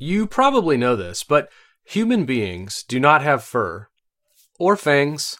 You 0.00 0.28
probably 0.28 0.76
know 0.76 0.94
this, 0.94 1.24
but 1.24 1.50
human 1.84 2.24
beings 2.24 2.84
do 2.86 3.00
not 3.00 3.20
have 3.22 3.42
fur, 3.42 3.88
or 4.56 4.76
fangs, 4.76 5.38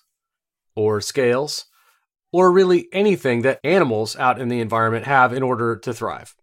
or 0.75 1.00
scales, 1.00 1.67
or 2.33 2.50
really 2.50 2.89
anything 2.92 3.42
that 3.42 3.60
animals 3.63 4.17
out 4.17 4.41
in 4.41 4.49
the 4.49 4.60
environment 4.60 5.07
have 5.07 5.33
in 5.33 5.44
order 5.44 5.76
to 5.76 5.94
thrive. 5.94 6.34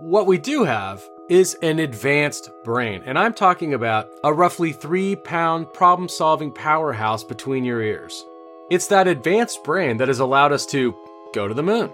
What 0.00 0.26
we 0.26 0.38
do 0.38 0.64
have 0.64 1.08
is 1.30 1.56
an 1.62 1.78
advanced 1.78 2.50
brain, 2.64 3.04
and 3.06 3.16
I'm 3.16 3.32
talking 3.32 3.72
about 3.72 4.10
a 4.24 4.34
roughly 4.34 4.72
three 4.72 5.14
pound 5.14 5.72
problem 5.72 6.08
solving 6.08 6.50
powerhouse 6.50 7.22
between 7.22 7.64
your 7.64 7.80
ears. 7.80 8.24
It's 8.72 8.88
that 8.88 9.06
advanced 9.06 9.62
brain 9.62 9.98
that 9.98 10.08
has 10.08 10.18
allowed 10.18 10.50
us 10.50 10.66
to 10.66 10.96
go 11.32 11.46
to 11.46 11.54
the 11.54 11.62
moon, 11.62 11.92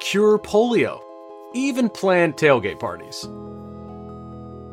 cure 0.00 0.38
polio, 0.38 1.00
even 1.52 1.88
plan 1.88 2.32
tailgate 2.32 2.78
parties. 2.78 3.24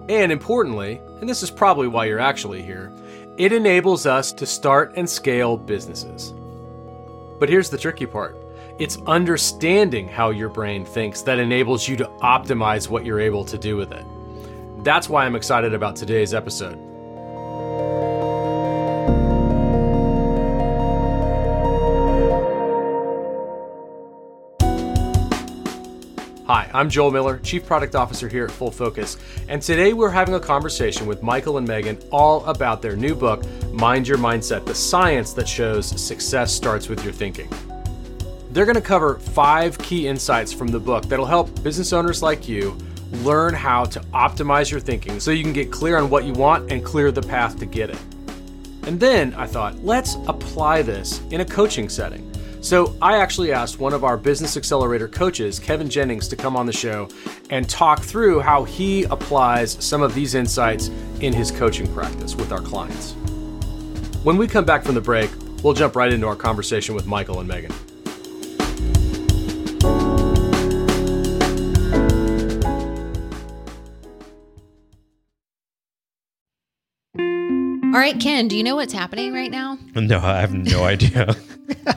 And 0.09 0.31
importantly, 0.31 1.01
and 1.19 1.29
this 1.29 1.43
is 1.43 1.51
probably 1.51 1.87
why 1.87 2.05
you're 2.05 2.19
actually 2.19 2.61
here, 2.61 2.91
it 3.37 3.51
enables 3.51 4.05
us 4.05 4.31
to 4.33 4.45
start 4.45 4.93
and 4.95 5.09
scale 5.09 5.57
businesses. 5.57 6.33
But 7.39 7.49
here's 7.49 7.69
the 7.69 7.77
tricky 7.77 8.05
part 8.05 8.37
it's 8.79 8.97
understanding 9.07 10.07
how 10.07 10.29
your 10.29 10.49
brain 10.49 10.85
thinks 10.85 11.23
that 11.23 11.39
enables 11.39 11.87
you 11.87 11.95
to 11.97 12.05
optimize 12.21 12.89
what 12.89 13.05
you're 13.05 13.19
able 13.19 13.43
to 13.45 13.57
do 13.57 13.75
with 13.75 13.91
it. 13.91 14.05
That's 14.83 15.09
why 15.09 15.25
I'm 15.25 15.35
excited 15.35 15.73
about 15.73 15.95
today's 15.95 16.33
episode. 16.33 16.86
I'm 26.77 26.91
Joel 26.91 27.09
Miller, 27.09 27.39
Chief 27.39 27.65
Product 27.65 27.95
Officer 27.95 28.29
here 28.29 28.45
at 28.45 28.51
Full 28.51 28.69
Focus, 28.69 29.17
and 29.49 29.63
today 29.63 29.93
we're 29.93 30.11
having 30.11 30.35
a 30.35 30.39
conversation 30.39 31.07
with 31.07 31.23
Michael 31.23 31.57
and 31.57 31.67
Megan 31.67 31.97
all 32.11 32.45
about 32.45 32.83
their 32.83 32.95
new 32.95 33.15
book, 33.15 33.43
Mind 33.71 34.07
Your 34.07 34.19
Mindset 34.19 34.63
The 34.63 34.75
Science 34.75 35.33
That 35.33 35.47
Shows 35.47 35.87
Success 35.99 36.53
Starts 36.53 36.87
With 36.87 37.03
Your 37.03 37.13
Thinking. 37.13 37.49
They're 38.51 38.65
going 38.65 38.75
to 38.75 38.81
cover 38.81 39.17
five 39.17 39.75
key 39.79 40.07
insights 40.07 40.53
from 40.53 40.67
the 40.67 40.79
book 40.79 41.05
that'll 41.05 41.25
help 41.25 41.63
business 41.63 41.93
owners 41.93 42.21
like 42.21 42.47
you 42.47 42.77
learn 43.23 43.55
how 43.55 43.85
to 43.85 43.99
optimize 44.13 44.69
your 44.69 44.79
thinking 44.79 45.19
so 45.19 45.31
you 45.31 45.41
can 45.41 45.53
get 45.53 45.71
clear 45.71 45.97
on 45.97 46.11
what 46.11 46.25
you 46.25 46.33
want 46.33 46.71
and 46.71 46.85
clear 46.85 47.11
the 47.11 47.23
path 47.23 47.57
to 47.57 47.65
get 47.65 47.89
it. 47.89 47.99
And 48.83 48.99
then 48.99 49.33
I 49.33 49.47
thought, 49.47 49.83
let's 49.83 50.13
apply 50.27 50.83
this 50.83 51.21
in 51.31 51.41
a 51.41 51.45
coaching 51.45 51.89
setting. 51.89 52.26
So 52.61 52.95
I 53.01 53.17
actually 53.17 53.51
asked 53.51 53.79
one 53.79 53.93
of 53.93 54.03
our 54.03 54.17
Business 54.17 54.57
Accelerator 54.57 55.07
coaches, 55.07 55.59
Kevin 55.59 55.89
Jennings, 55.89 56.27
to 56.29 56.35
come 56.35 56.57
on 56.57 56.65
the 56.65 56.73
show 56.73 57.07
and 57.49 57.69
talk 57.69 58.01
through 58.01 58.39
how 58.39 58.63
he 58.63 59.03
applies 59.05 59.77
some 59.83 60.01
of 60.01 60.13
these 60.13 60.35
insights 60.35 60.89
in 61.21 61.33
his 61.33 61.51
coaching 61.51 61.91
practice 61.93 62.35
with 62.35 62.51
our 62.51 62.61
clients. 62.61 63.13
When 64.23 64.37
we 64.37 64.47
come 64.47 64.65
back 64.65 64.83
from 64.83 64.95
the 64.95 65.01
break, 65.01 65.29
we'll 65.63 65.73
jump 65.73 65.95
right 65.95 66.11
into 66.11 66.27
our 66.27 66.35
conversation 66.35 66.95
with 66.95 67.05
Michael 67.05 67.39
and 67.39 67.47
Megan. 67.47 67.71
All 77.93 78.03
right, 78.03 78.19
Ken, 78.19 78.47
do 78.47 78.57
you 78.57 78.63
know 78.63 78.75
what's 78.75 78.93
happening 78.93 79.33
right 79.33 79.49
now? 79.49 79.77
No, 79.95 80.19
I 80.19 80.39
have 80.39 80.53
no 80.53 80.83
idea. 80.83 81.35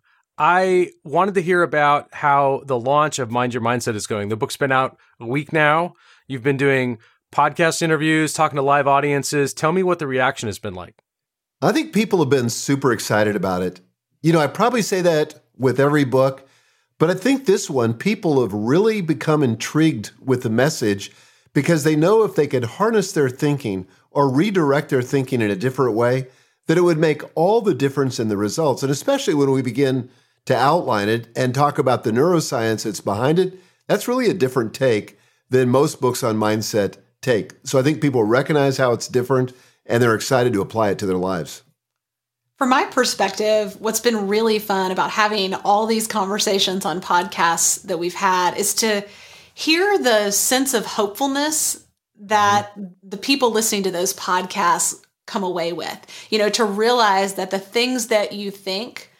I 0.43 0.93
wanted 1.03 1.35
to 1.35 1.41
hear 1.43 1.61
about 1.61 2.11
how 2.11 2.63
the 2.65 2.79
launch 2.79 3.19
of 3.19 3.29
Mind 3.29 3.53
Your 3.53 3.61
Mindset 3.61 3.93
is 3.93 4.07
going. 4.07 4.29
The 4.29 4.35
book's 4.35 4.57
been 4.57 4.71
out 4.71 4.97
a 5.19 5.27
week 5.27 5.53
now. 5.53 5.93
You've 6.27 6.41
been 6.41 6.57
doing 6.57 6.97
podcast 7.31 7.83
interviews, 7.83 8.33
talking 8.33 8.55
to 8.55 8.63
live 8.63 8.87
audiences. 8.87 9.53
Tell 9.53 9.71
me 9.71 9.83
what 9.83 9.99
the 9.99 10.07
reaction 10.07 10.47
has 10.47 10.57
been 10.57 10.73
like. 10.73 11.03
I 11.61 11.71
think 11.71 11.93
people 11.93 12.17
have 12.17 12.31
been 12.31 12.49
super 12.49 12.91
excited 12.91 13.35
about 13.35 13.61
it. 13.61 13.81
You 14.23 14.33
know, 14.33 14.39
I 14.39 14.47
probably 14.47 14.81
say 14.81 15.01
that 15.01 15.43
with 15.57 15.79
every 15.79 16.05
book, 16.05 16.49
but 16.97 17.11
I 17.11 17.13
think 17.13 17.45
this 17.45 17.69
one, 17.69 17.93
people 17.93 18.41
have 18.41 18.51
really 18.51 19.01
become 19.01 19.43
intrigued 19.43 20.09
with 20.19 20.41
the 20.41 20.49
message 20.49 21.11
because 21.53 21.83
they 21.83 21.95
know 21.95 22.23
if 22.23 22.33
they 22.33 22.47
could 22.47 22.63
harness 22.65 23.11
their 23.11 23.29
thinking 23.29 23.85
or 24.09 24.27
redirect 24.27 24.89
their 24.89 25.03
thinking 25.03 25.39
in 25.41 25.51
a 25.51 25.55
different 25.55 25.95
way, 25.95 26.29
that 26.65 26.79
it 26.79 26.81
would 26.81 26.97
make 26.97 27.21
all 27.35 27.61
the 27.61 27.75
difference 27.75 28.19
in 28.19 28.27
the 28.27 28.37
results. 28.37 28.81
And 28.81 28.91
especially 28.91 29.35
when 29.35 29.51
we 29.51 29.61
begin 29.61 30.09
to 30.45 30.55
outline 30.55 31.09
it 31.09 31.27
and 31.35 31.53
talk 31.53 31.77
about 31.77 32.03
the 32.03 32.11
neuroscience 32.11 32.83
that's 32.83 33.01
behind 33.01 33.39
it, 33.39 33.53
that's 33.87 34.07
really 34.07 34.29
a 34.29 34.33
different 34.33 34.73
take 34.73 35.19
than 35.49 35.69
most 35.69 36.01
books 36.01 36.23
on 36.23 36.37
mindset 36.37 36.97
take. 37.21 37.53
So 37.63 37.79
I 37.79 37.83
think 37.83 38.01
people 38.01 38.23
recognize 38.23 38.77
how 38.77 38.93
it's 38.93 39.07
different 39.07 39.53
and 39.85 40.01
they're 40.01 40.15
excited 40.15 40.53
to 40.53 40.61
apply 40.61 40.89
it 40.89 40.99
to 40.99 41.05
their 41.05 41.17
lives. 41.17 41.63
From 42.57 42.69
my 42.69 42.85
perspective, 42.85 43.79
what's 43.81 43.99
been 43.99 44.27
really 44.27 44.59
fun 44.59 44.91
about 44.91 45.09
having 45.09 45.55
all 45.55 45.87
these 45.87 46.07
conversations 46.07 46.85
on 46.85 47.01
podcasts 47.01 47.81
that 47.83 47.97
we've 47.97 48.13
had 48.13 48.55
is 48.55 48.75
to 48.75 49.03
hear 49.53 49.97
the 49.97 50.31
sense 50.31 50.73
of 50.73 50.85
hopefulness 50.85 51.85
that 52.19 52.71
the 53.01 53.17
people 53.17 53.51
listening 53.51 53.83
to 53.83 53.91
those 53.91 54.13
podcasts 54.13 55.03
come 55.25 55.43
away 55.43 55.73
with. 55.73 55.97
You 56.29 56.37
know, 56.37 56.49
to 56.49 56.63
realize 56.63 57.33
that 57.33 57.51
the 57.51 57.59
things 57.59 58.07
that 58.07 58.33
you 58.33 58.51
think 58.51 59.10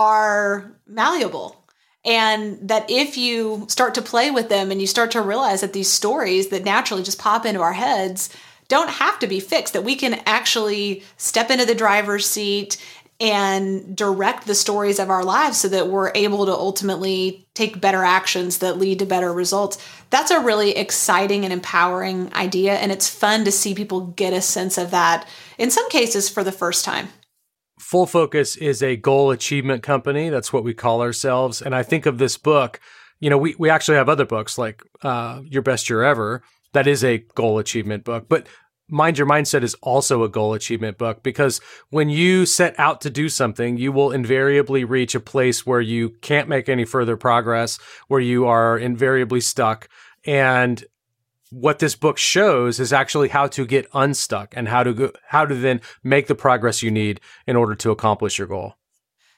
are 0.00 0.72
malleable 0.86 1.62
and 2.06 2.70
that 2.70 2.90
if 2.90 3.18
you 3.18 3.66
start 3.68 3.94
to 3.94 4.02
play 4.02 4.30
with 4.30 4.48
them 4.48 4.70
and 4.70 4.80
you 4.80 4.86
start 4.86 5.10
to 5.10 5.20
realize 5.20 5.60
that 5.60 5.74
these 5.74 5.92
stories 5.92 6.48
that 6.48 6.64
naturally 6.64 7.02
just 7.02 7.18
pop 7.18 7.44
into 7.44 7.60
our 7.60 7.74
heads 7.74 8.34
don't 8.68 8.88
have 8.88 9.18
to 9.18 9.26
be 9.26 9.40
fixed, 9.40 9.74
that 9.74 9.84
we 9.84 9.94
can 9.96 10.14
actually 10.24 11.02
step 11.18 11.50
into 11.50 11.66
the 11.66 11.74
driver's 11.74 12.24
seat, 12.24 12.82
and 13.20 13.94
direct 13.94 14.46
the 14.46 14.54
stories 14.54 14.98
of 14.98 15.10
our 15.10 15.22
lives 15.22 15.60
so 15.60 15.68
that 15.68 15.88
we're 15.88 16.10
able 16.14 16.46
to 16.46 16.52
ultimately 16.52 17.46
take 17.52 17.78
better 17.78 18.02
actions 18.02 18.58
that 18.58 18.78
lead 18.78 18.98
to 18.98 19.04
better 19.04 19.30
results. 19.30 19.76
That's 20.08 20.30
a 20.30 20.40
really 20.40 20.70
exciting 20.70 21.44
and 21.44 21.52
empowering 21.52 22.32
idea. 22.32 22.76
And 22.76 22.90
it's 22.90 23.10
fun 23.10 23.44
to 23.44 23.52
see 23.52 23.74
people 23.74 24.06
get 24.06 24.32
a 24.32 24.40
sense 24.40 24.78
of 24.78 24.90
that, 24.92 25.28
in 25.58 25.70
some 25.70 25.86
cases, 25.90 26.30
for 26.30 26.42
the 26.42 26.50
first 26.50 26.82
time. 26.82 27.08
Full 27.90 28.06
Focus 28.06 28.54
is 28.54 28.84
a 28.84 28.94
goal 28.94 29.32
achievement 29.32 29.82
company. 29.82 30.28
That's 30.28 30.52
what 30.52 30.62
we 30.62 30.74
call 30.74 31.02
ourselves. 31.02 31.60
And 31.60 31.74
I 31.74 31.82
think 31.82 32.06
of 32.06 32.18
this 32.18 32.36
book, 32.36 32.78
you 33.18 33.28
know, 33.28 33.36
we, 33.36 33.56
we 33.58 33.68
actually 33.68 33.96
have 33.96 34.08
other 34.08 34.24
books 34.24 34.56
like 34.56 34.84
uh, 35.02 35.40
Your 35.44 35.62
Best 35.62 35.90
Year 35.90 36.04
Ever. 36.04 36.44
That 36.72 36.86
is 36.86 37.02
a 37.02 37.24
goal 37.34 37.58
achievement 37.58 38.04
book. 38.04 38.26
But 38.28 38.46
Mind 38.88 39.18
Your 39.18 39.26
Mindset 39.26 39.64
is 39.64 39.74
also 39.82 40.22
a 40.22 40.28
goal 40.28 40.54
achievement 40.54 40.98
book 40.98 41.24
because 41.24 41.60
when 41.88 42.08
you 42.08 42.46
set 42.46 42.78
out 42.78 43.00
to 43.00 43.10
do 43.10 43.28
something, 43.28 43.76
you 43.76 43.90
will 43.90 44.12
invariably 44.12 44.84
reach 44.84 45.16
a 45.16 45.20
place 45.20 45.66
where 45.66 45.80
you 45.80 46.10
can't 46.22 46.48
make 46.48 46.68
any 46.68 46.84
further 46.84 47.16
progress, 47.16 47.80
where 48.06 48.20
you 48.20 48.46
are 48.46 48.78
invariably 48.78 49.40
stuck. 49.40 49.88
And 50.24 50.84
what 51.50 51.78
this 51.78 51.96
book 51.96 52.16
shows 52.18 52.80
is 52.80 52.92
actually 52.92 53.28
how 53.28 53.46
to 53.48 53.66
get 53.66 53.88
unstuck 53.92 54.54
and 54.56 54.68
how 54.68 54.82
to 54.82 54.92
go, 54.92 55.12
how 55.28 55.44
to 55.44 55.54
then 55.54 55.80
make 56.02 56.26
the 56.26 56.34
progress 56.34 56.82
you 56.82 56.90
need 56.90 57.20
in 57.46 57.56
order 57.56 57.74
to 57.74 57.90
accomplish 57.90 58.38
your 58.38 58.48
goal. 58.48 58.74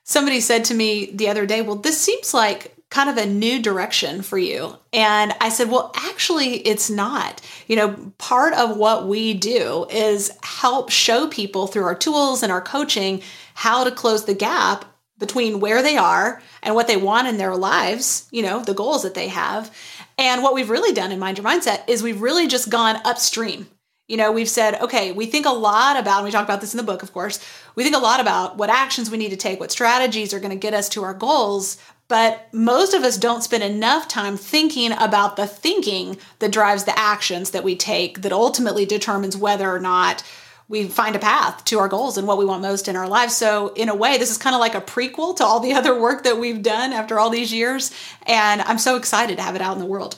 Somebody 0.04 0.40
said 0.40 0.64
to 0.66 0.74
me 0.74 1.10
the 1.12 1.28
other 1.28 1.46
day, 1.46 1.62
"Well, 1.62 1.76
this 1.76 2.00
seems 2.00 2.34
like 2.34 2.76
kind 2.92 3.08
of 3.08 3.16
a 3.16 3.26
new 3.26 3.58
direction 3.60 4.20
for 4.20 4.36
you. 4.36 4.76
And 4.92 5.34
I 5.40 5.48
said, 5.48 5.70
well, 5.70 5.92
actually, 5.94 6.56
it's 6.56 6.90
not. 6.90 7.40
You 7.66 7.76
know, 7.76 8.12
part 8.18 8.52
of 8.52 8.76
what 8.76 9.08
we 9.08 9.32
do 9.32 9.86
is 9.90 10.30
help 10.42 10.90
show 10.90 11.26
people 11.26 11.66
through 11.66 11.84
our 11.84 11.94
tools 11.94 12.42
and 12.42 12.52
our 12.52 12.60
coaching 12.60 13.22
how 13.54 13.82
to 13.84 13.90
close 13.90 14.26
the 14.26 14.34
gap 14.34 14.84
between 15.18 15.60
where 15.60 15.82
they 15.82 15.96
are 15.96 16.42
and 16.62 16.74
what 16.74 16.86
they 16.86 16.98
want 16.98 17.28
in 17.28 17.38
their 17.38 17.56
lives, 17.56 18.28
you 18.30 18.42
know, 18.42 18.62
the 18.62 18.74
goals 18.74 19.04
that 19.04 19.14
they 19.14 19.28
have. 19.28 19.74
And 20.18 20.42
what 20.42 20.54
we've 20.54 20.70
really 20.70 20.92
done 20.92 21.12
in 21.12 21.18
Mind 21.18 21.38
Your 21.38 21.46
Mindset 21.46 21.88
is 21.88 22.02
we've 22.02 22.20
really 22.20 22.46
just 22.46 22.70
gone 22.70 23.00
upstream. 23.04 23.68
You 24.08 24.16
know, 24.16 24.32
we've 24.32 24.48
said, 24.48 24.80
okay, 24.80 25.12
we 25.12 25.26
think 25.26 25.46
a 25.46 25.50
lot 25.50 25.98
about, 25.98 26.18
and 26.18 26.24
we 26.24 26.30
talk 26.30 26.44
about 26.44 26.60
this 26.60 26.74
in 26.74 26.76
the 26.76 26.82
book, 26.82 27.02
of 27.02 27.12
course, 27.12 27.42
we 27.76 27.82
think 27.82 27.96
a 27.96 28.00
lot 28.00 28.20
about 28.20 28.58
what 28.58 28.68
actions 28.68 29.10
we 29.10 29.16
need 29.16 29.30
to 29.30 29.36
take, 29.36 29.58
what 29.58 29.72
strategies 29.72 30.34
are 30.34 30.40
going 30.40 30.50
to 30.50 30.56
get 30.56 30.74
us 30.74 30.88
to 30.90 31.02
our 31.02 31.14
goals. 31.14 31.78
But 32.08 32.48
most 32.52 32.92
of 32.92 33.04
us 33.04 33.16
don't 33.16 33.42
spend 33.42 33.62
enough 33.62 34.08
time 34.08 34.36
thinking 34.36 34.92
about 34.92 35.36
the 35.36 35.46
thinking 35.46 36.18
that 36.40 36.52
drives 36.52 36.84
the 36.84 36.98
actions 36.98 37.52
that 37.52 37.64
we 37.64 37.74
take 37.74 38.20
that 38.20 38.32
ultimately 38.32 38.84
determines 38.84 39.36
whether 39.36 39.70
or 39.70 39.80
not 39.80 40.22
we 40.72 40.88
find 40.88 41.14
a 41.14 41.18
path 41.18 41.62
to 41.66 41.78
our 41.78 41.86
goals 41.86 42.16
and 42.16 42.26
what 42.26 42.38
we 42.38 42.46
want 42.46 42.62
most 42.62 42.88
in 42.88 42.96
our 42.96 43.06
lives. 43.06 43.36
So, 43.36 43.74
in 43.74 43.90
a 43.90 43.94
way, 43.94 44.16
this 44.16 44.30
is 44.30 44.38
kind 44.38 44.54
of 44.54 44.60
like 44.60 44.74
a 44.74 44.80
prequel 44.80 45.36
to 45.36 45.44
all 45.44 45.60
the 45.60 45.72
other 45.78 46.00
work 46.00 46.24
that 46.24 46.38
we've 46.38 46.62
done 46.62 46.94
after 46.94 47.20
all 47.20 47.28
these 47.28 47.52
years. 47.52 47.92
And 48.26 48.62
I'm 48.62 48.78
so 48.78 48.96
excited 48.96 49.36
to 49.36 49.42
have 49.42 49.54
it 49.54 49.60
out 49.60 49.74
in 49.74 49.80
the 49.80 49.86
world. 49.86 50.16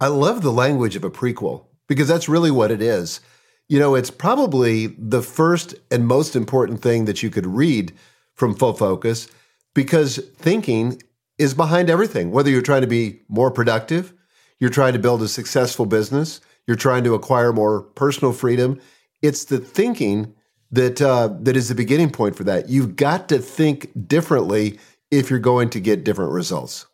I 0.00 0.06
love 0.06 0.40
the 0.40 0.52
language 0.52 0.96
of 0.96 1.04
a 1.04 1.10
prequel 1.10 1.66
because 1.86 2.08
that's 2.08 2.30
really 2.30 2.50
what 2.50 2.70
it 2.70 2.80
is. 2.80 3.20
You 3.68 3.78
know, 3.78 3.94
it's 3.94 4.10
probably 4.10 4.86
the 4.86 5.20
first 5.20 5.74
and 5.90 6.06
most 6.06 6.34
important 6.34 6.80
thing 6.80 7.04
that 7.04 7.22
you 7.22 7.28
could 7.28 7.46
read 7.46 7.92
from 8.34 8.54
Full 8.54 8.72
Focus 8.72 9.28
because 9.74 10.16
thinking 10.38 11.02
is 11.36 11.52
behind 11.52 11.90
everything. 11.90 12.30
Whether 12.30 12.48
you're 12.48 12.62
trying 12.62 12.80
to 12.80 12.86
be 12.86 13.20
more 13.28 13.50
productive, 13.50 14.14
you're 14.58 14.70
trying 14.70 14.94
to 14.94 14.98
build 14.98 15.20
a 15.20 15.28
successful 15.28 15.84
business, 15.84 16.40
you're 16.66 16.76
trying 16.76 17.04
to 17.04 17.14
acquire 17.14 17.52
more 17.52 17.82
personal 17.82 18.32
freedom, 18.32 18.80
it's 19.22 19.44
the 19.44 19.58
thinking 19.58 20.34
that 20.70 21.00
uh, 21.00 21.28
that 21.40 21.56
is 21.56 21.68
the 21.68 21.74
beginning 21.74 22.10
point 22.10 22.36
for 22.36 22.44
that. 22.44 22.68
You've 22.68 22.96
got 22.96 23.28
to 23.30 23.38
think 23.38 23.90
differently 24.06 24.78
if 25.10 25.30
you're 25.30 25.38
going 25.38 25.70
to 25.70 25.80
get 25.80 26.04
different 26.04 26.32
results. 26.32 26.86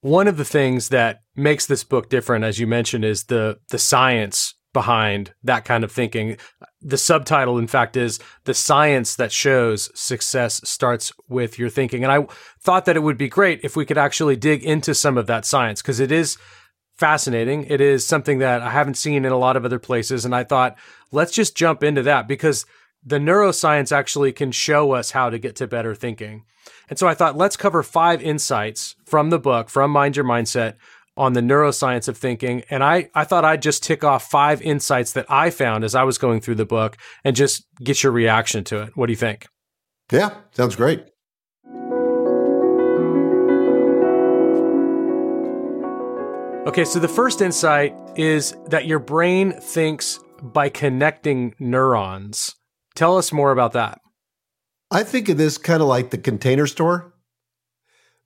One 0.00 0.28
of 0.28 0.36
the 0.36 0.44
things 0.44 0.90
that 0.90 1.22
makes 1.34 1.66
this 1.66 1.82
book 1.82 2.08
different, 2.08 2.44
as 2.44 2.60
you 2.60 2.66
mentioned, 2.66 3.04
is 3.04 3.24
the 3.24 3.58
the 3.70 3.78
science 3.78 4.54
behind 4.72 5.34
that 5.42 5.64
kind 5.64 5.82
of 5.82 5.90
thinking. 5.90 6.36
The 6.80 6.98
subtitle, 6.98 7.58
in 7.58 7.66
fact, 7.66 7.96
is 7.96 8.20
The 8.44 8.54
Science 8.54 9.16
That 9.16 9.32
Shows 9.32 9.90
Success 9.98 10.60
Starts 10.62 11.12
With 11.28 11.58
Your 11.58 11.70
Thinking. 11.70 12.04
And 12.04 12.12
I 12.12 12.26
thought 12.60 12.84
that 12.84 12.96
it 12.96 13.02
would 13.02 13.18
be 13.18 13.28
great 13.28 13.60
if 13.64 13.74
we 13.74 13.84
could 13.84 13.98
actually 13.98 14.36
dig 14.36 14.62
into 14.62 14.94
some 14.94 15.18
of 15.18 15.26
that 15.26 15.44
science 15.44 15.82
because 15.82 15.98
it 15.98 16.12
is 16.12 16.36
fascinating. 16.98 17.64
It 17.64 17.80
is 17.80 18.06
something 18.06 18.38
that 18.38 18.60
I 18.60 18.70
haven't 18.70 18.96
seen 18.96 19.24
in 19.24 19.32
a 19.32 19.38
lot 19.38 19.56
of 19.56 19.64
other 19.64 19.78
places. 19.78 20.24
And 20.24 20.34
I 20.34 20.44
thought, 20.44 20.76
let's 21.12 21.32
just 21.32 21.56
jump 21.56 21.82
into 21.82 22.02
that 22.02 22.28
because 22.28 22.66
the 23.04 23.18
neuroscience 23.18 23.92
actually 23.92 24.32
can 24.32 24.52
show 24.52 24.92
us 24.92 25.12
how 25.12 25.30
to 25.30 25.38
get 25.38 25.56
to 25.56 25.66
better 25.66 25.94
thinking. 25.94 26.44
And 26.90 26.98
so 26.98 27.06
I 27.06 27.14
thought, 27.14 27.36
let's 27.36 27.56
cover 27.56 27.82
five 27.82 28.20
insights 28.20 28.96
from 29.06 29.30
the 29.30 29.38
book, 29.38 29.70
from 29.70 29.90
Mind 29.90 30.16
Your 30.16 30.24
Mindset, 30.24 30.74
on 31.16 31.32
the 31.32 31.40
neuroscience 31.40 32.08
of 32.08 32.16
thinking. 32.16 32.62
And 32.70 32.82
I, 32.82 33.10
I 33.14 33.24
thought 33.24 33.44
I'd 33.44 33.62
just 33.62 33.82
tick 33.82 34.04
off 34.04 34.30
five 34.30 34.60
insights 34.62 35.12
that 35.12 35.26
I 35.28 35.50
found 35.50 35.84
as 35.84 35.94
I 35.94 36.04
was 36.04 36.18
going 36.18 36.40
through 36.40 36.56
the 36.56 36.66
book 36.66 36.96
and 37.24 37.34
just 37.34 37.66
get 37.82 38.02
your 38.02 38.12
reaction 38.12 38.64
to 38.64 38.82
it. 38.82 38.96
What 38.96 39.06
do 39.06 39.12
you 39.12 39.16
think? 39.16 39.46
Yeah, 40.10 40.34
sounds 40.52 40.76
great. 40.76 41.04
Okay, 46.68 46.84
so 46.84 46.98
the 46.98 47.08
first 47.08 47.40
insight 47.40 47.94
is 48.14 48.54
that 48.66 48.84
your 48.84 48.98
brain 48.98 49.52
thinks 49.52 50.20
by 50.42 50.68
connecting 50.68 51.54
neurons. 51.58 52.56
Tell 52.94 53.16
us 53.16 53.32
more 53.32 53.52
about 53.52 53.72
that. 53.72 54.02
I 54.90 55.02
think 55.02 55.30
of 55.30 55.38
this 55.38 55.56
kind 55.56 55.80
of 55.80 55.88
like 55.88 56.10
the 56.10 56.18
container 56.18 56.66
store 56.66 57.14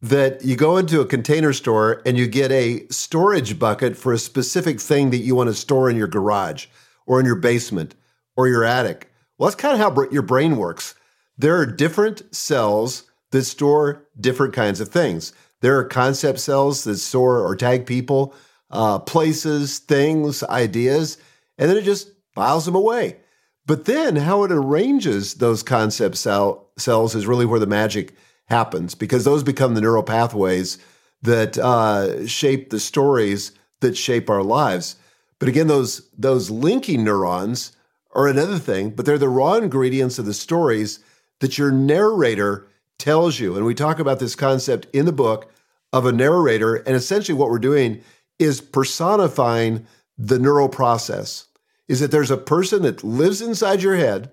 that 0.00 0.44
you 0.44 0.56
go 0.56 0.76
into 0.76 1.00
a 1.00 1.06
container 1.06 1.52
store 1.52 2.02
and 2.04 2.18
you 2.18 2.26
get 2.26 2.50
a 2.50 2.84
storage 2.88 3.60
bucket 3.60 3.96
for 3.96 4.12
a 4.12 4.18
specific 4.18 4.80
thing 4.80 5.10
that 5.10 5.18
you 5.18 5.36
want 5.36 5.48
to 5.48 5.54
store 5.54 5.88
in 5.88 5.94
your 5.96 6.08
garage 6.08 6.66
or 7.06 7.20
in 7.20 7.26
your 7.26 7.36
basement 7.36 7.94
or 8.34 8.48
your 8.48 8.64
attic. 8.64 9.08
Well, 9.38 9.48
that's 9.48 9.62
kind 9.62 9.72
of 9.72 9.78
how 9.78 10.08
your 10.10 10.22
brain 10.22 10.56
works. 10.56 10.96
There 11.38 11.58
are 11.58 11.66
different 11.66 12.34
cells 12.34 13.04
that 13.30 13.44
store 13.44 14.08
different 14.18 14.52
kinds 14.52 14.80
of 14.80 14.88
things. 14.88 15.32
There 15.62 15.78
are 15.78 15.84
concept 15.84 16.40
cells 16.40 16.84
that 16.84 16.98
store 16.98 17.38
or 17.40 17.56
tag 17.56 17.86
people, 17.86 18.34
uh, 18.70 18.98
places, 18.98 19.78
things, 19.78 20.42
ideas, 20.42 21.16
and 21.56 21.70
then 21.70 21.76
it 21.76 21.84
just 21.84 22.10
files 22.34 22.66
them 22.66 22.74
away. 22.74 23.18
But 23.64 23.84
then 23.84 24.16
how 24.16 24.42
it 24.42 24.52
arranges 24.52 25.34
those 25.34 25.62
concept 25.62 26.16
cell, 26.16 26.68
cells 26.76 27.14
is 27.14 27.26
really 27.26 27.46
where 27.46 27.60
the 27.60 27.66
magic 27.66 28.14
happens 28.46 28.94
because 28.94 29.24
those 29.24 29.44
become 29.44 29.74
the 29.74 29.80
neural 29.80 30.02
pathways 30.02 30.78
that 31.22 31.56
uh, 31.56 32.26
shape 32.26 32.70
the 32.70 32.80
stories 32.80 33.52
that 33.80 33.96
shape 33.96 34.28
our 34.28 34.42
lives. 34.42 34.96
But 35.38 35.48
again, 35.48 35.68
those 35.68 36.08
those 36.18 36.50
linking 36.50 37.04
neurons 37.04 37.72
are 38.14 38.26
another 38.26 38.58
thing, 38.58 38.90
but 38.90 39.06
they're 39.06 39.18
the 39.18 39.28
raw 39.28 39.54
ingredients 39.54 40.18
of 40.18 40.26
the 40.26 40.34
stories 40.34 41.00
that 41.40 41.56
your 41.56 41.70
narrator 41.70 42.68
tells 43.02 43.40
you. 43.40 43.56
And 43.56 43.66
we 43.66 43.74
talk 43.74 43.98
about 43.98 44.20
this 44.20 44.36
concept 44.36 44.86
in 44.92 45.04
the 45.04 45.12
book 45.12 45.50
of 45.92 46.06
a 46.06 46.12
narrator. 46.12 46.76
And 46.76 46.94
essentially, 46.94 47.36
what 47.36 47.50
we're 47.50 47.58
doing 47.58 48.00
is 48.38 48.60
personifying 48.60 49.86
the 50.16 50.38
neural 50.38 50.68
process. 50.68 51.48
Is 51.88 51.98
that 52.00 52.12
there's 52.12 52.30
a 52.30 52.36
person 52.36 52.82
that 52.82 53.02
lives 53.02 53.42
inside 53.42 53.82
your 53.82 53.96
head 53.96 54.30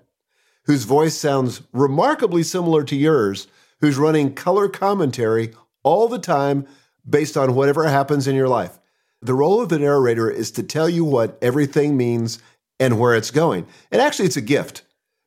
whose 0.64 0.84
voice 0.84 1.16
sounds 1.16 1.62
remarkably 1.72 2.44
similar 2.44 2.84
to 2.84 2.96
yours, 2.96 3.48
who's 3.80 3.98
running 3.98 4.34
color 4.34 4.68
commentary 4.68 5.52
all 5.82 6.06
the 6.06 6.18
time 6.18 6.66
based 7.08 7.36
on 7.36 7.56
whatever 7.56 7.88
happens 7.88 8.28
in 8.28 8.36
your 8.36 8.48
life. 8.48 8.78
The 9.20 9.34
role 9.34 9.60
of 9.60 9.68
the 9.68 9.80
narrator 9.80 10.30
is 10.30 10.52
to 10.52 10.62
tell 10.62 10.88
you 10.88 11.04
what 11.04 11.36
everything 11.42 11.96
means 11.96 12.38
and 12.78 13.00
where 13.00 13.16
it's 13.16 13.32
going. 13.32 13.66
And 13.90 14.00
actually, 14.00 14.26
it's 14.26 14.36
a 14.36 14.42
gift 14.42 14.82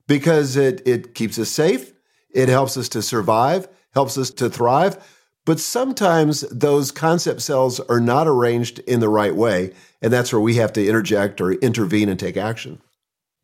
because 0.08 0.56
it, 0.56 0.82
it 0.88 1.14
keeps 1.14 1.38
us 1.38 1.50
safe, 1.50 1.93
it 2.34 2.50
helps 2.50 2.78
us 2.78 2.90
to 2.90 3.02
survive, 3.02 3.68
helps 3.94 4.18
us 4.18 4.30
to 4.32 4.50
thrive. 4.50 4.98
But 5.46 5.60
sometimes 5.60 6.42
those 6.52 6.92
concept 6.92 7.42
cells 7.42 7.80
are 7.82 8.00
not 8.00 8.28
arranged 8.28 8.80
in 8.80 9.02
the 9.02 9.10
right 9.10 9.36
way. 9.36 9.74
And 10.02 10.12
that's 10.12 10.32
where 10.32 10.40
we 10.40 10.56
have 10.56 10.74
to 10.74 10.88
interject 10.88 11.42
or 11.42 11.54
intervene 11.54 12.10
and 12.10 12.20
take 12.20 12.38
action 12.38 12.82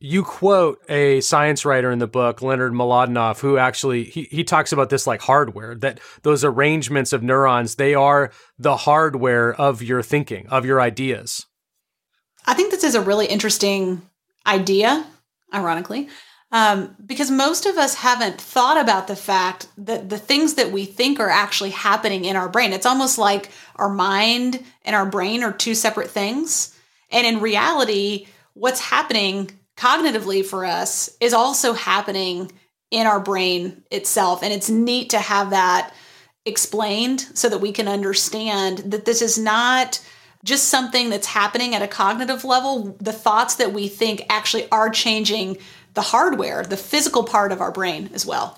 you 0.02 0.24
quote 0.24 0.80
a 0.90 1.20
science 1.22 1.66
writer 1.66 1.92
in 1.92 2.00
the 2.00 2.08
book, 2.08 2.42
Leonard 2.42 2.72
Mlodinow, 2.72 3.38
who 3.40 3.58
actually 3.58 4.06
he, 4.06 4.24
he 4.24 4.44
talks 4.44 4.72
about 4.72 4.90
this 4.90 5.06
like 5.06 5.22
hardware, 5.22 5.76
that 5.76 6.00
those 6.24 6.44
arrangements 6.44 7.12
of 7.12 7.22
neurons, 7.22 7.76
they 7.76 7.94
are 7.94 8.32
the 8.58 8.78
hardware 8.78 9.54
of 9.54 9.82
your 9.84 10.02
thinking, 10.02 10.48
of 10.48 10.66
your 10.66 10.80
ideas. 10.80 11.46
I 12.46 12.54
think 12.54 12.72
this 12.72 12.86
is 12.86 12.96
a 12.96 13.02
really 13.02 13.26
interesting 13.26 14.02
idea, 14.48 15.06
ironically, 15.54 16.08
um, 16.52 16.96
because 17.06 17.30
most 17.30 17.66
of 17.66 17.78
us 17.78 17.96
haven't 17.96 18.42
thought 18.42 18.80
about 18.80 19.08
the 19.08 19.16
fact 19.16 19.68
that 19.78 20.10
the 20.10 20.18
things 20.18 20.56
that 20.56 20.72
we 20.72 20.86
think 20.86 21.20
are 21.20 21.30
actually 21.30 21.70
happening 21.70 22.26
in 22.26 22.36
our 22.36 22.50
brain. 22.50 22.74
It's 22.74 22.88
almost 22.88 23.18
like 23.18 23.52
our 23.76 23.90
mind 23.90 24.64
and 24.84 24.96
our 24.96 25.06
brain 25.06 25.44
are 25.44 25.54
two 25.54 25.76
separate 25.76 26.10
things. 26.10 26.76
And 27.12 27.28
in 27.28 27.40
reality, 27.42 28.28
what's 28.54 28.80
happening 28.80 29.52
cognitively 29.78 30.44
for 30.44 30.66
us 30.66 31.16
is 31.20 31.34
also 31.34 31.74
happening 31.74 32.52
in 32.92 33.06
our 33.06 33.20
brain 33.20 33.84
itself. 33.92 34.42
And 34.44 34.52
it's 34.52 34.70
neat 34.70 35.12
to 35.12 35.20
have 35.20 35.52
that 35.52 35.94
explained 36.46 37.22
so 37.34 37.48
that 37.50 37.60
we 37.60 37.72
can 37.72 37.88
understand 37.88 38.80
that 38.80 39.06
this 39.06 39.22
is 39.22 39.38
not 39.38 40.04
just 40.44 40.70
something 40.70 41.10
that's 41.10 41.28
happening 41.28 41.76
at 41.76 41.82
a 41.82 41.88
cognitive 41.88 42.44
level. 42.44 42.98
The 43.00 43.14
thoughts 43.14 43.56
that 43.56 43.74
we 43.74 43.88
think 43.88 44.26
actually 44.30 44.70
are 44.72 44.90
changing 44.90 45.58
the 45.94 46.02
hardware, 46.02 46.64
the 46.64 46.78
physical 46.78 47.24
part 47.24 47.52
of 47.52 47.62
our 47.62 47.72
brain 47.72 48.10
as 48.14 48.26
well. 48.26 48.58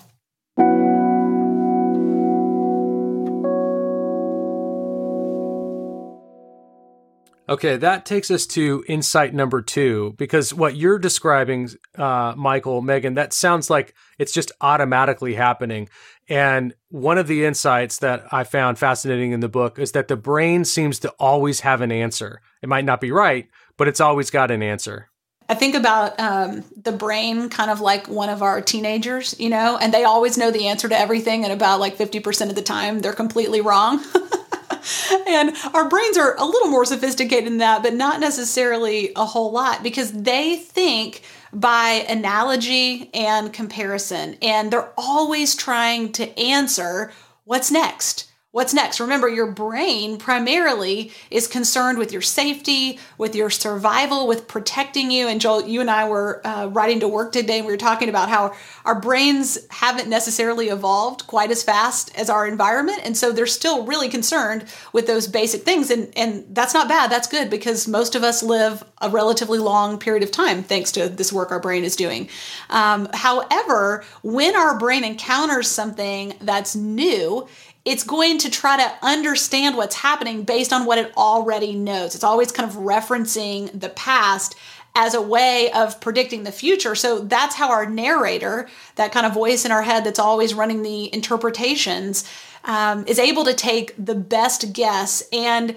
Okay, 7.48 7.76
that 7.76 8.06
takes 8.06 8.30
us 8.30 8.46
to 8.46 8.82
insight 8.88 9.34
number 9.34 9.60
two, 9.60 10.14
because 10.16 10.54
what 10.54 10.76
you're 10.76 10.98
describing, 10.98 11.68
uh, 11.98 12.32
Michael, 12.34 12.80
Megan, 12.80 13.14
that 13.14 13.34
sounds 13.34 13.68
like 13.68 13.94
it's 14.18 14.32
just 14.32 14.52
automatically 14.62 15.34
happening. 15.34 15.88
And 16.28 16.72
one 16.88 17.18
of 17.18 17.26
the 17.26 17.44
insights 17.44 17.98
that 17.98 18.24
I 18.32 18.44
found 18.44 18.78
fascinating 18.78 19.32
in 19.32 19.40
the 19.40 19.50
book 19.50 19.78
is 19.78 19.92
that 19.92 20.08
the 20.08 20.16
brain 20.16 20.64
seems 20.64 20.98
to 21.00 21.10
always 21.18 21.60
have 21.60 21.82
an 21.82 21.92
answer. 21.92 22.40
It 22.62 22.70
might 22.70 22.86
not 22.86 23.02
be 23.02 23.10
right, 23.10 23.48
but 23.76 23.88
it's 23.88 24.00
always 24.00 24.30
got 24.30 24.50
an 24.50 24.62
answer. 24.62 25.10
I 25.48 25.54
think 25.54 25.74
about 25.74 26.18
um, 26.18 26.64
the 26.82 26.92
brain 26.92 27.48
kind 27.48 27.70
of 27.70 27.80
like 27.80 28.08
one 28.08 28.28
of 28.28 28.42
our 28.42 28.60
teenagers, 28.60 29.34
you 29.38 29.50
know, 29.50 29.78
and 29.80 29.92
they 29.92 30.04
always 30.04 30.38
know 30.38 30.50
the 30.50 30.68
answer 30.68 30.88
to 30.88 30.98
everything. 30.98 31.44
And 31.44 31.52
about 31.52 31.80
like 31.80 31.96
50% 31.96 32.48
of 32.48 32.54
the 32.54 32.62
time, 32.62 33.00
they're 33.00 33.12
completely 33.12 33.60
wrong. 33.60 34.02
and 35.28 35.54
our 35.74 35.88
brains 35.88 36.16
are 36.16 36.36
a 36.36 36.44
little 36.44 36.68
more 36.68 36.84
sophisticated 36.84 37.46
than 37.46 37.58
that, 37.58 37.82
but 37.82 37.94
not 37.94 38.20
necessarily 38.20 39.12
a 39.16 39.24
whole 39.24 39.52
lot 39.52 39.82
because 39.82 40.12
they 40.12 40.56
think 40.56 41.22
by 41.52 42.04
analogy 42.08 43.10
and 43.12 43.52
comparison. 43.52 44.36
And 44.40 44.72
they're 44.72 44.92
always 44.96 45.54
trying 45.54 46.12
to 46.12 46.38
answer 46.38 47.12
what's 47.44 47.70
next 47.70 48.31
What's 48.52 48.74
next? 48.74 49.00
Remember, 49.00 49.30
your 49.30 49.50
brain 49.50 50.18
primarily 50.18 51.10
is 51.30 51.48
concerned 51.48 51.96
with 51.96 52.12
your 52.12 52.20
safety, 52.20 52.98
with 53.16 53.34
your 53.34 53.48
survival, 53.48 54.26
with 54.26 54.46
protecting 54.46 55.10
you. 55.10 55.26
And 55.26 55.40
Joel, 55.40 55.66
you 55.66 55.80
and 55.80 55.90
I 55.90 56.06
were 56.06 56.46
uh, 56.46 56.66
riding 56.70 57.00
to 57.00 57.08
work 57.08 57.32
today, 57.32 57.56
and 57.56 57.66
we 57.66 57.72
were 57.72 57.78
talking 57.78 58.10
about 58.10 58.28
how 58.28 58.52
our 58.84 59.00
brains 59.00 59.56
haven't 59.70 60.10
necessarily 60.10 60.68
evolved 60.68 61.26
quite 61.26 61.50
as 61.50 61.62
fast 61.62 62.14
as 62.14 62.28
our 62.28 62.46
environment. 62.46 63.00
And 63.04 63.16
so 63.16 63.32
they're 63.32 63.46
still 63.46 63.86
really 63.86 64.10
concerned 64.10 64.66
with 64.92 65.06
those 65.06 65.26
basic 65.28 65.62
things. 65.62 65.90
And, 65.90 66.12
and 66.14 66.44
that's 66.54 66.74
not 66.74 66.88
bad. 66.88 67.10
That's 67.10 67.28
good 67.28 67.48
because 67.48 67.88
most 67.88 68.14
of 68.14 68.22
us 68.22 68.42
live 68.42 68.84
a 69.00 69.08
relatively 69.08 69.60
long 69.60 69.98
period 69.98 70.22
of 70.22 70.30
time 70.30 70.62
thanks 70.62 70.92
to 70.92 71.08
this 71.08 71.32
work 71.32 71.52
our 71.52 71.58
brain 71.58 71.84
is 71.84 71.96
doing. 71.96 72.28
Um, 72.68 73.08
however, 73.14 74.04
when 74.22 74.54
our 74.54 74.78
brain 74.78 75.04
encounters 75.04 75.68
something 75.68 76.34
that's 76.42 76.76
new, 76.76 77.48
it's 77.84 78.04
going 78.04 78.38
to 78.38 78.50
try 78.50 78.76
to 78.76 78.92
understand 79.02 79.76
what's 79.76 79.96
happening 79.96 80.44
based 80.44 80.72
on 80.72 80.84
what 80.84 80.98
it 80.98 81.12
already 81.16 81.74
knows. 81.74 82.14
It's 82.14 82.24
always 82.24 82.52
kind 82.52 82.68
of 82.68 82.76
referencing 82.76 83.78
the 83.78 83.88
past 83.88 84.54
as 84.94 85.14
a 85.14 85.22
way 85.22 85.70
of 85.72 86.00
predicting 86.00 86.42
the 86.44 86.52
future. 86.52 86.94
So 86.94 87.20
that's 87.20 87.56
how 87.56 87.70
our 87.70 87.86
narrator, 87.86 88.68
that 88.96 89.12
kind 89.12 89.26
of 89.26 89.32
voice 89.32 89.64
in 89.64 89.72
our 89.72 89.82
head 89.82 90.04
that's 90.04 90.18
always 90.18 90.54
running 90.54 90.82
the 90.82 91.12
interpretations, 91.12 92.24
um, 92.64 93.04
is 93.06 93.18
able 93.18 93.44
to 93.44 93.54
take 93.54 93.94
the 93.98 94.14
best 94.14 94.72
guess. 94.72 95.22
And 95.32 95.76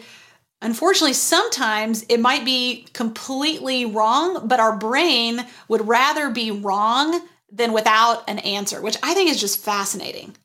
unfortunately, 0.61 1.13
sometimes 1.13 2.03
it 2.09 2.19
might 2.19 2.45
be 2.45 2.87
completely 2.93 3.85
wrong, 3.85 4.47
but 4.47 4.59
our 4.59 4.75
brain 4.75 5.45
would 5.69 5.87
rather 5.87 6.29
be 6.29 6.51
wrong 6.51 7.25
than 7.51 7.71
without 7.71 8.29
an 8.29 8.39
answer, 8.39 8.81
which 8.81 8.97
I 9.01 9.13
think 9.13 9.29
is 9.29 9.39
just 9.39 9.63
fascinating. 9.63 10.35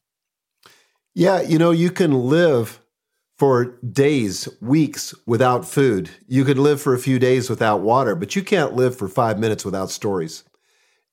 Yeah, 1.15 1.43
you 1.43 1.59
know, 1.59 1.71
you 1.71 1.91
can 1.91 2.13
live 2.13 2.81
for 3.37 3.79
days, 3.81 4.49
weeks 4.61 5.15
without 5.27 5.65
food. 5.65 6.11
You 6.29 6.45
can 6.45 6.63
live 6.63 6.81
for 6.81 6.95
a 6.95 6.99
few 6.99 7.19
days 7.19 7.49
without 7.49 7.81
water, 7.81 8.15
but 8.15 8.37
you 8.37 8.43
can't 8.43 8.75
live 8.75 8.97
for 8.97 9.09
five 9.09 9.39
minutes 9.39 9.65
without 9.65 9.91
stories. 9.91 10.45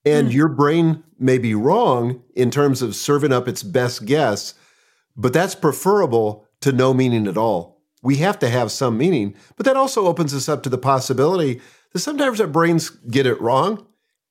And 0.06 0.30
mm. 0.30 0.34
your 0.34 0.50
brain 0.50 1.04
may 1.18 1.38
be 1.38 1.56
wrong 1.56 2.22
in 2.36 2.52
terms 2.52 2.82
of 2.82 2.96
serving 2.96 3.32
up 3.32 3.48
its 3.48 3.64
best 3.64 4.06
guess, 4.06 4.54
but 5.16 5.34
that's 5.34 5.56
preferable 5.56 6.46
to 6.62 6.72
no 6.72 6.94
meaning 6.94 7.28
at 7.28 7.38
all. 7.38 7.82
We 8.04 8.18
have 8.18 8.38
to 8.40 8.50
have 8.50 8.72
some 8.72 8.98
meaning, 8.98 9.36
but 9.56 9.66
that 9.66 9.78
also 9.78 10.06
opens 10.06 10.34
us 10.34 10.48
up 10.48 10.64
to 10.64 10.70
the 10.70 10.78
possibility 10.78 11.62
that 11.94 12.00
sometimes 12.00 12.40
our 12.40 12.48
brains 12.48 12.90
get 12.90 13.26
it 13.26 13.40
wrong. 13.42 13.86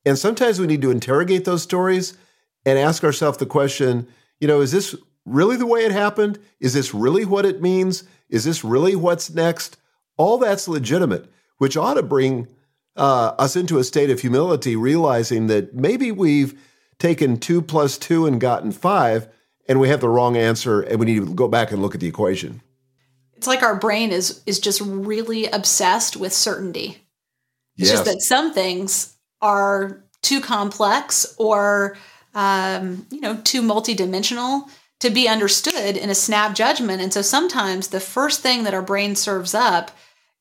And 0.05 0.19
sometimes 0.19 0.61
we 0.61 0.67
need 0.67 0.83
to 0.83 0.91
interrogate 0.91 1.45
those 1.45 1.63
stories 1.63 2.17
and 2.65 2.79
ask 2.79 3.03
ourselves 3.03 3.39
the 3.39 3.47
question, 3.47 4.07
you 4.39 4.47
know, 4.47 4.61
is 4.61 4.71
this 4.71 4.95
really 5.27 5.57
the 5.57 5.67
way 5.67 5.81
it 5.85 5.93
happened? 5.93 6.39
Is 6.61 6.73
this 6.73 6.95
really 6.95 7.25
what 7.25 7.45
it 7.45 7.61
means? 7.61 8.05
Is 8.31 8.45
this 8.45 8.65
really 8.65 8.97
what's 8.97 9.31
next? 9.31 9.77
All 10.17 10.39
that's 10.39 10.69
legitimate, 10.69 11.31
which 11.59 11.77
ought 11.77 11.95
to 11.95 12.03
bring 12.03 12.49
uh, 12.97 13.35
us 13.39 13.57
into 13.57 13.79
a 13.79 13.85
state 13.85 14.09
of 14.09 14.21
humility, 14.21 14.77
realizing 14.77 15.49
that 15.49 15.75
maybe 15.75 16.11
we've 16.11 16.59
taken 16.99 17.37
two 17.37 17.61
plus 17.61 17.99
two 17.99 18.27
and 18.27 18.41
gotten 18.41 18.73
five, 18.73 19.29
and 19.69 19.81
we 19.81 19.89
have 19.89 20.01
the 20.01 20.09
wrong 20.09 20.37
answer, 20.37 20.81
and 20.81 20.99
we 20.99 21.07
need 21.07 21.27
to 21.27 21.35
go 21.35 21.49
back 21.49 21.71
and 21.71 21.83
look 21.83 21.95
at 21.95 22.01
the 22.01 22.07
equation. 22.07 22.63
It's 23.35 23.47
like 23.47 23.63
our 23.63 23.77
brain 23.77 24.13
is 24.13 24.43
is 24.47 24.59
just 24.59 24.81
really 24.81 25.47
obsessed 25.47 26.17
with 26.17 26.33
certainty. 26.33 26.97
It's 27.77 27.91
yes. 27.91 27.91
just 27.91 28.05
that 28.07 28.23
some 28.23 28.55
things 28.55 29.15
are 29.43 30.03
too 30.23 30.41
complex 30.41 31.35
or 31.39 31.99
um, 32.35 33.07
you 33.11 33.21
know 33.21 33.37
too 33.45 33.61
multidimensional 33.61 34.71
to 35.07 35.15
be 35.15 35.29
understood 35.29 35.97
in 35.97 36.11
a 36.11 36.15
snap 36.15 36.55
judgment. 36.55 37.01
And 37.01 37.13
so 37.13 37.23
sometimes 37.23 37.89
the 37.89 38.01
first 38.01 38.41
thing 38.41 38.65
that 38.65 38.75
our 38.75 38.83
brain 38.83 39.15
serves 39.15 39.55
up 39.55 39.91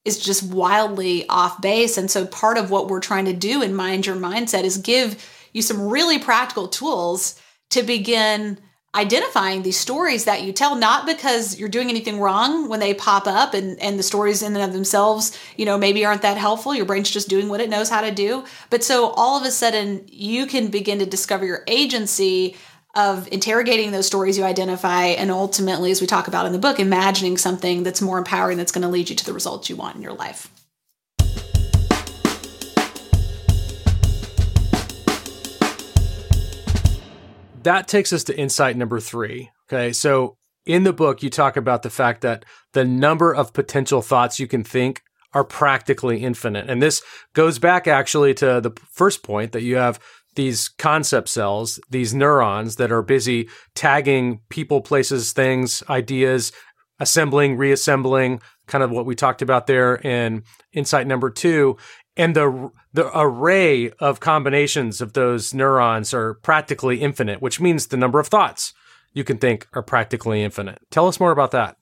is 0.03 0.19
just 0.19 0.43
wildly 0.43 1.27
off 1.29 1.61
base. 1.61 1.97
And 1.97 2.09
so 2.09 2.25
part 2.25 2.57
of 2.57 2.71
what 2.71 2.87
we're 2.87 2.99
trying 2.99 3.25
to 3.25 3.33
do 3.33 3.61
in 3.61 3.75
Mind 3.75 4.05
Your 4.05 4.15
Mindset 4.15 4.63
is 4.63 4.77
give 4.77 5.23
you 5.53 5.61
some 5.61 5.89
really 5.89 6.19
practical 6.19 6.67
tools 6.67 7.39
to 7.71 7.83
begin 7.83 8.59
identifying 8.95 9.61
these 9.61 9.77
stories 9.77 10.23
that 10.23 10.43
you 10.43 10.53
tell 10.53 10.75
not 10.75 11.05
because 11.05 11.59
you're 11.59 11.67
doing 11.67 11.89
anything 11.89 12.19
wrong 12.19 12.69
when 12.69 12.79
they 12.79 12.93
pop 12.93 13.27
up 13.27 13.53
and, 13.53 13.77
and 13.81 13.99
the 13.99 14.03
stories 14.03 14.41
in 14.41 14.55
and 14.55 14.63
of 14.63 14.71
themselves 14.71 15.37
you 15.57 15.65
know 15.65 15.77
maybe 15.77 16.05
aren't 16.05 16.21
that 16.21 16.37
helpful 16.37 16.73
your 16.73 16.85
brain's 16.85 17.11
just 17.11 17.27
doing 17.27 17.49
what 17.49 17.59
it 17.59 17.69
knows 17.69 17.89
how 17.89 17.99
to 17.99 18.09
do 18.11 18.45
but 18.69 18.85
so 18.85 19.09
all 19.17 19.37
of 19.37 19.45
a 19.45 19.51
sudden 19.51 20.01
you 20.07 20.45
can 20.45 20.69
begin 20.69 20.99
to 20.99 21.05
discover 21.05 21.45
your 21.45 21.65
agency 21.67 22.55
of 22.95 23.27
interrogating 23.31 23.91
those 23.91 24.07
stories 24.07 24.37
you 24.37 24.43
identify 24.43 25.07
and 25.07 25.29
ultimately 25.29 25.91
as 25.91 25.99
we 25.99 26.07
talk 26.07 26.27
about 26.27 26.45
in 26.45 26.53
the 26.53 26.59
book 26.59 26.79
imagining 26.79 27.37
something 27.37 27.83
that's 27.83 28.01
more 28.01 28.17
empowering 28.17 28.57
that's 28.57 28.71
going 28.71 28.81
to 28.81 28.87
lead 28.87 29.09
you 29.09 29.15
to 29.15 29.25
the 29.25 29.33
results 29.33 29.69
you 29.69 29.75
want 29.75 29.95
in 29.95 30.01
your 30.01 30.13
life. 30.13 30.49
That 37.63 37.87
takes 37.87 38.13
us 38.13 38.23
to 38.25 38.37
insight 38.37 38.77
number 38.77 38.99
three 38.99 39.49
okay? 39.67 39.91
So 39.93 40.37
in 40.65 40.83
the 40.83 40.93
book 40.93 41.21
you 41.21 41.29
talk 41.29 41.57
about 41.57 41.83
the 41.83 41.89
fact 41.89 42.21
that 42.21 42.45
the 42.73 42.85
number 42.85 43.33
of 43.33 43.53
potential 43.53 44.01
thoughts 44.01 44.39
you 44.39 44.47
can 44.47 44.63
think 44.63 45.01
are 45.33 45.43
practically 45.43 46.23
infinite. 46.23 46.69
And 46.69 46.81
this 46.81 47.01
goes 47.33 47.59
back 47.59 47.87
actually 47.87 48.33
to 48.35 48.61
the 48.61 48.71
first 48.89 49.21
point 49.21 49.51
that 49.51 49.63
you 49.63 49.75
have 49.75 49.99
these 50.35 50.67
concept 50.67 51.29
cells, 51.29 51.79
these 51.89 52.13
neurons 52.13 52.75
that 52.75 52.91
are 52.91 53.01
busy 53.01 53.49
tagging 53.73 54.41
people, 54.49 54.81
places, 54.81 55.33
things, 55.33 55.83
ideas, 55.89 56.51
assembling, 56.99 57.57
reassembling, 57.57 58.41
kind 58.67 58.83
of 58.83 58.91
what 58.91 59.05
we 59.05 59.15
talked 59.15 59.41
about 59.41 59.67
there 59.67 59.95
in 59.95 60.43
insight 60.73 61.07
number 61.07 61.29
two. 61.29 61.77
And 62.17 62.35
the 62.35 62.69
the 62.93 63.11
array 63.17 63.91
of 63.99 64.21
combinations 64.21 65.01
of 65.01 65.13
those 65.13 65.53
neurons 65.53 66.13
are 66.13 66.35
practically 66.35 67.01
infinite, 67.01 67.41
which 67.41 67.59
means 67.59 67.87
the 67.87 67.97
number 67.97 68.19
of 68.19 68.27
thoughts 68.27 68.73
you 69.13 69.23
can 69.23 69.37
think 69.37 69.67
are 69.73 69.81
practically 69.81 70.41
infinite. 70.41 70.79
Tell 70.91 71.07
us 71.07 71.19
more 71.19 71.31
about 71.31 71.51
that. 71.51 71.75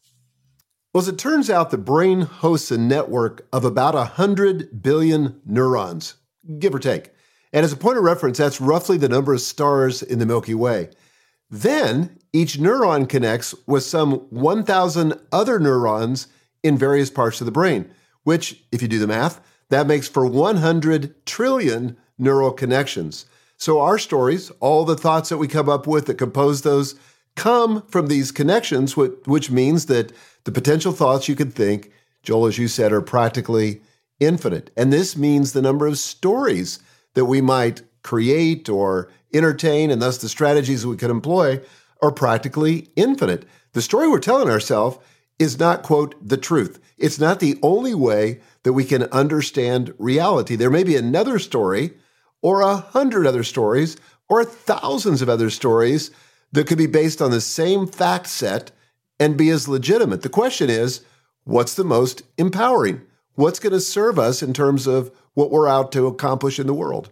Well, 0.94 1.02
as 1.02 1.08
it 1.08 1.18
turns 1.18 1.50
out, 1.50 1.72
the 1.72 1.78
brain 1.78 2.22
hosts 2.22 2.70
a 2.72 2.78
network 2.78 3.48
of 3.52 3.66
about 3.66 3.96
100 3.96 4.84
billion 4.84 5.42
neurons, 5.46 6.16
give 6.60 6.76
or 6.76 6.80
take. 6.80 7.13
And 7.54 7.64
as 7.64 7.72
a 7.72 7.78
point 7.78 7.98
of 7.98 8.04
reference, 8.04 8.40
that's 8.40 8.60
roughly 8.60 8.98
the 8.98 9.08
number 9.08 9.34
of 9.34 9.42
stars 9.42 10.02
in 10.02 10.18
the 10.18 10.26
Milky 10.26 10.56
Way. 10.56 10.90
Then 11.52 12.18
each 12.34 12.58
neuron 12.58 13.08
connects 13.08 13.54
with 13.68 13.84
some 13.84 14.14
1,000 14.32 15.14
other 15.32 15.60
neurons 15.60 16.28
in 16.64 16.78
various 16.78 17.12
parts 17.12 17.42
of 17.42 17.46
the 17.46 17.52
brain, 17.52 17.92
which, 18.24 18.64
if 18.72 18.82
you 18.82 18.88
do 18.88 18.98
the 18.98 19.06
math, 19.06 19.40
that 19.70 19.86
makes 19.86 20.08
for 20.08 20.26
100 20.26 21.26
trillion 21.28 21.96
neural 22.18 22.52
connections. 22.52 23.28
So 23.58 23.80
our 23.80 24.00
stories, 24.00 24.52
all 24.60 24.84
the 24.84 24.98
thoughts 24.98 25.30
that 25.30 25.38
we 25.38 25.48
come 25.48 25.70
up 25.70 25.86
with 25.86 26.08
that 26.08 26.18
compose 26.18 26.64
those, 26.64 26.96
come 27.36 27.84
from 27.84 28.08
these 28.08 28.32
connections, 28.32 28.98
which 28.98 29.52
means 29.52 29.86
that 29.86 30.12
the 30.46 30.52
potential 30.52 30.92
thoughts 30.92 31.30
you 31.30 31.36
could 31.36 31.54
think, 31.54 31.92
Joel, 32.24 32.48
as 32.48 32.58
you 32.58 32.68
said, 32.68 32.92
are 32.92 33.02
practically 33.02 33.82
infinite. 34.20 34.72
And 34.76 34.92
this 34.92 35.16
means 35.16 35.54
the 35.54 35.62
number 35.62 35.86
of 35.86 36.00
stories 36.00 36.80
that 37.14 37.26
we 37.26 37.42
might 37.42 37.82
create 38.02 38.70
or 38.70 39.10
entertain, 39.34 39.92
and 39.92 40.02
thus 40.02 40.18
the 40.18 40.30
strategies 40.30 40.86
we 40.86 40.98
could 40.98 41.10
employ 41.10 41.62
are 42.02 42.12
practically 42.12 42.90
infinite. 42.96 43.46
The 43.74 43.82
story 43.82 44.08
we're 44.08 44.20
telling 44.20 44.50
ourselves 44.50 44.98
is 45.40 45.58
not, 45.58 45.84
quote, 45.84 46.16
the 46.22 46.38
truth. 46.38 46.80
It's 46.98 47.20
not 47.20 47.40
the 47.40 47.58
only 47.64 47.96
way 47.96 48.40
that 48.64 48.74
we 48.74 48.86
can 48.86 49.04
understand 49.04 49.94
reality. 49.98 50.56
There 50.56 50.70
may 50.70 50.84
be 50.84 50.96
another 50.96 51.40
story 51.40 51.94
or 52.42 52.62
a 52.62 52.76
hundred 52.76 53.26
other 53.26 53.44
stories 53.44 53.98
or 54.30 54.44
thousands 54.44 55.22
of 55.22 55.30
other 55.30 55.50
stories 55.50 56.12
that 56.52 56.68
could 56.68 56.78
be 56.78 56.88
based 56.88 57.22
on 57.22 57.32
the 57.32 57.42
same 57.42 57.88
fact 57.88 58.28
set 58.28 58.72
and 59.20 59.38
be 59.38 59.50
as 59.50 59.68
legitimate. 59.68 60.22
The 60.22 60.30
question 60.30 60.70
is, 60.70 61.02
what's 61.46 61.74
the 61.76 61.84
most 61.84 62.24
empowering? 62.38 63.02
What's 63.36 63.60
going 63.60 63.74
to 63.74 63.80
serve 63.80 64.20
us 64.20 64.44
in 64.44 64.54
terms 64.54 64.86
of 64.86 65.12
what 65.34 65.52
we're 65.52 65.68
out 65.68 65.92
to 65.94 66.08
accomplish 66.08 66.60
in 66.60 66.68
the 66.68 66.74
world? 66.74 67.10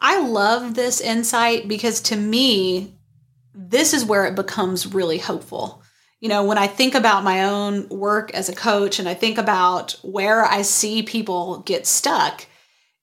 I 0.00 0.20
love 0.20 0.74
this 0.74 1.00
insight 1.00 1.68
because 1.68 2.00
to 2.02 2.16
me, 2.16 2.94
this 3.54 3.94
is 3.94 4.04
where 4.04 4.24
it 4.26 4.34
becomes 4.34 4.92
really 4.92 5.18
hopeful. 5.18 5.82
You 6.20 6.28
know, 6.28 6.44
when 6.44 6.58
I 6.58 6.66
think 6.66 6.94
about 6.94 7.24
my 7.24 7.44
own 7.44 7.88
work 7.88 8.32
as 8.32 8.48
a 8.48 8.54
coach 8.54 8.98
and 8.98 9.08
I 9.08 9.14
think 9.14 9.38
about 9.38 9.96
where 10.02 10.44
I 10.44 10.62
see 10.62 11.02
people 11.02 11.58
get 11.60 11.86
stuck, 11.86 12.46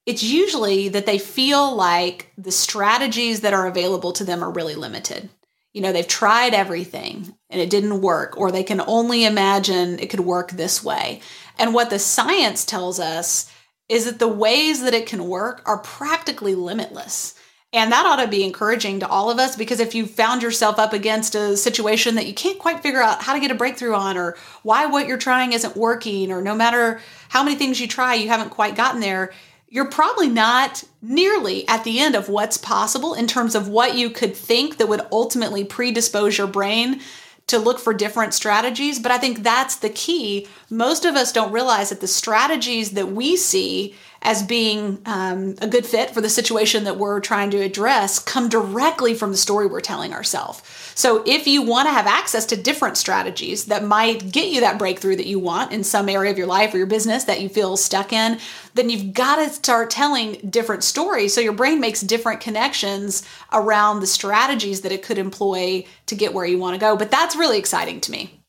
it's 0.06 0.24
usually 0.24 0.90
that 0.90 1.06
they 1.06 1.20
feel 1.20 1.76
like 1.76 2.32
the 2.38 2.52
strategies 2.52 3.42
that 3.42 3.54
are 3.54 3.68
available 3.68 4.12
to 4.14 4.24
them 4.24 4.44
are 4.44 4.52
really 4.52 4.76
limited. 4.76 5.30
You 5.74 5.82
know, 5.82 5.94
they've 5.94 6.08
tried 6.08 6.54
everything 6.54 7.36
and 7.50 7.62
it 7.62 7.70
didn't 7.70 8.02
work, 8.02 8.38
or 8.38 8.52
they 8.52 8.64
can 8.64 8.82
only 8.82 9.24
imagine 9.24 10.00
it 10.00 10.10
could 10.10 10.22
work 10.22 10.52
this 10.52 10.84
way. 10.84 11.22
And 11.58 11.74
what 11.74 11.90
the 11.90 12.00
science 12.00 12.66
tells 12.66 13.00
us 13.00 13.52
is 13.90 14.06
that 14.06 14.20
the 14.20 14.28
ways 14.28 14.84
that 14.84 14.94
it 14.94 15.08
can 15.08 15.28
work 15.28 15.62
are 15.66 15.80
practically 15.80 16.56
limitless. 16.56 17.36
And 17.72 17.92
that 17.92 18.06
ought 18.06 18.24
to 18.24 18.28
be 18.28 18.44
encouraging 18.44 19.00
to 19.02 19.08
all 19.08 19.30
of 19.30 19.38
us 19.38 19.56
because 19.56 19.80
if 19.80 19.94
you 19.94 20.08
found 20.08 20.42
yourself 20.42 20.80
up 20.80 20.94
against 20.94 21.36
a 21.36 21.56
situation 21.56 22.16
that 22.16 22.26
you 22.26 22.34
can't 22.34 22.58
quite 22.58 22.82
figure 22.82 23.02
out 23.02 23.22
how 23.22 23.34
to 23.34 23.40
get 23.40 23.52
a 23.52 23.56
breakthrough 23.56 23.94
on, 23.94 24.18
or 24.18 24.38
why 24.64 24.88
what 24.88 25.08
you're 25.08 25.18
trying 25.18 25.54
isn't 25.54 25.76
working, 25.76 26.32
or 26.32 26.42
no 26.42 26.56
matter 26.56 27.00
how 27.30 27.44
many 27.44 27.56
things 27.56 27.80
you 27.80 27.88
try, 27.88 28.16
you 28.16 28.28
haven't 28.28 28.50
quite 28.50 28.76
gotten 28.76 29.02
there, 29.02 29.34
you're 29.68 29.86
probably 29.86 30.30
not 30.30 30.84
nearly 31.02 31.68
at 31.68 31.84
the 31.84 32.00
end 32.00 32.16
of 32.16 32.28
what's 32.28 32.58
possible 32.58 33.14
in 33.14 33.28
terms 33.28 33.54
of 33.54 33.68
what 33.68 33.96
you 33.96 34.10
could 34.10 34.36
think 34.36 34.78
that 34.78 34.90
would 34.90 35.02
ultimately 35.12 35.64
predispose 35.64 36.40
your 36.40 36.48
brain 36.48 37.02
to 37.50 37.60
look 37.60 37.80
for 37.80 37.94
different 37.94 38.34
strategies. 38.34 39.00
But 39.00 39.12
I 39.12 39.18
think 39.18 39.44
that's 39.44 39.76
the 39.78 39.90
key. 39.90 40.48
Most 40.70 41.06
of 41.06 41.16
us 41.16 41.32
don't 41.32 41.52
realize 41.52 41.90
that 41.90 42.02
the 42.02 42.08
strategies 42.08 42.92
that 42.92 43.12
we 43.12 43.36
see 43.36 43.96
as 44.22 44.44
being 44.44 45.02
um, 45.06 45.56
a 45.62 45.68
good 45.68 45.86
fit 45.86 46.12
for 46.12 46.22
the 46.22 46.30
situation 46.30 46.84
that 46.84 46.98
we're 46.98 47.20
trying 47.20 47.50
to 47.52 47.58
address 47.58 48.20
come 48.20 48.50
directly 48.50 49.14
from 49.14 49.32
the 49.32 49.38
story 49.38 49.66
we're 49.66 49.80
telling 49.80 50.14
ourselves. 50.14 50.62
So, 51.00 51.24
if 51.26 51.48
you 51.48 51.62
want 51.62 51.88
to 51.88 51.94
have 51.94 52.08
access 52.08 52.46
to 52.48 52.58
different 52.58 52.98
strategies 52.98 53.68
that 53.68 53.86
might 53.86 54.34
get 54.34 54.50
you 54.50 54.60
that 54.60 54.78
breakthrough 54.78 55.16
that 55.16 55.28
you 55.28 55.40
want 55.40 55.72
in 55.72 55.86
some 55.86 56.10
area 56.10 56.30
of 56.30 56.38
your 56.38 56.46
life 56.46 56.74
or 56.74 56.78
your 56.78 56.88
business 56.88 57.24
that 57.24 57.40
you 57.40 57.48
feel 57.48 57.78
stuck 57.78 58.12
in, 58.12 58.38
then 58.74 58.90
you've 58.90 59.14
got 59.14 59.38
to 59.38 59.48
start 59.48 59.90
telling 59.90 60.34
different 60.50 60.84
stories 60.84 61.34
so 61.34 61.40
your 61.40 61.54
brain 61.54 61.80
makes 61.80 62.02
different 62.02 62.42
connections 62.42 63.26
around 63.54 64.02
the 64.02 64.08
strategies 64.08 64.82
that 64.82 64.92
it 64.92 65.02
could 65.02 65.18
employ 65.18 65.86
to 66.08 66.16
get 66.16 66.34
where 66.34 66.46
you 66.46 66.60
want 66.60 66.74
to 66.76 66.80
go. 66.82 66.98
But 66.98 67.12
that's 67.12 67.34
really 67.34 67.58
exciting 67.58 68.02
to 68.02 68.12
me. 68.12 68.42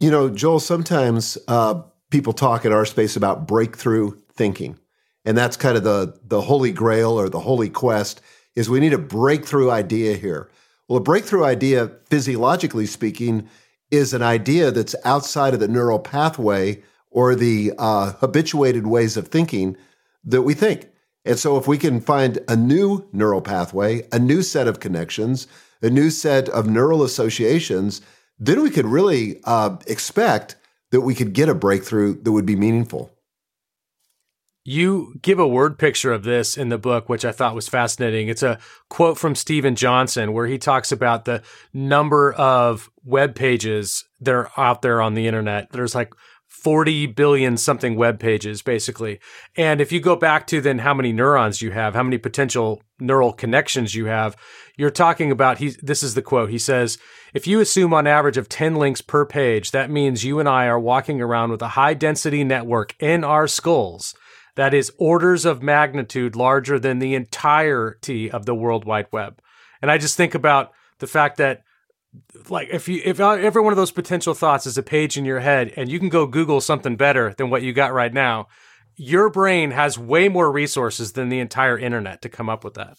You 0.00 0.10
know, 0.10 0.30
Joel, 0.30 0.58
sometimes 0.58 1.38
uh, 1.46 1.80
people 2.10 2.32
talk 2.32 2.64
in 2.64 2.72
our 2.72 2.84
space 2.84 3.14
about 3.14 3.46
breakthrough 3.46 4.18
thinking. 4.32 4.80
And 5.24 5.38
that's 5.38 5.56
kind 5.56 5.76
of 5.76 5.84
the, 5.84 6.18
the 6.24 6.40
holy 6.40 6.72
grail 6.72 7.12
or 7.12 7.28
the 7.28 7.38
holy 7.38 7.70
quest 7.70 8.20
is 8.56 8.68
we 8.68 8.80
need 8.80 8.94
a 8.94 8.98
breakthrough 8.98 9.70
idea 9.70 10.16
here. 10.16 10.50
Well, 10.88 10.98
a 10.98 11.02
breakthrough 11.02 11.44
idea, 11.44 11.92
physiologically 12.10 12.86
speaking, 12.86 13.48
is 13.90 14.12
an 14.12 14.22
idea 14.22 14.70
that's 14.70 14.94
outside 15.04 15.54
of 15.54 15.60
the 15.60 15.68
neural 15.68 15.98
pathway 15.98 16.82
or 17.10 17.34
the 17.34 17.72
uh, 17.78 18.12
habituated 18.20 18.86
ways 18.86 19.16
of 19.16 19.28
thinking 19.28 19.76
that 20.24 20.42
we 20.42 20.54
think. 20.54 20.88
And 21.24 21.38
so, 21.38 21.56
if 21.56 21.68
we 21.68 21.78
can 21.78 22.00
find 22.00 22.40
a 22.48 22.56
new 22.56 23.06
neural 23.12 23.42
pathway, 23.42 24.06
a 24.10 24.18
new 24.18 24.42
set 24.42 24.66
of 24.66 24.80
connections, 24.80 25.46
a 25.80 25.90
new 25.90 26.10
set 26.10 26.48
of 26.48 26.68
neural 26.68 27.04
associations, 27.04 28.00
then 28.38 28.62
we 28.62 28.70
could 28.70 28.86
really 28.86 29.40
uh, 29.44 29.76
expect 29.86 30.56
that 30.90 31.02
we 31.02 31.14
could 31.14 31.32
get 31.32 31.48
a 31.48 31.54
breakthrough 31.54 32.20
that 32.22 32.32
would 32.32 32.46
be 32.46 32.56
meaningful. 32.56 33.12
You 34.64 35.14
give 35.22 35.40
a 35.40 35.48
word 35.48 35.76
picture 35.76 36.12
of 36.12 36.22
this 36.22 36.56
in 36.56 36.68
the 36.68 36.78
book, 36.78 37.08
which 37.08 37.24
I 37.24 37.32
thought 37.32 37.54
was 37.54 37.68
fascinating. 37.68 38.28
It's 38.28 38.44
a 38.44 38.58
quote 38.88 39.18
from 39.18 39.34
Steven 39.34 39.74
Johnson 39.74 40.32
where 40.32 40.46
he 40.46 40.56
talks 40.56 40.92
about 40.92 41.24
the 41.24 41.42
number 41.72 42.32
of 42.34 42.88
web 43.04 43.34
pages 43.34 44.04
that 44.20 44.32
are 44.32 44.50
out 44.56 44.82
there 44.82 45.02
on 45.02 45.14
the 45.14 45.26
internet. 45.26 45.72
There's 45.72 45.96
like 45.96 46.14
40 46.62 47.06
billion 47.06 47.56
something 47.56 47.96
web 47.96 48.20
pages, 48.20 48.62
basically. 48.62 49.18
And 49.56 49.80
if 49.80 49.90
you 49.90 49.98
go 49.98 50.14
back 50.14 50.46
to 50.48 50.60
then 50.60 50.78
how 50.78 50.94
many 50.94 51.12
neurons 51.12 51.60
you 51.60 51.72
have, 51.72 51.94
how 51.94 52.04
many 52.04 52.18
potential 52.18 52.82
neural 53.00 53.32
connections 53.32 53.96
you 53.96 54.04
have, 54.04 54.36
you're 54.76 54.90
talking 54.90 55.32
about, 55.32 55.58
he, 55.58 55.74
this 55.82 56.04
is 56.04 56.14
the 56.14 56.22
quote. 56.22 56.50
He 56.50 56.58
says, 56.58 56.98
if 57.34 57.48
you 57.48 57.58
assume 57.58 57.92
on 57.92 58.06
average 58.06 58.36
of 58.36 58.48
10 58.48 58.76
links 58.76 59.00
per 59.00 59.26
page, 59.26 59.72
that 59.72 59.90
means 59.90 60.24
you 60.24 60.38
and 60.38 60.48
I 60.48 60.66
are 60.66 60.78
walking 60.78 61.20
around 61.20 61.50
with 61.50 61.62
a 61.62 61.68
high 61.68 61.94
density 61.94 62.44
network 62.44 62.94
in 63.00 63.24
our 63.24 63.48
skulls 63.48 64.14
that 64.56 64.74
is 64.74 64.92
orders 64.98 65.44
of 65.44 65.62
magnitude 65.62 66.36
larger 66.36 66.78
than 66.78 66.98
the 66.98 67.14
entirety 67.14 68.30
of 68.30 68.46
the 68.46 68.54
World 68.54 68.84
Wide 68.84 69.06
Web. 69.10 69.40
And 69.80 69.90
I 69.90 69.98
just 69.98 70.16
think 70.16 70.34
about 70.34 70.72
the 70.98 71.06
fact 71.06 71.38
that 71.38 71.62
like 72.48 72.68
if 72.70 72.88
you 72.88 73.00
if 73.04 73.20
uh, 73.20 73.30
every 73.30 73.62
one 73.62 73.72
of 73.72 73.76
those 73.76 73.90
potential 73.90 74.34
thoughts 74.34 74.66
is 74.66 74.76
a 74.76 74.82
page 74.82 75.16
in 75.16 75.24
your 75.24 75.40
head 75.40 75.72
and 75.76 75.90
you 75.90 75.98
can 75.98 76.10
go 76.10 76.26
google 76.26 76.60
something 76.60 76.96
better 76.96 77.34
than 77.38 77.48
what 77.48 77.62
you 77.62 77.72
got 77.72 77.92
right 77.92 78.12
now 78.12 78.48
your 78.96 79.30
brain 79.30 79.70
has 79.70 79.98
way 79.98 80.28
more 80.28 80.52
resources 80.52 81.12
than 81.12 81.30
the 81.30 81.40
entire 81.40 81.78
internet 81.78 82.20
to 82.20 82.28
come 82.28 82.50
up 82.50 82.64
with 82.64 82.74
that. 82.74 82.98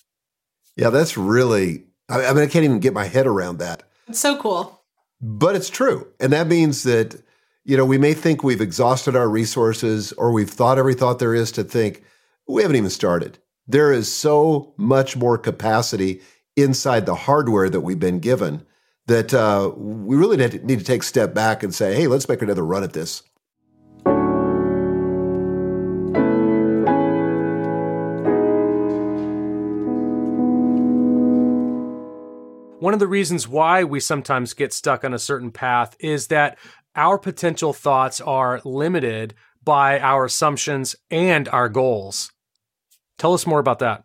Yeah 0.75 0.89
that's 0.89 1.17
really 1.17 1.83
i 2.09 2.33
mean 2.33 2.43
i 2.43 2.47
can't 2.47 2.65
even 2.65 2.79
get 2.79 2.93
my 2.93 3.05
head 3.05 3.27
around 3.27 3.59
that. 3.59 3.83
It's 4.07 4.19
so 4.19 4.37
cool. 4.37 4.83
But 5.21 5.55
it's 5.55 5.69
true. 5.69 6.07
And 6.19 6.33
that 6.33 6.47
means 6.47 6.83
that 6.83 7.23
you 7.65 7.77
know, 7.77 7.85
we 7.85 7.97
may 7.97 8.13
think 8.13 8.43
we've 8.43 8.61
exhausted 8.61 9.15
our 9.15 9.29
resources 9.29 10.11
or 10.13 10.31
we've 10.31 10.49
thought 10.49 10.77
every 10.77 10.93
thought 10.93 11.19
there 11.19 11.33
is 11.33 11.51
to 11.53 11.63
think. 11.63 12.03
We 12.47 12.61
haven't 12.61 12.75
even 12.75 12.89
started. 12.89 13.39
There 13.67 13.93
is 13.93 14.11
so 14.11 14.73
much 14.77 15.15
more 15.15 15.37
capacity 15.37 16.21
inside 16.57 17.05
the 17.05 17.15
hardware 17.15 17.69
that 17.69 17.81
we've 17.81 17.99
been 17.99 18.19
given 18.19 18.65
that 19.07 19.33
uh, 19.33 19.71
we 19.75 20.17
really 20.17 20.37
need 20.37 20.79
to, 20.79 20.83
take 20.83 21.03
a 21.03 21.05
step 21.05 21.33
back 21.33 21.63
and 21.63 21.73
say, 21.73 21.95
hey, 21.95 22.07
let's 22.07 22.27
make 22.27 22.41
another 22.41 22.65
run 22.65 22.83
at 22.83 22.93
this. 22.93 23.23
One 32.79 32.93
of 32.93 32.99
the 32.99 33.07
reasons 33.07 33.47
why 33.47 33.85
we 33.85 34.01
sometimes 34.01 34.53
get 34.53 34.73
stuck 34.73 35.05
on 35.05 35.13
a 35.13 35.19
certain 35.19 35.51
path 35.51 35.95
is 35.99 36.27
that 36.27 36.57
our 36.95 37.17
potential 37.17 37.73
thoughts 37.73 38.21
are 38.21 38.61
limited 38.63 39.33
by 39.63 39.99
our 39.99 40.25
assumptions 40.25 40.95
and 41.09 41.47
our 41.49 41.69
goals. 41.69 42.31
Tell 43.17 43.33
us 43.33 43.47
more 43.47 43.59
about 43.59 43.79
that. 43.79 44.03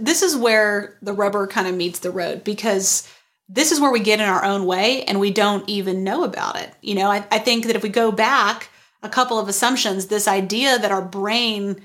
This 0.00 0.22
is 0.22 0.36
where 0.36 0.98
the 1.00 1.12
rubber 1.12 1.46
kind 1.46 1.68
of 1.68 1.74
meets 1.74 2.00
the 2.00 2.10
road 2.10 2.44
because 2.44 3.08
this 3.48 3.70
is 3.70 3.80
where 3.80 3.92
we 3.92 4.00
get 4.00 4.20
in 4.20 4.28
our 4.28 4.44
own 4.44 4.66
way 4.66 5.04
and 5.04 5.20
we 5.20 5.30
don't 5.30 5.68
even 5.68 6.02
know 6.02 6.24
about 6.24 6.56
it. 6.56 6.72
You 6.82 6.96
know, 6.96 7.10
I, 7.10 7.24
I 7.30 7.38
think 7.38 7.66
that 7.66 7.76
if 7.76 7.82
we 7.82 7.88
go 7.88 8.10
back 8.10 8.68
a 9.02 9.08
couple 9.08 9.38
of 9.38 9.48
assumptions, 9.48 10.06
this 10.06 10.26
idea 10.26 10.78
that 10.78 10.90
our 10.90 11.02
brain 11.02 11.80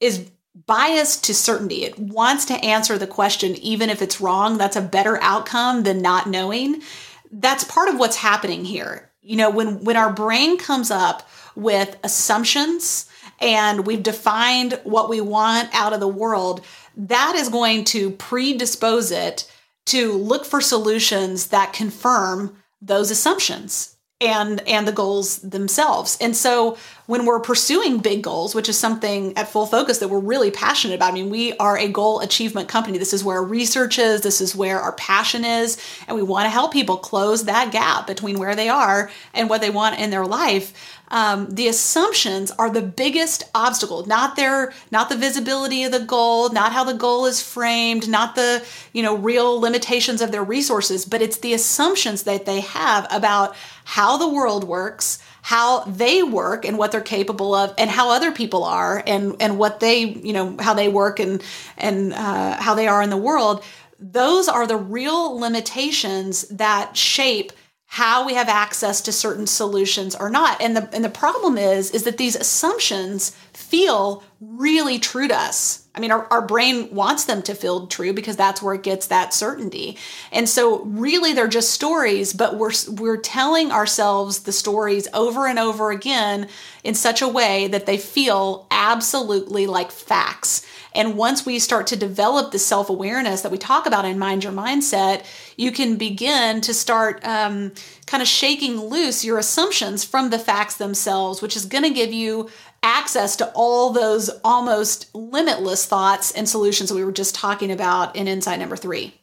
is 0.00 0.28
biased 0.66 1.24
to 1.24 1.34
certainty, 1.34 1.84
it 1.84 1.98
wants 1.98 2.44
to 2.46 2.54
answer 2.54 2.98
the 2.98 3.06
question, 3.06 3.54
even 3.56 3.90
if 3.90 4.02
it's 4.02 4.20
wrong, 4.20 4.58
that's 4.58 4.76
a 4.76 4.82
better 4.82 5.22
outcome 5.22 5.84
than 5.84 6.02
not 6.02 6.28
knowing. 6.28 6.82
That's 7.30 7.62
part 7.64 7.88
of 7.88 7.98
what's 7.98 8.16
happening 8.16 8.64
here 8.64 9.06
you 9.26 9.36
know 9.36 9.50
when 9.50 9.82
when 9.84 9.96
our 9.96 10.12
brain 10.12 10.56
comes 10.56 10.90
up 10.90 11.28
with 11.54 11.96
assumptions 12.04 13.08
and 13.40 13.86
we've 13.86 14.02
defined 14.02 14.80
what 14.84 15.08
we 15.08 15.20
want 15.20 15.68
out 15.74 15.92
of 15.92 16.00
the 16.00 16.08
world 16.08 16.64
that 16.96 17.34
is 17.36 17.48
going 17.48 17.84
to 17.84 18.10
predispose 18.12 19.10
it 19.10 19.50
to 19.86 20.12
look 20.12 20.44
for 20.44 20.60
solutions 20.60 21.48
that 21.48 21.72
confirm 21.72 22.56
those 22.80 23.10
assumptions 23.10 23.95
and 24.20 24.66
and 24.66 24.88
the 24.88 24.92
goals 24.92 25.38
themselves 25.38 26.16
and 26.20 26.36
so 26.36 26.76
when 27.06 27.24
we're 27.24 27.40
pursuing 27.40 27.98
big 27.98 28.22
goals, 28.22 28.54
which 28.54 28.68
is 28.68 28.76
something 28.76 29.36
at 29.36 29.48
full 29.48 29.66
focus 29.66 29.98
that 29.98 30.08
we're 30.08 30.18
really 30.18 30.50
passionate 30.50 30.94
about. 30.94 31.12
I 31.12 31.14
mean, 31.14 31.30
we 31.30 31.56
are 31.58 31.78
a 31.78 31.88
goal 31.88 32.20
achievement 32.20 32.68
company. 32.68 32.98
This 32.98 33.12
is 33.12 33.22
where 33.24 33.36
our 33.38 33.44
research 33.44 33.98
is, 33.98 34.22
this 34.22 34.40
is 34.40 34.54
where 34.54 34.80
our 34.80 34.92
passion 34.92 35.44
is, 35.44 35.80
and 36.06 36.16
we 36.16 36.22
want 36.22 36.46
to 36.46 36.50
help 36.50 36.72
people 36.72 36.96
close 36.96 37.44
that 37.44 37.72
gap 37.72 38.06
between 38.06 38.38
where 38.38 38.56
they 38.56 38.68
are 38.68 39.10
and 39.34 39.48
what 39.48 39.60
they 39.60 39.70
want 39.70 39.98
in 40.00 40.10
their 40.10 40.26
life. 40.26 40.95
Um, 41.08 41.48
the 41.50 41.68
assumptions 41.68 42.50
are 42.50 42.68
the 42.68 42.82
biggest 42.82 43.44
obstacle 43.54 44.04
not 44.06 44.34
their 44.34 44.72
not 44.90 45.08
the 45.08 45.16
visibility 45.16 45.84
of 45.84 45.92
the 45.92 46.00
goal 46.00 46.50
not 46.50 46.72
how 46.72 46.82
the 46.82 46.94
goal 46.94 47.26
is 47.26 47.40
framed 47.40 48.08
not 48.08 48.34
the 48.34 48.64
you 48.92 49.02
know 49.02 49.16
real 49.16 49.60
limitations 49.60 50.20
of 50.20 50.32
their 50.32 50.42
resources 50.42 51.04
but 51.04 51.22
it's 51.22 51.38
the 51.38 51.54
assumptions 51.54 52.24
that 52.24 52.44
they 52.44 52.60
have 52.60 53.06
about 53.10 53.54
how 53.84 54.16
the 54.16 54.28
world 54.28 54.64
works 54.64 55.20
how 55.46 55.84
they 55.84 56.24
work 56.24 56.64
and 56.64 56.76
what 56.76 56.90
they're 56.90 57.00
capable 57.00 57.54
of 57.54 57.72
and 57.78 57.88
how 57.88 58.10
other 58.10 58.32
people 58.32 58.64
are 58.64 59.00
and 59.06 59.36
and 59.38 59.56
what 59.56 59.78
they 59.78 60.00
you 60.00 60.32
know 60.32 60.56
how 60.58 60.74
they 60.74 60.88
work 60.88 61.20
and 61.20 61.40
and 61.78 62.12
uh, 62.14 62.56
how 62.60 62.74
they 62.74 62.88
are 62.88 63.00
in 63.00 63.10
the 63.10 63.16
world. 63.16 63.62
Those 64.00 64.48
are 64.48 64.66
the 64.66 64.76
real 64.76 65.38
limitations 65.38 66.48
that 66.48 66.96
shape 66.96 67.52
how 67.86 68.26
we 68.26 68.34
have 68.34 68.48
access 68.48 69.00
to 69.00 69.12
certain 69.12 69.46
solutions 69.46 70.14
or 70.14 70.28
not 70.28 70.60
and 70.60 70.76
the 70.76 70.88
and 70.92 71.04
the 71.04 71.08
problem 71.08 71.56
is 71.56 71.90
is 71.92 72.02
that 72.02 72.18
these 72.18 72.36
assumptions 72.36 73.30
feel 73.52 74.22
really 74.40 74.98
true 74.98 75.28
to 75.28 75.34
us 75.34 75.86
I 75.96 76.00
mean, 76.00 76.10
our, 76.10 76.26
our 76.30 76.42
brain 76.42 76.94
wants 76.94 77.24
them 77.24 77.42
to 77.42 77.54
feel 77.54 77.86
true 77.86 78.12
because 78.12 78.36
that's 78.36 78.60
where 78.60 78.74
it 78.74 78.82
gets 78.82 79.06
that 79.06 79.32
certainty. 79.32 79.96
And 80.30 80.46
so 80.46 80.84
really 80.84 81.32
they're 81.32 81.48
just 81.48 81.72
stories, 81.72 82.34
but 82.34 82.56
we're 82.56 82.72
we're 82.90 83.16
telling 83.16 83.72
ourselves 83.72 84.40
the 84.40 84.52
stories 84.52 85.08
over 85.14 85.46
and 85.46 85.58
over 85.58 85.90
again 85.90 86.48
in 86.84 86.94
such 86.94 87.22
a 87.22 87.28
way 87.28 87.68
that 87.68 87.86
they 87.86 87.96
feel 87.96 88.66
absolutely 88.70 89.66
like 89.66 89.90
facts. 89.90 90.66
And 90.96 91.16
once 91.16 91.44
we 91.44 91.58
start 91.58 91.86
to 91.88 91.96
develop 91.96 92.50
the 92.50 92.58
self 92.58 92.88
awareness 92.88 93.42
that 93.42 93.52
we 93.52 93.58
talk 93.58 93.86
about 93.86 94.06
in 94.06 94.18
Mind 94.18 94.42
Your 94.42 94.52
Mindset, 94.52 95.24
you 95.56 95.70
can 95.70 95.96
begin 95.96 96.62
to 96.62 96.72
start 96.72 97.24
um, 97.24 97.72
kind 98.06 98.22
of 98.22 98.28
shaking 98.28 98.80
loose 98.80 99.24
your 99.24 99.38
assumptions 99.38 100.04
from 100.04 100.30
the 100.30 100.38
facts 100.38 100.78
themselves, 100.78 101.42
which 101.42 101.54
is 101.54 101.66
going 101.66 101.84
to 101.84 101.90
give 101.90 102.12
you 102.12 102.48
access 102.82 103.36
to 103.36 103.52
all 103.54 103.92
those 103.92 104.30
almost 104.42 105.14
limitless 105.14 105.84
thoughts 105.86 106.32
and 106.32 106.48
solutions 106.48 106.88
that 106.88 106.94
we 106.94 107.04
were 107.04 107.12
just 107.12 107.34
talking 107.34 107.70
about 107.70 108.16
in 108.16 108.26
insight 108.26 108.58
number 108.58 108.76
three. 108.76 109.14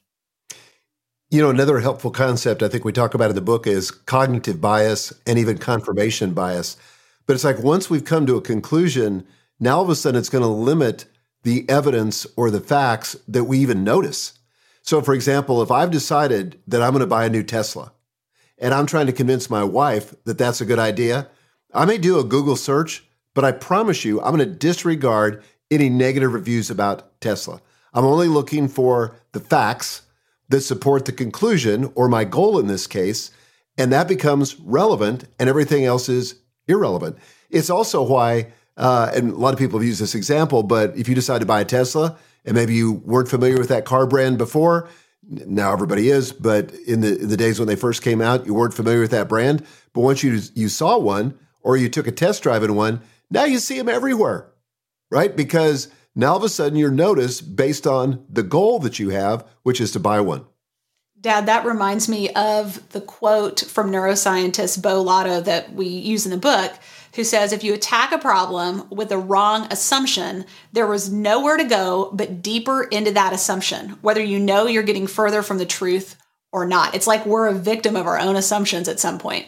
You 1.31 1.41
know, 1.41 1.49
another 1.49 1.79
helpful 1.79 2.11
concept 2.11 2.61
I 2.61 2.67
think 2.67 2.85
we 2.85 2.91
talk 2.91 3.15
about 3.15 3.31
in 3.31 3.35
the 3.35 3.41
book 3.41 3.65
is 3.65 3.89
cognitive 3.89 4.61
bias 4.61 5.11
and 5.25 5.39
even 5.39 5.57
confirmation 5.57 6.35
bias. 6.35 6.77
But 7.25 7.33
it's 7.33 7.43
like 7.43 7.57
once 7.57 7.89
we've 7.89 8.05
come 8.05 8.27
to 8.27 8.37
a 8.37 8.41
conclusion, 8.41 9.25
now 9.59 9.77
all 9.77 9.83
of 9.83 9.89
a 9.89 9.95
sudden 9.95 10.19
it's 10.19 10.29
going 10.29 10.43
to 10.43 10.47
limit 10.47 11.05
the 11.43 11.69
evidence 11.69 12.25
or 12.35 12.49
the 12.49 12.59
facts 12.59 13.15
that 13.27 13.43
we 13.45 13.59
even 13.59 13.83
notice. 13.83 14.39
So, 14.81 15.01
for 15.01 15.13
example, 15.13 15.61
if 15.61 15.71
I've 15.71 15.91
decided 15.91 16.59
that 16.67 16.81
I'm 16.81 16.91
going 16.91 17.01
to 17.01 17.07
buy 17.07 17.25
a 17.25 17.29
new 17.29 17.43
Tesla 17.43 17.93
and 18.57 18.73
I'm 18.73 18.85
trying 18.85 19.07
to 19.07 19.13
convince 19.13 19.49
my 19.49 19.63
wife 19.63 20.13
that 20.25 20.37
that's 20.37 20.61
a 20.61 20.65
good 20.65 20.79
idea, 20.79 21.29
I 21.73 21.85
may 21.85 21.97
do 21.97 22.19
a 22.19 22.23
Google 22.23 22.55
search 22.55 23.03
but 23.33 23.43
I 23.43 23.51
promise 23.51 24.05
you, 24.05 24.21
I'm 24.21 24.35
going 24.35 24.47
to 24.47 24.55
disregard 24.55 25.43
any 25.71 25.89
negative 25.89 26.33
reviews 26.33 26.69
about 26.69 27.19
Tesla. 27.19 27.61
I'm 27.93 28.05
only 28.05 28.27
looking 28.27 28.67
for 28.67 29.15
the 29.31 29.39
facts 29.39 30.03
that 30.49 30.61
support 30.61 31.05
the 31.05 31.11
conclusion 31.11 31.91
or 31.95 32.07
my 32.07 32.25
goal 32.25 32.59
in 32.59 32.67
this 32.67 32.85
case, 32.85 33.31
and 33.77 33.91
that 33.91 34.07
becomes 34.07 34.59
relevant, 34.59 35.25
and 35.39 35.49
everything 35.49 35.83
else 35.83 36.09
is 36.09 36.35
irrelevant. 36.67 37.17
It's 37.49 37.69
also 37.69 38.03
why, 38.03 38.51
uh, 38.77 39.11
and 39.13 39.31
a 39.31 39.35
lot 39.35 39.53
of 39.53 39.59
people 39.59 39.79
have 39.79 39.87
used 39.87 40.01
this 40.01 40.15
example, 40.15 40.63
but 40.63 40.95
if 40.97 41.07
you 41.07 41.15
decide 41.15 41.39
to 41.39 41.45
buy 41.45 41.61
a 41.61 41.65
Tesla 41.65 42.17
and 42.45 42.55
maybe 42.55 42.73
you 42.73 42.93
weren't 43.05 43.27
familiar 43.27 43.57
with 43.57 43.69
that 43.69 43.85
car 43.85 44.07
brand 44.07 44.37
before, 44.37 44.89
now 45.23 45.71
everybody 45.71 46.09
is, 46.09 46.33
but 46.33 46.73
in 46.87 47.01
the 47.01 47.17
in 47.17 47.29
the 47.29 47.37
days 47.37 47.59
when 47.59 47.67
they 47.67 47.75
first 47.75 48.01
came 48.01 48.21
out, 48.21 48.45
you 48.45 48.53
weren't 48.53 48.73
familiar 48.73 48.99
with 48.99 49.11
that 49.11 49.29
brand. 49.29 49.65
But 49.93 50.01
once 50.01 50.23
you 50.23 50.39
you 50.53 50.67
saw 50.67 50.97
one 50.97 51.37
or 51.61 51.77
you 51.77 51.87
took 51.87 52.07
a 52.07 52.11
test 52.11 52.43
drive 52.43 52.63
in 52.63 52.75
one, 52.75 53.01
now 53.29 53.45
you 53.45 53.59
see 53.59 53.77
them 53.77 53.87
everywhere, 53.87 54.51
right? 55.09 55.33
Because 55.33 55.87
now 56.15 56.31
all 56.31 56.37
of 56.37 56.43
a 56.43 56.49
sudden 56.49 56.77
you're 56.77 56.91
noticed 56.91 57.55
based 57.55 57.87
on 57.87 58.25
the 58.29 58.43
goal 58.43 58.79
that 58.79 58.99
you 58.99 59.09
have, 59.09 59.45
which 59.63 59.79
is 59.79 59.91
to 59.91 59.99
buy 59.99 60.19
one. 60.19 60.45
Dad, 61.21 61.45
that 61.45 61.65
reminds 61.65 62.09
me 62.09 62.29
of 62.31 62.89
the 62.89 62.99
quote 62.99 63.61
from 63.61 63.91
neuroscientist 63.91 64.81
Beau 64.81 65.01
Lotto 65.01 65.39
that 65.39 65.71
we 65.73 65.87
use 65.87 66.25
in 66.25 66.31
the 66.31 66.37
book, 66.37 66.73
who 67.13 67.23
says 67.23 67.51
if 67.51 67.63
you 67.63 67.73
attack 67.73 68.11
a 68.11 68.17
problem 68.17 68.87
with 68.89 69.09
the 69.09 69.17
wrong 69.17 69.67
assumption, 69.71 70.45
there 70.71 70.87
was 70.87 71.11
nowhere 71.11 71.57
to 71.57 71.63
go 71.63 72.09
but 72.13 72.41
deeper 72.41 72.83
into 72.83 73.11
that 73.11 73.33
assumption, 73.33 73.89
whether 74.01 74.23
you 74.23 74.39
know 74.39 74.67
you're 74.67 74.83
getting 74.83 75.07
further 75.07 75.43
from 75.43 75.57
the 75.57 75.65
truth 75.65 76.15
or 76.51 76.65
not. 76.65 76.95
It's 76.95 77.07
like 77.07 77.25
we're 77.25 77.47
a 77.47 77.53
victim 77.53 77.95
of 77.95 78.07
our 78.07 78.19
own 78.19 78.35
assumptions 78.35 78.87
at 78.87 78.99
some 78.99 79.19
point. 79.19 79.45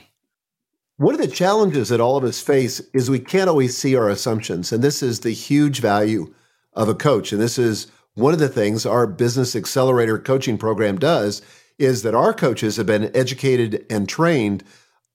One 0.98 1.14
of 1.14 1.20
the 1.20 1.28
challenges 1.28 1.90
that 1.90 2.00
all 2.00 2.16
of 2.16 2.24
us 2.24 2.40
face 2.40 2.82
is 2.94 3.10
we 3.10 3.20
can't 3.20 3.50
always 3.50 3.76
see 3.76 3.96
our 3.96 4.10
assumptions. 4.10 4.72
And 4.72 4.84
this 4.84 5.04
is 5.04 5.20
the 5.20 5.32
huge 5.32 5.82
value 5.82 6.34
of 6.74 6.88
a 6.88 6.96
coach. 6.96 7.34
And 7.34 7.42
this 7.42 7.58
is 7.58 7.88
one 8.14 8.34
of 8.34 8.40
the 8.40 8.48
things 8.48 8.86
our 8.86 9.06
business 9.06 9.56
accelerator 9.56 10.18
coaching 10.18 10.58
program 10.58 10.98
does 10.98 11.42
is 11.78 12.04
that 12.04 12.16
our 12.16 12.34
coaches 12.34 12.78
have 12.78 12.86
been 12.86 13.12
educated 13.14 13.86
and 13.90 14.08
trained 14.08 14.64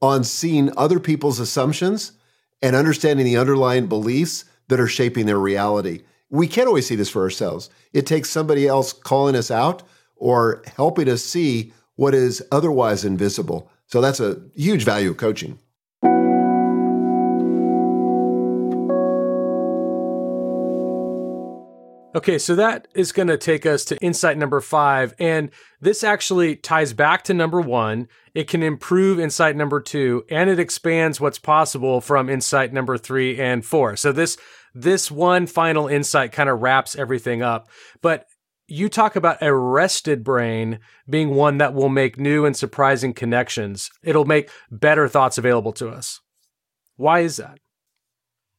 on 0.02 0.22
seeing 0.22 0.70
other 0.76 1.00
people's 1.00 1.40
assumptions 1.40 2.12
and 2.62 2.76
understanding 2.76 3.24
the 3.24 3.36
underlying 3.36 3.86
beliefs 3.86 4.44
that 4.68 4.80
are 4.80 4.88
shaping 4.88 5.26
their 5.26 5.38
reality. 5.38 6.02
We 6.30 6.46
can't 6.46 6.68
always 6.68 6.86
see 6.86 6.96
this 6.96 7.10
for 7.10 7.22
ourselves. 7.22 7.70
It 7.92 8.06
takes 8.06 8.30
somebody 8.30 8.66
else 8.66 8.92
calling 8.92 9.34
us 9.34 9.50
out 9.50 9.82
or 10.16 10.62
helping 10.76 11.08
us 11.08 11.22
see 11.24 11.72
what 11.96 12.14
is 12.14 12.42
otherwise 12.52 13.04
invisible. 13.04 13.70
So 13.86 14.00
that's 14.00 14.20
a 14.20 14.40
huge 14.54 14.84
value 14.84 15.10
of 15.10 15.16
coaching. 15.16 15.58
Okay, 22.12 22.38
so 22.38 22.56
that 22.56 22.88
is 22.92 23.12
going 23.12 23.28
to 23.28 23.38
take 23.38 23.64
us 23.64 23.84
to 23.84 23.96
insight 23.98 24.36
number 24.36 24.60
five. 24.60 25.14
And 25.20 25.50
this 25.80 26.02
actually 26.02 26.56
ties 26.56 26.92
back 26.92 27.22
to 27.24 27.34
number 27.34 27.60
one. 27.60 28.08
It 28.34 28.48
can 28.48 28.64
improve 28.64 29.20
insight 29.20 29.54
number 29.54 29.80
two, 29.80 30.24
and 30.28 30.50
it 30.50 30.58
expands 30.58 31.20
what's 31.20 31.38
possible 31.38 32.00
from 32.00 32.28
insight 32.28 32.72
number 32.72 32.98
three 32.98 33.38
and 33.38 33.64
four. 33.64 33.94
So 33.96 34.10
this 34.10 34.36
this 34.74 35.10
one 35.10 35.46
final 35.46 35.86
insight 35.86 36.32
kind 36.32 36.48
of 36.48 36.60
wraps 36.60 36.96
everything 36.96 37.42
up. 37.42 37.68
But 38.02 38.26
you 38.66 38.88
talk 38.88 39.14
about 39.14 39.42
a 39.42 39.54
rested 39.54 40.24
brain 40.24 40.80
being 41.08 41.30
one 41.30 41.58
that 41.58 41.74
will 41.74 41.88
make 41.88 42.18
new 42.18 42.44
and 42.44 42.56
surprising 42.56 43.12
connections. 43.12 43.90
It'll 44.02 44.24
make 44.24 44.50
better 44.70 45.08
thoughts 45.08 45.38
available 45.38 45.72
to 45.74 45.88
us. 45.88 46.20
Why 46.96 47.20
is 47.20 47.36
that? 47.36 47.58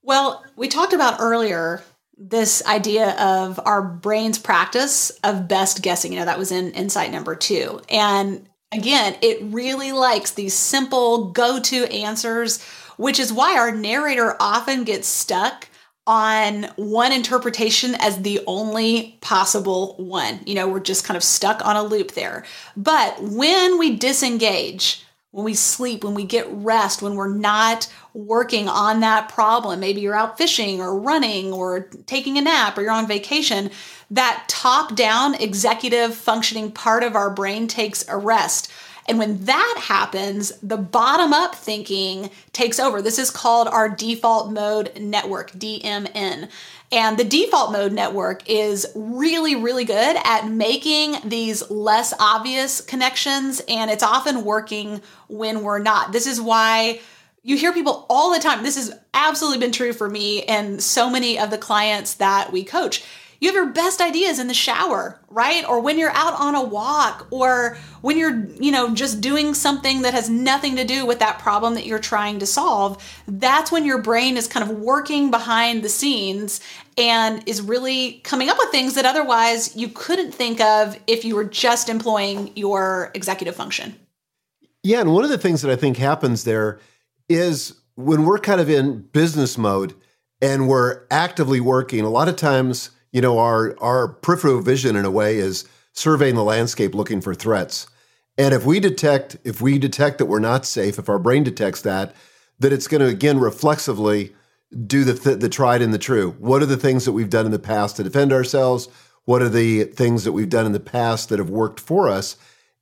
Well, 0.01 0.43
we 0.55 0.67
talked 0.67 0.93
about 0.93 1.19
earlier 1.19 1.83
this 2.23 2.63
idea 2.67 3.11
of 3.19 3.59
our 3.65 3.81
brain's 3.81 4.37
practice 4.37 5.09
of 5.23 5.47
best 5.47 5.81
guessing. 5.81 6.13
You 6.13 6.19
know, 6.19 6.25
that 6.25 6.37
was 6.37 6.51
in 6.51 6.71
insight 6.71 7.11
number 7.11 7.35
two. 7.35 7.81
And 7.89 8.47
again, 8.71 9.15
it 9.21 9.39
really 9.41 9.91
likes 9.91 10.31
these 10.31 10.53
simple 10.53 11.31
go 11.31 11.59
to 11.59 11.91
answers, 11.91 12.63
which 12.97 13.19
is 13.19 13.33
why 13.33 13.57
our 13.57 13.71
narrator 13.71 14.35
often 14.39 14.83
gets 14.83 15.07
stuck 15.07 15.67
on 16.05 16.63
one 16.75 17.11
interpretation 17.11 17.95
as 17.95 18.21
the 18.21 18.41
only 18.45 19.17
possible 19.21 19.95
one. 19.97 20.41
You 20.45 20.55
know, 20.55 20.67
we're 20.67 20.79
just 20.79 21.05
kind 21.05 21.17
of 21.17 21.23
stuck 21.23 21.65
on 21.65 21.75
a 21.75 21.83
loop 21.83 22.11
there. 22.11 22.45
But 22.77 23.21
when 23.21 23.79
we 23.79 23.95
disengage, 23.95 25.03
when 25.31 25.45
we 25.45 25.53
sleep, 25.53 26.03
when 26.03 26.13
we 26.13 26.25
get 26.25 26.45
rest, 26.49 27.01
when 27.01 27.15
we're 27.15 27.33
not 27.33 27.91
working 28.13 28.67
on 28.67 28.99
that 28.99 29.29
problem. 29.29 29.79
Maybe 29.79 30.01
you're 30.01 30.15
out 30.15 30.37
fishing 30.37 30.81
or 30.81 30.99
running 30.99 31.53
or 31.53 31.89
taking 32.05 32.37
a 32.37 32.41
nap 32.41 32.77
or 32.77 32.81
you're 32.81 32.91
on 32.91 33.07
vacation. 33.07 33.71
That 34.09 34.43
top 34.49 34.95
down 34.95 35.35
executive 35.35 36.13
functioning 36.15 36.71
part 36.71 37.03
of 37.03 37.15
our 37.15 37.29
brain 37.29 37.67
takes 37.67 38.05
a 38.09 38.17
rest. 38.17 38.69
And 39.07 39.17
when 39.17 39.45
that 39.45 39.75
happens, 39.87 40.51
the 40.59 40.77
bottom 40.77 41.33
up 41.33 41.55
thinking 41.55 42.29
takes 42.53 42.79
over. 42.79 43.01
This 43.01 43.19
is 43.19 43.29
called 43.29 43.67
our 43.67 43.89
default 43.89 44.51
mode 44.51 44.91
network, 44.99 45.51
DMN. 45.51 46.49
And 46.91 47.17
the 47.17 47.23
default 47.23 47.71
mode 47.71 47.93
network 47.93 48.49
is 48.49 48.85
really, 48.95 49.55
really 49.55 49.85
good 49.85 50.17
at 50.23 50.49
making 50.49 51.15
these 51.23 51.69
less 51.71 52.13
obvious 52.19 52.81
connections, 52.81 53.61
and 53.67 53.89
it's 53.89 54.03
often 54.03 54.43
working 54.43 55.01
when 55.29 55.63
we're 55.63 55.79
not. 55.79 56.11
This 56.11 56.27
is 56.27 56.41
why 56.41 56.99
you 57.43 57.57
hear 57.57 57.73
people 57.73 58.05
all 58.09 58.33
the 58.33 58.39
time. 58.39 58.61
This 58.63 58.75
has 58.75 58.93
absolutely 59.13 59.59
been 59.59 59.71
true 59.71 59.93
for 59.93 60.09
me 60.09 60.43
and 60.43 60.83
so 60.83 61.09
many 61.09 61.39
of 61.39 61.49
the 61.49 61.57
clients 61.57 62.15
that 62.15 62.51
we 62.51 62.63
coach. 62.63 63.03
You 63.41 63.47
have 63.47 63.55
your 63.55 63.73
best 63.73 64.01
ideas 64.01 64.37
in 64.37 64.47
the 64.47 64.53
shower, 64.53 65.19
right? 65.27 65.67
Or 65.67 65.79
when 65.79 65.97
you're 65.97 66.15
out 66.15 66.39
on 66.39 66.53
a 66.53 66.63
walk 66.63 67.25
or 67.31 67.75
when 68.01 68.15
you're, 68.15 68.45
you 68.59 68.71
know, 68.71 68.93
just 68.93 69.19
doing 69.19 69.55
something 69.55 70.03
that 70.03 70.13
has 70.13 70.29
nothing 70.29 70.75
to 70.75 70.85
do 70.85 71.07
with 71.07 71.17
that 71.19 71.39
problem 71.39 71.73
that 71.73 71.87
you're 71.87 71.97
trying 71.97 72.37
to 72.37 72.45
solve. 72.45 73.03
That's 73.27 73.71
when 73.71 73.83
your 73.83 73.99
brain 73.99 74.37
is 74.37 74.47
kind 74.47 74.69
of 74.69 74.77
working 74.77 75.31
behind 75.31 75.81
the 75.81 75.89
scenes 75.89 76.61
and 76.99 77.41
is 77.47 77.63
really 77.63 78.21
coming 78.23 78.47
up 78.47 78.59
with 78.59 78.69
things 78.69 78.93
that 78.93 79.07
otherwise 79.07 79.75
you 79.75 79.87
couldn't 79.87 80.33
think 80.33 80.61
of 80.61 80.99
if 81.07 81.25
you 81.25 81.35
were 81.35 81.45
just 81.45 81.89
employing 81.89 82.51
your 82.55 83.09
executive 83.15 83.55
function. 83.55 83.95
Yeah, 84.83 85.01
and 85.01 85.13
one 85.13 85.23
of 85.23 85.31
the 85.31 85.39
things 85.39 85.63
that 85.63 85.71
I 85.71 85.75
think 85.75 85.97
happens 85.97 86.43
there 86.43 86.79
is 87.27 87.73
when 87.95 88.23
we're 88.23 88.37
kind 88.37 88.61
of 88.61 88.69
in 88.69 89.01
business 89.01 89.57
mode 89.57 89.95
and 90.43 90.67
we're 90.67 91.07
actively 91.09 91.59
working, 91.59 92.01
a 92.01 92.09
lot 92.09 92.27
of 92.27 92.35
times 92.35 92.91
you 93.11 93.21
know, 93.21 93.39
our 93.39 93.75
our 93.81 94.09
peripheral 94.09 94.61
vision 94.61 94.95
in 94.95 95.05
a 95.05 95.11
way 95.11 95.37
is 95.37 95.65
surveying 95.93 96.35
the 96.35 96.43
landscape 96.43 96.95
looking 96.95 97.21
for 97.21 97.33
threats. 97.33 97.87
And 98.37 98.53
if 98.53 98.65
we 98.65 98.79
detect 98.79 99.37
if 99.43 99.61
we 99.61 99.77
detect 99.77 100.17
that 100.17 100.25
we're 100.25 100.39
not 100.39 100.65
safe, 100.65 100.97
if 100.97 101.09
our 101.09 101.19
brain 101.19 101.43
detects 101.43 101.81
that, 101.81 102.15
that 102.59 102.73
it's 102.73 102.87
going 102.87 103.01
to 103.01 103.07
again 103.07 103.39
reflexively 103.39 104.33
do 104.87 105.03
the 105.03 105.13
th- 105.13 105.39
the 105.39 105.49
tried 105.49 105.81
and 105.81 105.93
the 105.93 105.97
true. 105.99 106.31
What 106.39 106.61
are 106.61 106.67
the 106.67 106.77
things 106.77 107.05
that 107.05 107.11
we've 107.11 107.29
done 107.29 107.45
in 107.45 107.51
the 107.51 107.59
past 107.59 107.97
to 107.97 108.03
defend 108.03 108.31
ourselves? 108.31 108.87
What 109.25 109.41
are 109.41 109.49
the 109.49 109.83
things 109.83 110.23
that 110.23 110.31
we've 110.31 110.49
done 110.49 110.65
in 110.65 110.71
the 110.71 110.79
past 110.79 111.29
that 111.29 111.39
have 111.39 111.49
worked 111.49 111.79
for 111.79 112.09
us? 112.09 112.37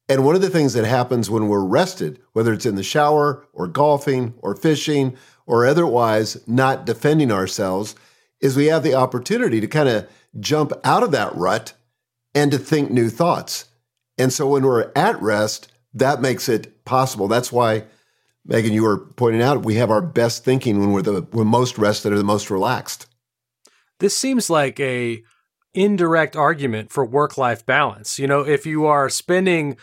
And 0.08 0.26
one 0.26 0.36
of 0.36 0.42
the 0.42 0.50
things 0.50 0.74
that 0.74 0.86
happens 0.86 1.30
when 1.30 1.48
we're 1.48 1.63
rested, 1.63 2.20
whether 2.34 2.54
it's 2.54 2.65
in 2.65 2.76
the 2.76 2.84
shower 2.84 3.46
or 3.54 3.68
golfing 3.68 4.34
or 4.39 4.56
fishing 4.56 5.15
or 5.46 5.65
otherwise 5.65 6.38
not 6.48 6.86
defending 6.86 7.32
ourselves, 7.32 7.96
is 8.42 8.56
we 8.56 8.68
have 8.68 8.84
the 8.84 8.96
opportunity 8.96 9.60
to 9.60 9.68
kind 9.68 9.89
of 9.89 10.10
jump 10.39 10.74
out 10.84 11.04
of 11.04 11.12
that 11.12 11.36
rut 11.36 11.74
and 12.36 12.52
to 12.52 12.58
think 12.58 12.92
new 12.92 13.10
thoughts. 13.10 13.65
And 14.18 14.32
so 14.34 14.48
when 14.48 14.63
we're 14.63 14.92
at 14.96 15.22
rest, 15.22 15.72
that 15.94 16.22
makes 16.22 16.50
it 16.50 16.86
possible. 16.86 17.28
That's 17.28 17.52
why, 17.52 17.86
Megan, 18.46 18.74
you 18.74 18.84
were 18.84 18.98
pointing 18.98 19.42
out 19.42 19.65
we 19.65 19.76
have 19.76 19.89
our 19.89 20.02
best 20.02 20.44
thinking 20.44 20.80
when 20.80 20.92
we're 20.92 21.02
the 21.02 21.28
we're 21.32 21.46
most 21.46 21.78
rested 21.78 22.13
or 22.13 22.18
the 22.18 22.24
most 22.24 22.50
relaxed. 22.50 23.08
This 24.00 24.18
seems 24.18 24.50
like 24.50 24.80
a 24.80 25.24
indirect 25.74 26.36
argument 26.36 26.92
for 26.92 27.06
work-life 27.06 27.65
balance. 27.65 28.18
You 28.20 28.28
know, 28.28 28.42
if 28.42 28.65
you 28.65 28.86
are 28.86 29.10
spending 29.10 29.78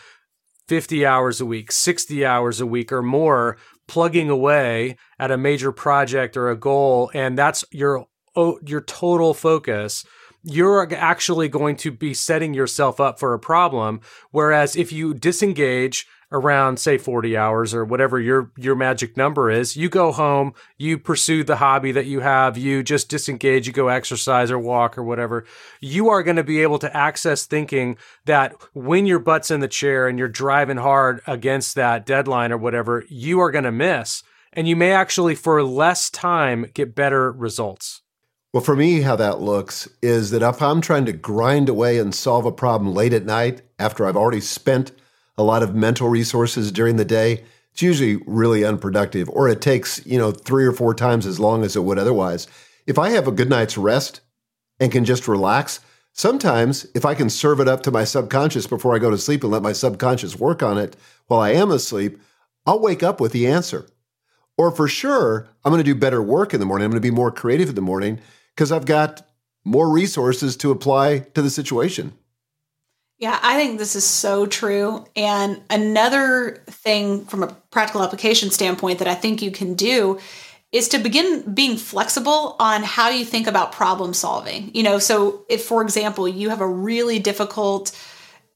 50 0.67 1.05
hours 1.05 1.39
a 1.39 1.45
week, 1.45 1.71
60 1.71 2.25
hours 2.25 2.59
a 2.59 2.65
week 2.65 2.91
or 2.91 3.01
more 3.01 3.57
plugging 3.87 4.29
away 4.29 4.97
at 5.17 5.31
a 5.31 5.37
major 5.37 5.71
project 5.71 6.35
or 6.35 6.49
a 6.49 6.57
goal 6.57 7.09
and 7.13 7.37
that's 7.37 7.63
your 7.71 8.05
oh, 8.35 8.59
your 8.65 8.81
total 8.81 9.33
focus 9.33 10.05
you're 10.43 10.93
actually 10.93 11.49
going 11.49 11.75
to 11.77 11.91
be 11.91 12.13
setting 12.13 12.53
yourself 12.53 12.99
up 12.99 13.19
for 13.19 13.33
a 13.33 13.39
problem. 13.39 14.01
Whereas 14.31 14.75
if 14.75 14.91
you 14.91 15.13
disengage 15.13 16.07
around 16.31 16.77
say 16.77 16.97
40 16.97 17.37
hours 17.37 17.73
or 17.73 17.85
whatever 17.85 18.19
your 18.19 18.51
your 18.57 18.75
magic 18.75 19.15
number 19.15 19.49
is 19.49 19.77
you 19.77 19.87
go 19.87 20.11
home 20.11 20.53
you 20.77 20.97
pursue 20.97 21.41
the 21.43 21.55
hobby 21.55 21.93
that 21.93 22.05
you 22.05 22.19
have 22.19 22.57
you 22.57 22.83
just 22.83 23.07
disengage 23.07 23.65
you 23.65 23.71
go 23.71 23.87
exercise 23.87 24.51
or 24.51 24.59
walk 24.59 24.97
or 24.97 25.03
whatever 25.03 25.45
you 25.79 26.09
are 26.09 26.23
going 26.23 26.35
to 26.35 26.43
be 26.43 26.61
able 26.61 26.79
to 26.79 26.95
access 26.95 27.45
thinking 27.45 27.97
that 28.25 28.53
when 28.73 29.05
your 29.05 29.19
butt's 29.19 29.49
in 29.49 29.61
the 29.61 29.69
chair 29.69 30.07
and 30.07 30.19
you're 30.19 30.27
driving 30.27 30.77
hard 30.77 31.21
against 31.27 31.75
that 31.75 32.05
deadline 32.05 32.51
or 32.51 32.57
whatever 32.57 33.05
you 33.07 33.39
are 33.39 33.51
going 33.51 33.63
to 33.63 33.71
miss 33.71 34.21
and 34.51 34.67
you 34.67 34.75
may 34.75 34.91
actually 34.91 35.33
for 35.33 35.63
less 35.63 36.09
time 36.09 36.65
get 36.73 36.93
better 36.93 37.31
results 37.31 38.01
well, 38.53 38.63
for 38.63 38.75
me, 38.75 39.01
how 39.01 39.15
that 39.17 39.41
looks 39.41 39.89
is 40.01 40.31
that 40.31 40.41
if 40.41 40.61
I'm 40.61 40.81
trying 40.81 41.05
to 41.05 41.11
grind 41.11 41.69
away 41.69 41.99
and 41.99 42.15
solve 42.15 42.45
a 42.45 42.51
problem 42.51 42.93
late 42.93 43.13
at 43.13 43.25
night 43.25 43.61
after 43.77 44.05
I've 44.05 44.15
already 44.15 44.41
spent 44.41 44.91
a 45.37 45.43
lot 45.43 45.63
of 45.63 45.75
mental 45.75 46.09
resources 46.09 46.71
during 46.71 46.95
the 46.95 47.05
day, 47.05 47.43
it's 47.73 47.81
usually 47.81 48.15
really 48.25 48.63
unproductive, 48.63 49.29
or 49.29 49.47
it 49.47 49.61
takes, 49.61 50.03
you 50.05 50.17
know, 50.17 50.31
three 50.31 50.65
or 50.65 50.71
four 50.71 50.95
times 50.95 51.25
as 51.25 51.39
long 51.39 51.63
as 51.63 51.75
it 51.75 51.83
would 51.83 51.99
otherwise. 51.99 52.47
If 52.87 52.97
I 52.97 53.11
have 53.11 53.27
a 53.27 53.31
good 53.31 53.49
night's 53.49 53.77
rest 53.77 54.21
and 54.79 54.91
can 54.91 55.05
just 55.05 55.27
relax, 55.27 55.79
sometimes 56.13 56.87
if 56.95 57.05
I 57.05 57.13
can 57.13 57.29
serve 57.29 57.59
it 57.59 57.67
up 57.67 57.83
to 57.83 57.91
my 57.91 58.03
subconscious 58.03 58.65
before 58.65 58.95
I 58.95 58.99
go 58.99 59.11
to 59.11 59.17
sleep 59.17 59.43
and 59.43 59.51
let 59.51 59.61
my 59.61 59.73
subconscious 59.73 60.39
work 60.39 60.63
on 60.63 60.77
it 60.77 60.95
while 61.27 61.41
I 61.41 61.51
am 61.51 61.69
asleep, 61.69 62.19
I'll 62.65 62.79
wake 62.79 63.03
up 63.03 63.21
with 63.21 63.33
the 63.33 63.45
answer. 63.45 63.87
Or 64.57 64.71
for 64.71 64.87
sure, 64.87 65.47
I'm 65.63 65.71
going 65.71 65.83
to 65.83 65.93
do 65.93 65.95
better 65.95 66.21
work 66.21 66.53
in 66.53 66.59
the 66.59 66.65
morning. 66.65 66.85
I'm 66.85 66.91
going 66.91 67.01
to 67.01 67.07
be 67.07 67.15
more 67.15 67.31
creative 67.31 67.69
in 67.69 67.75
the 67.75 67.81
morning 67.81 68.19
because 68.55 68.71
I've 68.71 68.85
got 68.85 69.25
more 69.63 69.89
resources 69.89 70.57
to 70.57 70.71
apply 70.71 71.19
to 71.35 71.41
the 71.41 71.49
situation. 71.49 72.13
Yeah, 73.19 73.39
I 73.41 73.57
think 73.57 73.79
this 73.79 73.95
is 73.95 74.03
so 74.03 74.45
true. 74.45 75.05
And 75.15 75.61
another 75.69 76.63
thing 76.67 77.25
from 77.25 77.43
a 77.43 77.47
practical 77.71 78.03
application 78.03 78.51
standpoint 78.51 78.99
that 78.99 79.07
I 79.07 79.15
think 79.15 79.41
you 79.41 79.51
can 79.51 79.73
do 79.73 80.19
is 80.71 80.89
to 80.89 80.99
begin 80.99 81.53
being 81.53 81.77
flexible 81.77 82.55
on 82.59 82.83
how 82.83 83.09
you 83.09 83.25
think 83.25 83.47
about 83.47 83.71
problem 83.71 84.13
solving. 84.13 84.69
You 84.75 84.83
know, 84.83 84.99
so 84.99 85.45
if, 85.49 85.63
for 85.63 85.81
example, 85.81 86.27
you 86.27 86.49
have 86.49 86.61
a 86.61 86.67
really 86.67 87.19
difficult 87.19 87.91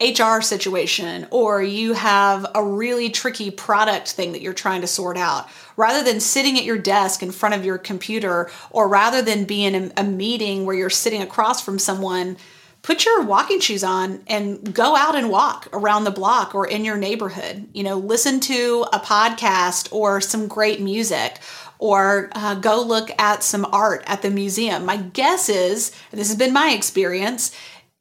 HR 0.01 0.41
situation 0.41 1.27
or 1.29 1.61
you 1.61 1.93
have 1.93 2.45
a 2.55 2.63
really 2.63 3.09
tricky 3.09 3.51
product 3.51 4.11
thing 4.11 4.31
that 4.31 4.41
you're 4.41 4.53
trying 4.53 4.81
to 4.81 4.87
sort 4.87 5.17
out, 5.17 5.47
rather 5.77 6.03
than 6.03 6.19
sitting 6.19 6.57
at 6.57 6.63
your 6.63 6.77
desk 6.77 7.21
in 7.21 7.31
front 7.31 7.55
of 7.55 7.63
your 7.63 7.77
computer 7.77 8.49
or 8.71 8.87
rather 8.87 9.21
than 9.21 9.45
being 9.45 9.75
in 9.75 9.93
a, 9.97 10.03
meeting 10.03 10.65
where 10.65 10.75
you're 10.75 10.89
sitting 10.89 11.21
across 11.21 11.61
from 11.61 11.79
someone, 11.79 12.35
put 12.81 13.05
your 13.05 13.21
walking 13.23 13.59
shoes 13.59 13.83
on 13.83 14.21
and 14.27 14.73
go 14.73 14.95
out 14.95 15.15
and 15.15 15.29
walk 15.29 15.67
around 15.71 16.03
the 16.03 16.11
block 16.11 16.55
or 16.55 16.67
in 16.67 16.83
your 16.83 16.97
neighborhood. 16.97 17.67
You 17.73 17.83
know, 17.83 17.97
listen 17.97 18.39
to 18.41 18.85
a 18.91 18.99
podcast 18.99 19.91
or 19.93 20.19
some 20.19 20.47
great 20.47 20.81
music 20.81 21.39
or 21.79 22.29
uh, 22.33 22.55
go 22.55 22.81
look 22.81 23.09
at 23.19 23.43
some 23.43 23.65
art 23.71 24.03
at 24.05 24.21
the 24.21 24.29
museum. 24.29 24.85
My 24.85 24.97
guess 24.97 25.49
is, 25.49 25.91
and 26.11 26.19
this 26.19 26.27
has 26.27 26.37
been 26.37 26.53
my 26.53 26.71
experience, 26.71 27.51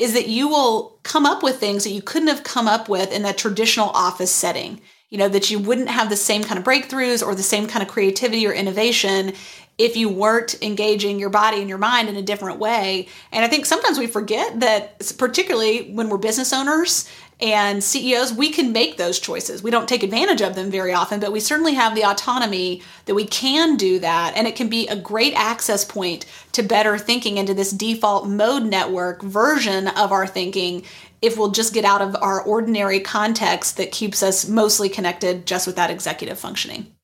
is 0.00 0.14
that 0.14 0.28
you 0.28 0.48
will 0.48 0.98
come 1.02 1.26
up 1.26 1.42
with 1.42 1.60
things 1.60 1.84
that 1.84 1.90
you 1.90 2.00
couldn't 2.00 2.28
have 2.28 2.42
come 2.42 2.66
up 2.66 2.88
with 2.88 3.12
in 3.12 3.24
a 3.24 3.34
traditional 3.34 3.90
office 3.90 4.32
setting. 4.32 4.80
You 5.10 5.18
know, 5.18 5.28
that 5.28 5.50
you 5.50 5.58
wouldn't 5.58 5.90
have 5.90 6.08
the 6.08 6.16
same 6.16 6.42
kind 6.42 6.58
of 6.58 6.64
breakthroughs 6.64 7.24
or 7.24 7.34
the 7.34 7.42
same 7.42 7.66
kind 7.66 7.82
of 7.82 7.88
creativity 7.88 8.46
or 8.46 8.52
innovation 8.52 9.34
if 9.76 9.96
you 9.96 10.08
weren't 10.08 10.62
engaging 10.62 11.18
your 11.18 11.30
body 11.30 11.58
and 11.58 11.68
your 11.68 11.78
mind 11.78 12.08
in 12.08 12.16
a 12.16 12.22
different 12.22 12.58
way. 12.58 13.08
And 13.32 13.44
I 13.44 13.48
think 13.48 13.66
sometimes 13.66 13.98
we 13.98 14.06
forget 14.06 14.60
that, 14.60 15.14
particularly 15.18 15.90
when 15.92 16.08
we're 16.08 16.18
business 16.18 16.52
owners 16.52 17.08
and 17.40 17.82
CEOs, 17.82 18.32
we 18.34 18.50
can 18.50 18.72
make 18.72 18.96
those 18.96 19.18
choices. 19.18 19.62
We 19.62 19.70
don't 19.70 19.88
take 19.88 20.02
advantage 20.02 20.42
of 20.42 20.54
them 20.54 20.70
very 20.70 20.92
often, 20.92 21.20
but 21.20 21.32
we 21.32 21.40
certainly 21.40 21.74
have 21.74 21.94
the 21.94 22.04
autonomy 22.04 22.82
that 23.06 23.14
we 23.14 23.24
can 23.24 23.76
do 23.76 23.98
that. 24.00 24.34
And 24.36 24.46
it 24.46 24.56
can 24.56 24.68
be 24.68 24.86
a 24.88 24.96
great 24.96 25.32
access 25.34 25.84
point 25.84 26.26
to 26.52 26.62
better 26.62 26.98
thinking 26.98 27.38
into 27.38 27.54
this 27.54 27.70
default 27.70 28.28
mode 28.28 28.64
network 28.64 29.22
version 29.22 29.88
of 29.88 30.12
our 30.12 30.26
thinking 30.26 30.84
if 31.22 31.36
we'll 31.36 31.50
just 31.50 31.74
get 31.74 31.84
out 31.84 32.02
of 32.02 32.16
our 32.20 32.42
ordinary 32.42 33.00
context 33.00 33.76
that 33.76 33.92
keeps 33.92 34.22
us 34.22 34.48
mostly 34.48 34.88
connected 34.88 35.46
just 35.46 35.66
with 35.66 35.76
that 35.76 35.90
executive 35.90 36.38
functioning. 36.38 36.94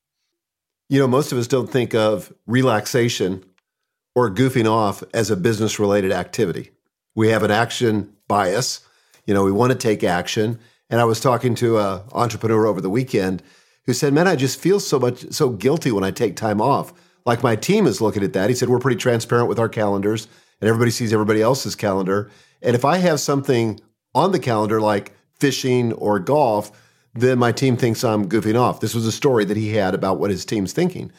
You 0.89 1.01
know, 1.01 1.09
most 1.09 1.33
of 1.33 1.39
us 1.39 1.47
don't 1.47 1.71
think 1.71 1.95
of 1.95 2.33
relaxation 2.47 3.45
or 4.15 4.31
goofing 4.31 4.71
off 4.71 5.03
as 5.13 5.31
a 5.31 5.37
business 5.37 5.79
related 5.79 6.13
activity. 6.13 6.71
We 7.15 7.29
have 7.29 7.43
an 7.43 7.51
action 7.51 8.15
bias 8.29 8.86
you 9.27 9.35
know, 9.35 9.45
we 9.45 9.53
want 9.53 9.73
to 9.73 9.79
take 9.79 10.03
action. 10.03 10.59
And 10.89 11.01
I 11.01 11.05
was 11.05 11.21
talking 11.21 11.55
to 11.57 11.79
an 11.79 12.03
entrepreneur 12.13 12.67
over 12.67 12.81
the 12.81 12.91
weekend 12.91 13.43
who 13.85 13.93
said, 13.93 14.13
Man, 14.13 14.29
I 14.29 14.37
just 14.37 14.61
feel 14.61 14.81
so 14.81 14.99
much 14.99 15.31
so 15.33 15.51
guilty 15.51 15.93
when 15.93 16.05
I 16.05 16.11
take 16.11 16.37
time 16.37 16.61
off. 16.61 16.93
Like 17.25 17.43
my 17.43 17.57
team 17.57 17.87
is 17.87 18.01
looking 18.01 18.23
at 18.23 18.33
that. 18.35 18.49
He 18.49 18.55
said, 18.57 18.69
We're 18.69 18.79
pretty 18.79 19.01
transparent 19.01 19.49
with 19.49 19.59
our 19.59 19.69
calendars, 19.69 20.29
and 20.61 20.69
everybody 20.69 20.91
sees 20.91 21.13
everybody 21.13 21.43
else's 21.43 21.75
calendar. 21.75 22.31
And 22.63 22.75
if 22.75 22.85
I 22.85 22.99
have 22.99 23.21
something 23.21 23.81
on 24.15 24.33
the 24.33 24.39
calendar 24.39 24.81
like 24.81 25.13
fishing 25.35 25.93
or 25.95 26.19
golf, 26.19 26.73
then 27.15 27.39
my 27.39 27.53
team 27.53 27.77
thinks 27.77 28.05
I'm 28.05 28.29
goofing 28.29 28.59
off. 28.59 28.81
This 28.81 28.95
was 28.95 29.07
a 29.07 29.13
story 29.13 29.45
that 29.45 29.57
he 29.57 29.75
had 29.75 29.95
about 29.95 30.19
what 30.19 30.31
his 30.31 30.45
team's 30.45 30.73
thinking. 30.73 31.13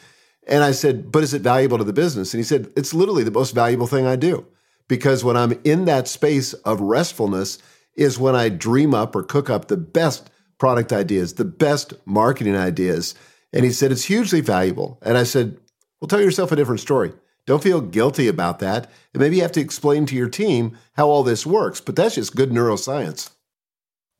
And 0.46 0.64
I 0.64 0.72
said, 0.72 1.12
But 1.12 1.22
is 1.22 1.34
it 1.34 1.42
valuable 1.42 1.78
to 1.78 1.84
the 1.84 1.92
business? 1.92 2.32
And 2.32 2.38
he 2.38 2.44
said, 2.44 2.70
It's 2.76 2.94
literally 2.94 3.24
the 3.24 3.30
most 3.30 3.54
valuable 3.54 3.86
thing 3.86 4.06
I 4.06 4.16
do. 4.16 4.46
Because 4.88 5.22
when 5.22 5.36
I'm 5.36 5.60
in 5.64 5.84
that 5.84 6.08
space 6.08 6.54
of 6.54 6.80
restfulness, 6.80 7.58
is 7.98 8.18
when 8.18 8.36
I 8.36 8.48
dream 8.48 8.94
up 8.94 9.14
or 9.14 9.22
cook 9.22 9.50
up 9.50 9.68
the 9.68 9.76
best 9.76 10.30
product 10.58 10.92
ideas, 10.92 11.34
the 11.34 11.44
best 11.44 11.92
marketing 12.06 12.56
ideas. 12.56 13.14
And 13.52 13.64
he 13.64 13.72
said, 13.72 13.92
it's 13.92 14.04
hugely 14.04 14.40
valuable. 14.40 14.98
And 15.02 15.18
I 15.18 15.24
said, 15.24 15.58
well, 16.00 16.08
tell 16.08 16.20
yourself 16.20 16.52
a 16.52 16.56
different 16.56 16.80
story. 16.80 17.12
Don't 17.46 17.62
feel 17.62 17.80
guilty 17.80 18.28
about 18.28 18.60
that. 18.60 18.90
And 19.12 19.20
maybe 19.20 19.36
you 19.36 19.42
have 19.42 19.52
to 19.52 19.60
explain 19.60 20.06
to 20.06 20.14
your 20.14 20.28
team 20.28 20.76
how 20.94 21.08
all 21.08 21.22
this 21.22 21.46
works, 21.46 21.80
but 21.80 21.96
that's 21.96 22.14
just 22.14 22.36
good 22.36 22.50
neuroscience. 22.50 23.30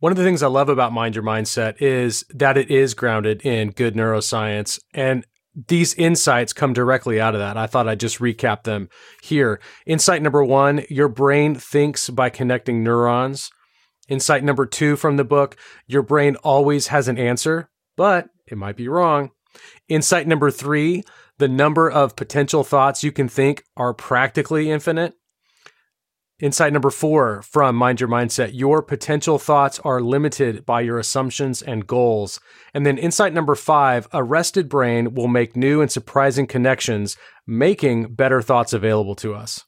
One 0.00 0.12
of 0.12 0.18
the 0.18 0.24
things 0.24 0.42
I 0.42 0.46
love 0.46 0.68
about 0.68 0.92
Mind 0.92 1.14
Your 1.14 1.24
Mindset 1.24 1.80
is 1.80 2.24
that 2.30 2.56
it 2.56 2.70
is 2.70 2.94
grounded 2.94 3.42
in 3.42 3.70
good 3.70 3.94
neuroscience. 3.94 4.80
And 4.94 5.26
these 5.66 5.94
insights 5.94 6.52
come 6.52 6.72
directly 6.72 7.20
out 7.20 7.34
of 7.34 7.40
that. 7.40 7.56
I 7.56 7.66
thought 7.66 7.88
I'd 7.88 8.00
just 8.00 8.20
recap 8.20 8.62
them 8.62 8.88
here. 9.22 9.60
Insight 9.86 10.22
number 10.22 10.44
one 10.44 10.84
your 10.88 11.08
brain 11.08 11.54
thinks 11.54 12.10
by 12.10 12.30
connecting 12.30 12.82
neurons. 12.82 13.50
Insight 14.08 14.42
number 14.42 14.66
two 14.66 14.96
from 14.96 15.16
the 15.16 15.24
book 15.24 15.56
your 15.86 16.02
brain 16.02 16.36
always 16.36 16.88
has 16.88 17.08
an 17.08 17.18
answer, 17.18 17.68
but 17.96 18.28
it 18.46 18.58
might 18.58 18.76
be 18.76 18.88
wrong. 18.88 19.30
Insight 19.88 20.26
number 20.26 20.50
three 20.50 21.04
the 21.38 21.48
number 21.48 21.88
of 21.88 22.16
potential 22.16 22.64
thoughts 22.64 23.04
you 23.04 23.12
can 23.12 23.28
think 23.28 23.62
are 23.76 23.94
practically 23.94 24.70
infinite. 24.70 25.14
Insight 26.40 26.72
number 26.72 26.90
four 26.90 27.42
from 27.42 27.74
Mind 27.74 28.00
Your 28.00 28.08
Mindset 28.08 28.50
Your 28.54 28.82
potential 28.82 29.38
thoughts 29.38 29.80
are 29.80 30.00
limited 30.00 30.64
by 30.64 30.80
your 30.80 30.98
assumptions 30.98 31.62
and 31.62 31.86
goals. 31.86 32.38
And 32.74 32.86
then 32.86 32.98
insight 32.98 33.32
number 33.32 33.54
five 33.54 34.06
a 34.12 34.22
rested 34.22 34.68
brain 34.68 35.14
will 35.14 35.28
make 35.28 35.56
new 35.56 35.80
and 35.80 35.90
surprising 35.90 36.46
connections, 36.46 37.16
making 37.46 38.14
better 38.14 38.40
thoughts 38.40 38.72
available 38.72 39.16
to 39.16 39.34
us. 39.34 39.64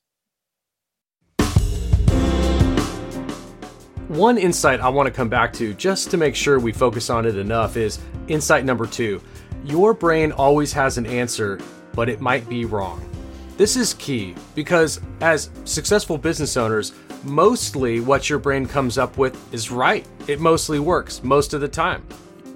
One 4.10 4.38
insight 4.38 4.80
I 4.80 4.88
want 4.88 5.06
to 5.06 5.12
come 5.12 5.28
back 5.28 5.52
to 5.52 5.72
just 5.72 6.10
to 6.10 6.16
make 6.16 6.34
sure 6.34 6.58
we 6.58 6.72
focus 6.72 7.10
on 7.10 7.26
it 7.26 7.36
enough 7.36 7.76
is 7.76 8.00
insight 8.26 8.64
number 8.64 8.84
two. 8.84 9.22
Your 9.64 9.94
brain 9.94 10.32
always 10.32 10.72
has 10.72 10.98
an 10.98 11.06
answer, 11.06 11.60
but 11.94 12.08
it 12.08 12.20
might 12.20 12.48
be 12.48 12.64
wrong. 12.64 13.08
This 13.56 13.76
is 13.76 13.94
key 13.94 14.34
because 14.56 15.00
as 15.20 15.50
successful 15.64 16.18
business 16.18 16.56
owners, 16.56 16.92
mostly 17.22 18.00
what 18.00 18.28
your 18.28 18.40
brain 18.40 18.66
comes 18.66 18.98
up 18.98 19.16
with 19.16 19.54
is 19.54 19.70
right. 19.70 20.04
It 20.26 20.40
mostly 20.40 20.80
works 20.80 21.22
most 21.22 21.54
of 21.54 21.60
the 21.60 21.68
time. 21.68 22.04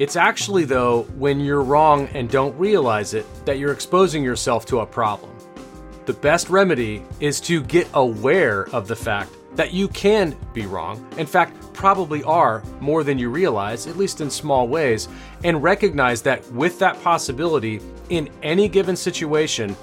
It's 0.00 0.16
actually, 0.16 0.64
though, 0.64 1.02
when 1.18 1.38
you're 1.38 1.62
wrong 1.62 2.08
and 2.14 2.28
don't 2.28 2.58
realize 2.58 3.14
it, 3.14 3.26
that 3.44 3.58
you're 3.58 3.70
exposing 3.70 4.24
yourself 4.24 4.66
to 4.66 4.80
a 4.80 4.86
problem. 4.86 5.30
The 6.06 6.14
best 6.14 6.50
remedy 6.50 7.04
is 7.20 7.40
to 7.42 7.62
get 7.62 7.86
aware 7.94 8.68
of 8.70 8.88
the 8.88 8.96
fact 8.96 9.30
that 9.56 9.72
you 9.72 9.88
can 9.88 10.36
be 10.52 10.66
wrong, 10.66 11.06
in 11.16 11.26
fact, 11.26 11.56
probably 11.72 12.22
are 12.24 12.62
more 12.80 13.04
than 13.04 13.18
you 13.18 13.30
realize, 13.30 13.86
at 13.86 13.96
least 13.96 14.20
in 14.20 14.30
small 14.30 14.68
ways, 14.68 15.08
and 15.42 15.62
recognize 15.62 16.22
that 16.22 16.50
with 16.52 16.78
that 16.78 17.00
possibility, 17.02 17.80
in 18.10 18.28
any 18.42 18.68
given 18.68 18.96
situation, 18.96 19.76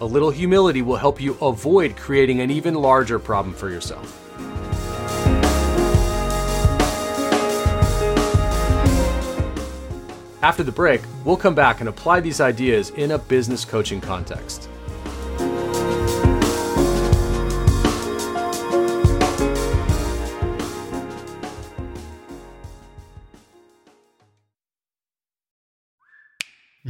a 0.00 0.04
little 0.04 0.30
humility 0.30 0.82
will 0.82 0.96
help 0.96 1.20
you 1.20 1.34
avoid 1.40 1.96
creating 1.96 2.40
an 2.40 2.50
even 2.50 2.74
larger 2.74 3.18
problem 3.18 3.54
for 3.54 3.70
yourself. 3.70 4.18
After 10.42 10.64
the 10.64 10.72
break, 10.72 11.02
we'll 11.24 11.36
come 11.36 11.54
back 11.54 11.78
and 11.78 11.88
apply 11.88 12.18
these 12.18 12.40
ideas 12.40 12.90
in 12.90 13.12
a 13.12 13.18
business 13.18 13.64
coaching 13.64 14.00
context. 14.00 14.68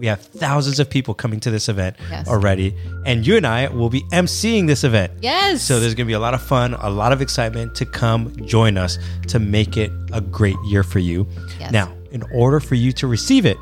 We 0.00 0.06
have 0.06 0.22
thousands 0.22 0.80
of 0.80 0.88
people 0.88 1.12
coming 1.12 1.40
to 1.40 1.50
this 1.50 1.68
event 1.68 1.94
Yes. 2.10 2.26
already, 2.26 2.74
and 3.04 3.26
you 3.26 3.36
and 3.36 3.46
I 3.46 3.68
will 3.68 3.90
be 3.90 4.00
emceeing 4.12 4.66
this 4.66 4.82
event. 4.82 5.12
Yes. 5.20 5.60
So 5.60 5.78
there's 5.78 5.94
going 5.94 6.06
to 6.06 6.10
be 6.10 6.14
a 6.14 6.18
lot 6.18 6.32
of 6.32 6.40
fun, 6.40 6.72
a 6.72 6.88
lot 6.88 7.12
of 7.12 7.20
excitement 7.20 7.74
to 7.74 7.84
come 7.84 8.34
join 8.46 8.78
us 8.78 8.98
to 9.28 9.38
make 9.38 9.76
it 9.76 9.92
a 10.14 10.22
great 10.22 10.56
year 10.64 10.82
for 10.82 11.00
you. 11.00 11.28
Yes. 11.58 11.70
Now, 11.70 11.92
in 12.12 12.22
order 12.32 12.60
for 12.60 12.76
you 12.76 12.92
to 12.92 13.06
receive 13.06 13.44
it, 13.44 13.58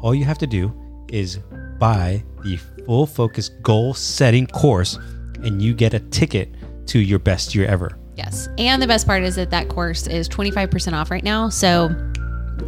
all 0.00 0.14
you 0.14 0.24
have 0.24 0.38
to 0.38 0.46
do 0.46 0.72
is 1.08 1.38
buy 1.80 2.22
the 2.44 2.56
full 2.86 3.04
focus 3.06 3.48
goal 3.48 3.92
setting 3.92 4.46
course 4.46 4.96
and 5.42 5.60
you 5.60 5.74
get 5.74 5.92
a 5.92 5.98
ticket 5.98 6.54
to 6.86 7.00
your 7.00 7.18
best 7.18 7.52
year 7.52 7.66
ever. 7.66 7.98
Yes. 8.16 8.48
And 8.58 8.80
the 8.80 8.86
best 8.86 9.08
part 9.08 9.24
is 9.24 9.34
that 9.34 9.50
that 9.50 9.68
course 9.68 10.06
is 10.06 10.28
25% 10.28 10.92
off 10.92 11.10
right 11.10 11.24
now. 11.24 11.48
So 11.48 11.90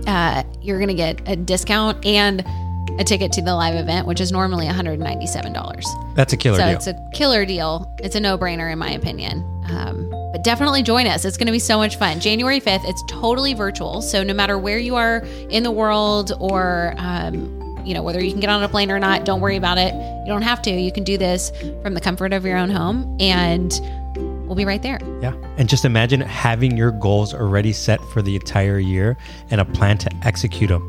uh, 0.08 0.42
you're 0.60 0.78
going 0.78 0.88
to 0.88 0.94
get 0.94 1.20
a 1.28 1.36
discount 1.36 2.04
and 2.04 2.44
a 2.98 3.04
ticket 3.04 3.32
to 3.32 3.42
the 3.42 3.54
live 3.54 3.74
event, 3.74 4.06
which 4.06 4.20
is 4.20 4.32
normally 4.32 4.66
$197. 4.66 6.14
That's 6.14 6.32
a 6.32 6.36
killer 6.36 6.58
so 6.58 6.66
deal. 6.66 6.76
it's 6.76 6.86
a 6.86 7.10
killer 7.12 7.44
deal. 7.44 7.94
It's 8.02 8.14
a 8.14 8.20
no 8.20 8.36
brainer, 8.36 8.70
in 8.72 8.78
my 8.78 8.90
opinion. 8.90 9.38
Um, 9.70 10.10
but 10.32 10.42
definitely 10.44 10.82
join 10.82 11.06
us. 11.06 11.24
It's 11.24 11.36
going 11.36 11.46
to 11.46 11.52
be 11.52 11.58
so 11.58 11.78
much 11.78 11.96
fun. 11.96 12.20
January 12.20 12.60
5th, 12.60 12.84
it's 12.84 13.02
totally 13.08 13.54
virtual. 13.54 14.02
So 14.02 14.22
no 14.22 14.34
matter 14.34 14.58
where 14.58 14.78
you 14.78 14.96
are 14.96 15.18
in 15.50 15.62
the 15.62 15.70
world 15.70 16.32
or, 16.38 16.94
um, 16.98 17.84
you 17.84 17.94
know, 17.94 18.02
whether 18.02 18.22
you 18.22 18.30
can 18.30 18.40
get 18.40 18.50
on 18.50 18.62
a 18.62 18.68
plane 18.68 18.90
or 18.90 18.98
not, 18.98 19.24
don't 19.24 19.40
worry 19.40 19.56
about 19.56 19.78
it. 19.78 19.94
You 19.94 20.26
don't 20.26 20.42
have 20.42 20.62
to. 20.62 20.70
You 20.70 20.92
can 20.92 21.04
do 21.04 21.16
this 21.18 21.52
from 21.82 21.94
the 21.94 22.00
comfort 22.00 22.32
of 22.32 22.44
your 22.44 22.56
own 22.56 22.70
home 22.70 23.16
and 23.20 23.72
we'll 24.46 24.54
be 24.54 24.64
right 24.64 24.82
there. 24.82 24.98
yeah. 25.20 25.34
And 25.56 25.68
just 25.68 25.84
imagine 25.84 26.20
having 26.20 26.76
your 26.76 26.92
goals 26.92 27.34
already 27.34 27.72
set 27.72 28.00
for 28.12 28.22
the 28.22 28.34
entire 28.36 28.78
year 28.78 29.16
and 29.50 29.60
a 29.60 29.64
plan 29.64 29.98
to 29.98 30.10
execute 30.24 30.68
them. 30.68 30.82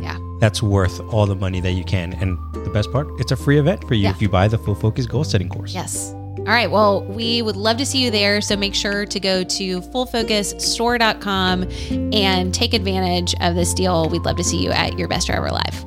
Yeah. 0.00 0.16
That's 0.42 0.60
worth 0.60 0.98
all 1.14 1.24
the 1.26 1.36
money 1.36 1.60
that 1.60 1.70
you 1.74 1.84
can. 1.84 2.14
And 2.14 2.36
the 2.52 2.70
best 2.70 2.90
part, 2.90 3.06
it's 3.20 3.30
a 3.30 3.36
free 3.36 3.60
event 3.60 3.86
for 3.86 3.94
you 3.94 4.02
Yeah. 4.02 4.10
if 4.10 4.20
you 4.20 4.28
buy 4.28 4.48
the 4.48 4.58
full 4.58 4.74
focus 4.74 5.06
goal 5.06 5.22
setting 5.22 5.48
course. 5.48 5.72
Yes. 5.72 6.10
All 6.38 6.46
right. 6.46 6.68
Well, 6.68 7.04
we 7.04 7.42
would 7.42 7.54
love 7.54 7.76
to 7.76 7.86
see 7.86 8.02
you 8.02 8.10
there. 8.10 8.40
So 8.40 8.56
make 8.56 8.74
sure 8.74 9.06
to 9.06 9.20
go 9.20 9.44
to 9.44 9.80
fullfocusstore.com 9.80 11.68
and 12.12 12.52
take 12.52 12.74
advantage 12.74 13.36
of 13.40 13.54
this 13.54 13.72
deal. 13.72 14.08
We'd 14.08 14.22
love 14.22 14.34
to 14.34 14.42
see 14.42 14.60
you 14.60 14.72
at 14.72 14.98
your 14.98 15.06
best 15.06 15.28
year 15.28 15.38
ever 15.38 15.50
live. 15.52 15.84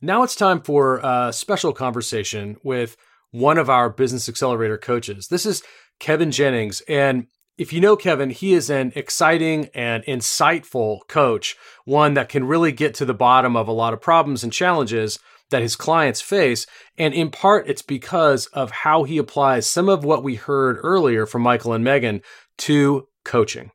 Now 0.00 0.22
it's 0.22 0.34
time 0.34 0.62
for 0.62 0.96
a 1.04 1.30
special 1.30 1.74
conversation 1.74 2.56
with 2.64 2.96
one 3.32 3.58
of 3.58 3.68
our 3.68 3.90
Business 3.90 4.30
Accelerator 4.30 4.78
coaches. 4.78 5.28
This 5.28 5.44
is 5.44 5.62
Kevin 6.00 6.30
Jennings. 6.30 6.80
And 6.88 7.26
if 7.62 7.72
you 7.72 7.80
know 7.80 7.94
Kevin, 7.96 8.30
he 8.30 8.54
is 8.54 8.68
an 8.68 8.92
exciting 8.96 9.70
and 9.72 10.02
insightful 10.04 11.06
coach, 11.06 11.56
one 11.84 12.14
that 12.14 12.28
can 12.28 12.44
really 12.44 12.72
get 12.72 12.92
to 12.94 13.04
the 13.04 13.14
bottom 13.14 13.54
of 13.54 13.68
a 13.68 13.72
lot 13.72 13.92
of 13.92 14.00
problems 14.00 14.42
and 14.42 14.52
challenges 14.52 15.20
that 15.50 15.62
his 15.62 15.76
clients 15.76 16.20
face. 16.20 16.66
And 16.98 17.14
in 17.14 17.30
part, 17.30 17.68
it's 17.68 17.80
because 17.80 18.46
of 18.46 18.72
how 18.72 19.04
he 19.04 19.16
applies 19.16 19.68
some 19.68 19.88
of 19.88 20.04
what 20.04 20.24
we 20.24 20.34
heard 20.34 20.78
earlier 20.82 21.24
from 21.24 21.42
Michael 21.42 21.72
and 21.72 21.84
Megan 21.84 22.22
to 22.58 23.06
coaching. 23.24 23.70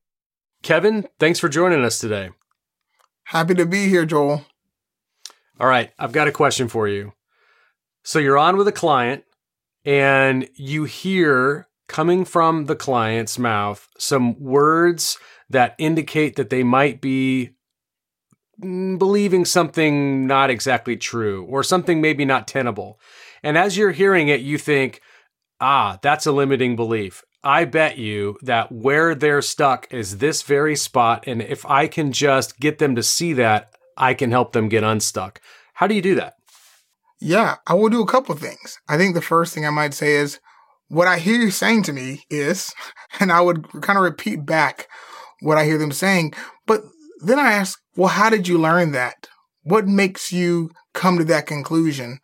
Kevin, 0.64 1.08
thanks 1.18 1.40
for 1.40 1.48
joining 1.48 1.86
us 1.86 1.98
today. 1.98 2.32
Happy 3.24 3.56
to 3.56 3.66
be 3.66 3.88
here, 3.88 4.06
Joel. 4.06 4.46
All 5.62 5.68
right, 5.68 5.92
I've 5.98 6.12
got 6.12 6.28
a 6.28 6.34
question 6.34 6.68
for 6.68 6.90
you. 6.90 7.14
So 8.04 8.20
you're 8.20 8.38
on 8.38 8.58
with 8.58 8.68
a 8.68 8.74
client 8.74 9.24
and 9.86 10.50
you 10.56 10.84
hear 10.84 11.70
coming 11.88 12.26
from 12.26 12.66
the 12.66 12.76
client's 12.76 13.40
mouth 13.40 13.88
some 13.98 14.40
words 14.40 15.18
that 15.50 15.76
indicate 15.78 16.36
that 16.36 16.50
they 16.50 16.64
might 16.64 17.02
be 17.02 17.52
mm, 18.62 18.98
believing 18.98 19.46
something 19.46 20.28
not 20.28 20.50
exactly 20.50 20.98
true 20.98 21.46
or 21.46 21.64
something 21.64 22.02
maybe 22.02 22.26
not 22.26 22.48
tenable. 22.48 23.00
And 23.44 23.58
as 23.58 23.78
you're 23.78 23.92
hearing 23.92 24.28
it, 24.28 24.42
you 24.42 24.58
think, 24.58 25.02
ah, 25.62 26.00
that's 26.02 26.26
a 26.26 26.32
limiting 26.32 26.76
belief. 26.76 27.24
I 27.44 27.66
bet 27.66 27.98
you 27.98 28.38
that 28.42 28.72
where 28.72 29.16
they're 29.16 29.42
stuck 29.42 29.88
is 29.92 30.18
this 30.18 30.42
very 30.42 30.76
spot. 30.76 31.24
And 31.28 31.42
if 31.42 31.66
I 31.66 31.88
can 31.88 32.12
just 32.12 32.60
get 32.60 32.80
them 32.80 32.96
to 32.96 33.04
see 33.04 33.34
that, 33.34 33.72
I 33.96 34.14
can 34.14 34.32
help 34.32 34.52
them 34.52 34.70
get 34.70 34.84
unstuck. 34.84 35.40
How 35.76 35.88
do 35.88 35.96
you 35.96 36.02
do 36.02 36.16
that? 36.16 36.34
Yeah, 37.20 37.56
I 37.66 37.74
will 37.74 37.90
do 37.90 38.02
a 38.02 38.08
couple 38.08 38.36
things. 38.36 38.80
I 38.88 38.98
think 38.98 39.16
the 39.16 39.22
first 39.22 39.54
thing 39.54 39.66
I 39.66 39.72
might 39.72 39.94
say 39.94 40.16
is 40.16 40.40
what 40.90 41.08
I 41.08 41.20
hear 41.20 41.36
you 41.36 41.52
saying 41.52 41.84
to 41.84 41.94
me 41.94 42.24
is, 42.30 42.74
and 43.20 43.32
I 43.32 43.42
would 43.42 43.68
kind 43.82 43.98
of 43.98 44.04
repeat 44.04 44.46
back 44.46 44.88
what 45.42 45.58
I 45.58 45.66
hear 45.66 45.78
them 45.78 45.92
saying. 45.92 46.34
But 46.66 46.84
then 47.22 47.40
I 47.40 47.54
ask, 47.54 47.80
well, 47.96 48.10
how 48.10 48.30
did 48.30 48.48
you 48.48 48.58
learn 48.58 48.92
that? 48.92 49.28
What 49.64 49.88
makes 49.88 50.32
you 50.32 50.72
come 50.94 51.18
to 51.18 51.26
that 51.26 51.46
conclusion? 51.46 52.20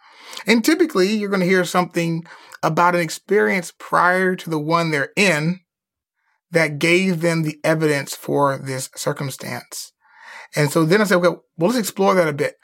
And 0.48 0.64
typically, 0.64 1.14
you're 1.14 1.30
going 1.30 1.42
to 1.42 1.46
hear 1.46 1.66
something 1.66 2.24
about 2.62 2.96
an 2.96 3.02
experience 3.02 3.74
prior 3.78 4.36
to 4.36 4.50
the 4.50 4.60
one 4.60 4.92
they're 4.92 5.12
in 5.18 5.60
that 6.52 6.80
gave 6.80 7.22
them 7.22 7.44
the 7.44 7.60
evidence 7.64 8.16
for 8.16 8.58
this 8.58 8.90
circumstance. 8.96 9.92
And 10.56 10.72
so 10.72 10.86
then 10.86 11.02
I 11.02 11.04
say, 11.06 11.16
okay, 11.16 11.30
well, 11.58 11.70
let's 11.70 11.78
explore 11.78 12.14
that 12.16 12.28
a 12.28 12.34
bit. 12.34 12.56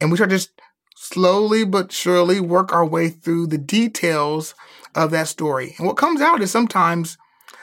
And 0.00 0.10
we 0.10 0.16
start 0.16 0.30
just 0.30 0.50
slowly 0.96 1.64
but 1.64 1.92
surely 1.92 2.40
work 2.40 2.72
our 2.72 2.86
way 2.86 3.10
through 3.10 3.46
the 3.46 3.58
details 3.58 4.54
of 4.94 5.10
that 5.10 5.28
story. 5.28 5.74
And 5.78 5.86
what 5.86 5.96
comes 5.96 6.20
out 6.20 6.42
is 6.42 6.50
sometimes 6.50 7.16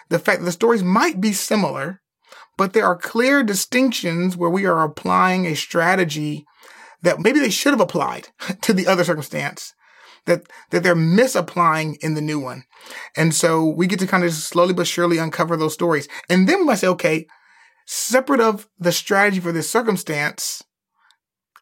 the 0.10 0.20
fact 0.20 0.40
that 0.40 0.46
the 0.46 0.52
stories 0.52 0.84
might 0.84 1.22
be 1.22 1.34
similar, 1.34 2.02
but 2.58 2.74
there 2.74 2.86
are 2.86 2.98
clear 2.98 3.44
distinctions 3.44 4.36
where 4.36 4.50
we 4.50 4.66
are 4.66 4.84
applying 4.84 5.46
a 5.46 5.56
strategy 5.56 6.46
that 7.02 7.20
maybe 7.20 7.40
they 7.40 7.50
should 7.50 7.72
have 7.72 7.82
applied 7.82 8.30
to 8.62 8.74
the 8.74 8.88
other 8.88 9.04
circumstance 9.04 9.74
that 10.26 10.44
that 10.70 10.84
they're 10.84 10.96
misapplying 10.96 11.98
in 12.02 12.14
the 12.14 12.22
new 12.22 12.40
one. 12.40 12.64
And 13.18 13.34
so 13.34 13.66
we 13.66 13.88
get 13.88 14.00
to 14.00 14.08
kind 14.08 14.24
of 14.24 14.32
slowly 14.34 14.74
but 14.74 14.88
surely 14.88 15.18
uncover 15.18 15.58
those 15.58 15.74
stories. 15.74 16.08
And 16.30 16.48
then 16.48 16.60
we 16.60 16.66
might 16.66 16.76
say, 16.76 16.88
okay, 16.88 17.26
separate 17.86 18.42
of 18.42 18.68
the 18.80 18.92
strategy 18.92 19.40
for 19.40 19.52
this 19.52 19.70
circumstance, 19.70 20.62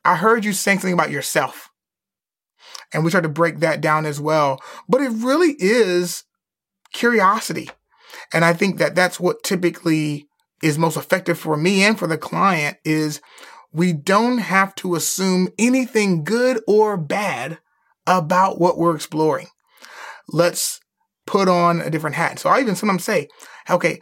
I 0.03 0.15
heard 0.15 0.45
you 0.45 0.53
saying 0.53 0.80
something 0.80 0.93
about 0.93 1.11
yourself. 1.11 1.68
And 2.93 3.03
we 3.03 3.11
try 3.11 3.21
to 3.21 3.29
break 3.29 3.59
that 3.59 3.81
down 3.81 4.05
as 4.05 4.19
well. 4.19 4.59
But 4.87 5.01
it 5.01 5.11
really 5.11 5.55
is 5.59 6.23
curiosity. 6.91 7.69
And 8.33 8.43
I 8.43 8.53
think 8.53 8.77
that 8.77 8.95
that's 8.95 9.19
what 9.19 9.43
typically 9.43 10.27
is 10.61 10.77
most 10.77 10.97
effective 10.97 11.37
for 11.37 11.55
me 11.55 11.83
and 11.83 11.97
for 11.97 12.07
the 12.07 12.17
client 12.17 12.77
is 12.83 13.21
we 13.71 13.93
don't 13.93 14.39
have 14.39 14.73
to 14.75 14.95
assume 14.95 15.49
anything 15.57 16.23
good 16.23 16.61
or 16.67 16.97
bad 16.97 17.59
about 18.07 18.59
what 18.59 18.77
we're 18.77 18.95
exploring. 18.95 19.47
Let's 20.27 20.79
put 21.25 21.47
on 21.47 21.79
a 21.79 21.89
different 21.89 22.15
hat. 22.15 22.39
So 22.39 22.49
I 22.49 22.59
even 22.59 22.75
sometimes 22.75 23.03
say, 23.03 23.27
okay, 23.69 23.99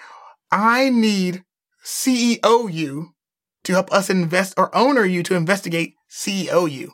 I 0.52 0.90
need 0.90 1.44
CEO 1.84 2.72
you 2.72 3.10
to 3.66 3.74
help 3.74 3.92
us 3.92 4.10
invest 4.10 4.54
or 4.58 4.76
owner 4.76 5.04
you 5.04 5.24
to 5.24 5.36
investigate 5.36 5.94
CEO 6.10 6.70
you. 6.72 6.94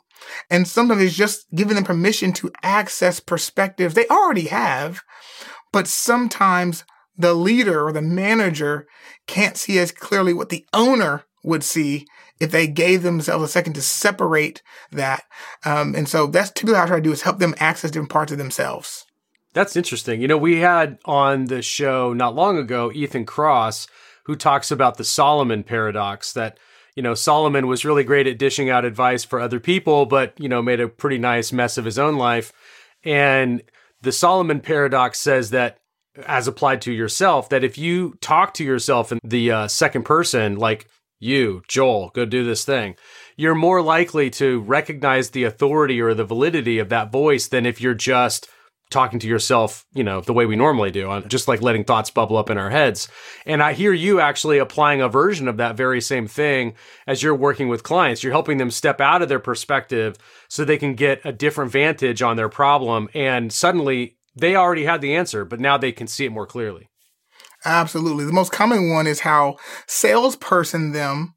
And 0.50 0.66
sometimes 0.66 1.02
it's 1.02 1.14
just 1.14 1.46
giving 1.54 1.76
them 1.76 1.84
permission 1.84 2.32
to 2.34 2.52
access 2.62 3.20
perspectives 3.20 3.94
they 3.94 4.06
already 4.08 4.46
have, 4.46 5.02
but 5.72 5.86
sometimes 5.86 6.84
the 7.16 7.34
leader 7.34 7.86
or 7.86 7.92
the 7.92 8.02
manager 8.02 8.86
can't 9.26 9.56
see 9.56 9.78
as 9.78 9.92
clearly 9.92 10.34
what 10.34 10.48
the 10.48 10.66
owner 10.72 11.24
would 11.42 11.62
see 11.62 12.06
if 12.40 12.50
they 12.50 12.66
gave 12.66 13.02
themselves 13.02 13.44
a 13.44 13.48
second 13.48 13.74
to 13.74 13.82
separate 13.82 14.62
that. 14.90 15.24
Um, 15.64 15.94
and 15.94 16.08
so 16.08 16.26
that's 16.26 16.50
typically 16.50 16.74
what 16.74 16.82
I 16.82 16.86
try 16.86 16.96
to 16.96 17.02
do 17.02 17.12
is 17.12 17.22
help 17.22 17.38
them 17.38 17.54
access 17.58 17.90
different 17.90 18.10
parts 18.10 18.32
of 18.32 18.38
themselves. 18.38 19.06
That's 19.52 19.76
interesting. 19.76 20.20
You 20.20 20.28
know, 20.28 20.36
we 20.36 20.58
had 20.58 20.98
on 21.04 21.44
the 21.44 21.62
show 21.62 22.12
not 22.12 22.34
long 22.34 22.58
ago 22.58 22.90
Ethan 22.92 23.24
Kross, 23.24 23.86
who 24.24 24.34
talks 24.34 24.70
about 24.70 24.96
the 24.96 25.04
Solomon 25.04 25.62
paradox 25.62 26.32
that, 26.32 26.58
you 26.96 27.02
know, 27.02 27.14
Solomon 27.14 27.66
was 27.66 27.84
really 27.84 28.04
great 28.04 28.26
at 28.26 28.38
dishing 28.38 28.70
out 28.70 28.84
advice 28.84 29.24
for 29.24 29.40
other 29.40 29.60
people, 29.60 30.06
but, 30.06 30.38
you 30.38 30.48
know, 30.48 30.62
made 30.62 30.80
a 30.80 30.88
pretty 30.88 31.18
nice 31.18 31.52
mess 31.52 31.76
of 31.76 31.84
his 31.84 31.98
own 31.98 32.16
life. 32.16 32.52
And 33.02 33.62
the 34.00 34.12
Solomon 34.12 34.60
paradox 34.60 35.18
says 35.18 35.50
that 35.50 35.78
as 36.26 36.46
applied 36.46 36.80
to 36.82 36.92
yourself 36.92 37.48
that 37.48 37.64
if 37.64 37.76
you 37.76 38.14
talk 38.20 38.54
to 38.54 38.64
yourself 38.64 39.10
in 39.10 39.18
the 39.24 39.50
uh, 39.50 39.68
second 39.68 40.04
person 40.04 40.56
like 40.56 40.86
you, 41.18 41.62
Joel, 41.68 42.10
go 42.14 42.24
do 42.24 42.44
this 42.44 42.64
thing, 42.64 42.96
you're 43.36 43.54
more 43.54 43.82
likely 43.82 44.30
to 44.30 44.60
recognize 44.60 45.30
the 45.30 45.44
authority 45.44 46.00
or 46.00 46.14
the 46.14 46.24
validity 46.24 46.78
of 46.78 46.90
that 46.90 47.10
voice 47.10 47.48
than 47.48 47.66
if 47.66 47.80
you're 47.80 47.94
just 47.94 48.48
talking 48.90 49.18
to 49.18 49.26
yourself, 49.26 49.86
you 49.92 50.04
know, 50.04 50.20
the 50.20 50.32
way 50.32 50.46
we 50.46 50.56
normally 50.56 50.90
do, 50.90 51.22
just 51.26 51.48
like 51.48 51.60
letting 51.60 51.84
thoughts 51.84 52.10
bubble 52.10 52.36
up 52.36 52.48
in 52.48 52.58
our 52.58 52.70
heads. 52.70 53.08
And 53.44 53.62
I 53.62 53.72
hear 53.72 53.92
you 53.92 54.20
actually 54.20 54.58
applying 54.58 55.00
a 55.00 55.08
version 55.08 55.48
of 55.48 55.56
that 55.56 55.76
very 55.76 56.00
same 56.00 56.28
thing 56.28 56.74
as 57.06 57.22
you're 57.22 57.34
working 57.34 57.68
with 57.68 57.82
clients. 57.82 58.22
You're 58.22 58.32
helping 58.32 58.58
them 58.58 58.70
step 58.70 59.00
out 59.00 59.22
of 59.22 59.28
their 59.28 59.40
perspective 59.40 60.16
so 60.48 60.64
they 60.64 60.78
can 60.78 60.94
get 60.94 61.20
a 61.24 61.32
different 61.32 61.72
vantage 61.72 62.22
on 62.22 62.36
their 62.36 62.48
problem. 62.48 63.08
And 63.14 63.52
suddenly 63.52 64.16
they 64.36 64.54
already 64.54 64.84
had 64.84 65.00
the 65.00 65.14
answer, 65.14 65.44
but 65.44 65.60
now 65.60 65.76
they 65.76 65.92
can 65.92 66.06
see 66.06 66.24
it 66.24 66.30
more 66.30 66.46
clearly. 66.46 66.88
Absolutely. 67.64 68.24
The 68.24 68.32
most 68.32 68.52
common 68.52 68.90
one 68.90 69.06
is 69.06 69.20
how 69.20 69.56
salesperson 69.86 70.92
them 70.92 71.34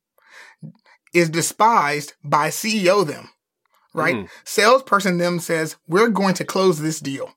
is 1.13 1.29
despised 1.29 2.13
by 2.23 2.49
CEO 2.49 3.07
them, 3.07 3.29
right? 3.93 4.15
Mm. 4.15 4.29
Salesperson 4.43 5.17
them 5.17 5.39
says, 5.39 5.77
we're 5.87 6.09
going 6.09 6.33
to 6.35 6.45
close 6.45 6.79
this 6.79 6.99
deal. 6.99 7.33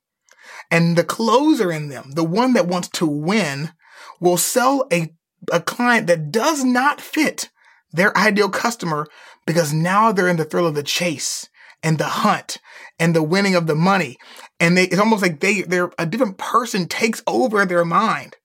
And 0.71 0.97
the 0.97 1.05
closer 1.05 1.73
in 1.73 1.89
them, 1.89 2.13
the 2.13 2.25
one 2.25 2.53
that 2.55 2.69
wants 2.69 2.89
to 2.89 3.07
win, 3.07 3.73
will 4.21 4.37
sell 4.37 4.87
a, 4.93 5.13
a 5.53 5.61
client 5.61 6.07
that 6.07 6.31
does 6.31 6.65
not 6.65 7.01
fit 7.01 7.51
their 7.93 8.17
ideal 8.17 8.49
customer 8.49 9.09
because 9.47 9.73
now 9.73 10.13
they're 10.13 10.29
in 10.29 10.37
the 10.37 10.45
thrill 10.45 10.67
of 10.67 10.75
the 10.75 10.83
chase 10.83 11.49
and 11.83 11.99
the 11.99 12.05
hunt 12.05 12.59
and 12.99 13.15
the 13.15 13.23
winning 13.23 13.55
of 13.55 13.67
the 13.67 13.75
money. 13.75 14.17
And 14.59 14.77
they, 14.77 14.85
it's 14.85 14.99
almost 14.99 15.23
like 15.23 15.41
they, 15.41 15.63
they're 15.63 15.91
a 15.99 16.07
different 16.07 16.39
person 16.39 16.87
takes 16.87 17.23
over 17.27 17.65
their 17.65 17.85
mind. 17.85 18.37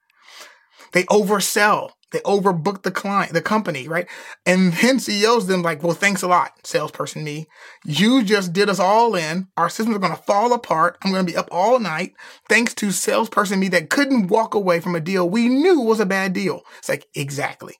They 0.93 1.03
oversell. 1.03 1.91
They 2.11 2.19
overbook 2.19 2.83
the 2.83 2.91
client, 2.91 3.33
the 3.33 3.41
company, 3.41 3.87
right? 3.87 4.07
And 4.45 4.71
then 4.73 4.99
CEOs 4.99 5.47
them 5.47 5.63
like, 5.63 5.83
well, 5.83 5.93
thanks 5.93 6.21
a 6.21 6.27
lot, 6.27 6.51
salesperson 6.63 7.23
me. 7.23 7.47
You 7.83 8.23
just 8.23 8.53
did 8.53 8.69
us 8.69 8.79
all 8.79 9.15
in. 9.15 9.47
Our 9.57 9.69
systems 9.69 9.95
are 9.95 9.99
going 9.99 10.15
to 10.15 10.21
fall 10.21 10.53
apart. 10.53 10.97
I'm 11.03 11.11
going 11.11 11.25
to 11.25 11.31
be 11.31 11.37
up 11.37 11.49
all 11.51 11.79
night 11.79 12.13
thanks 12.47 12.73
to 12.75 12.91
salesperson 12.91 13.59
me 13.59 13.69
that 13.69 13.89
couldn't 13.89 14.27
walk 14.27 14.53
away 14.53 14.79
from 14.79 14.95
a 14.95 14.99
deal 14.99 15.27
we 15.27 15.49
knew 15.49 15.81
was 15.81 15.99
a 15.99 16.05
bad 16.05 16.33
deal. 16.33 16.61
It's 16.77 16.89
like, 16.89 17.07
exactly. 17.15 17.73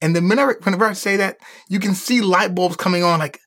And 0.00 0.14
the 0.14 0.20
minute, 0.20 0.64
whenever 0.64 0.84
I 0.84 0.92
say 0.92 1.16
that, 1.16 1.38
you 1.68 1.78
can 1.78 1.94
see 1.94 2.20
light 2.20 2.54
bulbs 2.54 2.76
coming 2.76 3.04
on 3.04 3.20
like, 3.20 3.40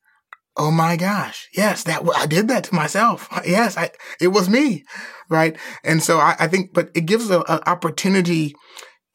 oh 0.57 0.71
my 0.71 0.97
gosh, 0.97 1.49
yes, 1.55 1.84
that 1.84 2.03
I 2.15 2.25
did 2.25 2.47
that 2.47 2.63
to 2.65 2.75
myself. 2.75 3.27
Yes, 3.45 3.77
I, 3.77 3.91
it 4.19 4.27
was 4.29 4.49
me, 4.49 4.86
right? 5.29 5.57
And 5.84 6.01
so 6.03 6.19
I, 6.19 6.36
I 6.39 6.47
think, 6.47 6.73
but 6.73 6.89
it 6.93 7.05
gives 7.05 7.29
an 7.29 7.43
opportunity 7.65 8.55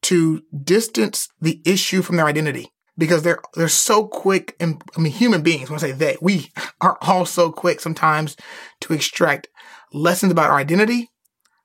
to 0.03 0.43
distance 0.63 1.29
the 1.41 1.61
issue 1.65 2.03
from 2.03 2.17
their 2.17 2.27
identity 2.27 2.71
because 2.99 3.23
they're 3.23 3.41
they're 3.55 3.69
so 3.69 4.07
quick 4.07 4.57
and 4.61 4.83
I 4.97 5.01
mean 5.01 5.13
human 5.13 5.43
beings 5.43 5.69
when 5.69 5.79
I 5.79 5.81
say 5.81 5.93
they 5.93 6.17
we 6.21 6.53
are 6.81 6.99
all 7.03 7.27
so 7.27 7.53
quick 7.53 7.81
sometimes 7.81 8.37
to 8.83 8.93
extract 8.93 9.49
lessons 9.93 10.33
about 10.33 10.51
our 10.51 10.59
identity 10.59 11.11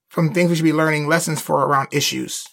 from 0.09 0.33
things 0.33 0.49
we 0.49 0.55
should 0.57 0.63
be 0.63 0.73
learning 0.73 1.07
lessons 1.07 1.41
for 1.41 1.65
around 1.65 1.87
issues. 1.91 2.45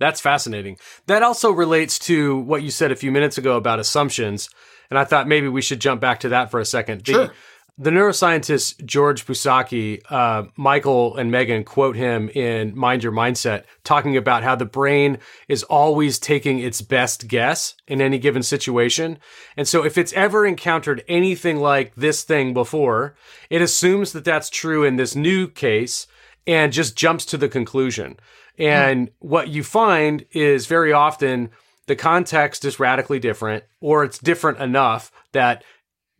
That's 0.00 0.20
fascinating. 0.20 0.78
That 1.06 1.22
also 1.22 1.50
relates 1.50 1.98
to 2.00 2.38
what 2.38 2.62
you 2.62 2.70
said 2.70 2.92
a 2.92 2.96
few 2.96 3.10
minutes 3.10 3.38
ago 3.38 3.56
about 3.56 3.80
assumptions. 3.80 4.48
And 4.90 4.98
I 4.98 5.04
thought 5.04 5.28
maybe 5.28 5.48
we 5.48 5.62
should 5.62 5.80
jump 5.80 6.00
back 6.00 6.20
to 6.20 6.30
that 6.30 6.50
for 6.50 6.60
a 6.60 6.64
second. 6.64 7.06
Sure. 7.06 7.26
The, 7.26 7.32
the 7.80 7.90
neuroscientist 7.90 8.84
György 8.84 9.24
Buzsáki, 9.24 10.02
uh, 10.10 10.48
Michael 10.56 11.16
and 11.16 11.30
Megan 11.30 11.62
quote 11.62 11.94
him 11.94 12.28
in 12.30 12.76
Mind 12.76 13.04
Your 13.04 13.12
Mindset, 13.12 13.62
talking 13.84 14.16
about 14.16 14.42
how 14.42 14.56
the 14.56 14.64
brain 14.64 15.18
is 15.46 15.62
always 15.62 16.18
taking 16.18 16.58
its 16.58 16.82
best 16.82 17.28
guess 17.28 17.74
in 17.86 18.00
any 18.00 18.18
given 18.18 18.42
situation. 18.42 19.18
And 19.56 19.68
so 19.68 19.84
if 19.84 19.96
it's 19.96 20.12
ever 20.14 20.44
encountered 20.44 21.04
anything 21.06 21.58
like 21.58 21.94
this 21.94 22.24
thing 22.24 22.52
before, 22.52 23.14
it 23.48 23.62
assumes 23.62 24.12
that 24.12 24.24
that's 24.24 24.50
true 24.50 24.82
in 24.82 24.96
this 24.96 25.14
new 25.14 25.46
case 25.46 26.08
and 26.48 26.72
just 26.72 26.96
jumps 26.96 27.24
to 27.26 27.36
the 27.36 27.48
conclusion. 27.48 28.18
And 28.58 29.08
mm. 29.08 29.12
what 29.20 29.48
you 29.48 29.62
find 29.62 30.26
is 30.32 30.66
very 30.66 30.92
often 30.92 31.50
the 31.86 31.96
context 31.96 32.64
is 32.64 32.80
radically 32.80 33.20
different 33.20 33.64
or 33.80 34.02
it's 34.02 34.18
different 34.18 34.58
enough 34.58 35.12
that 35.32 35.62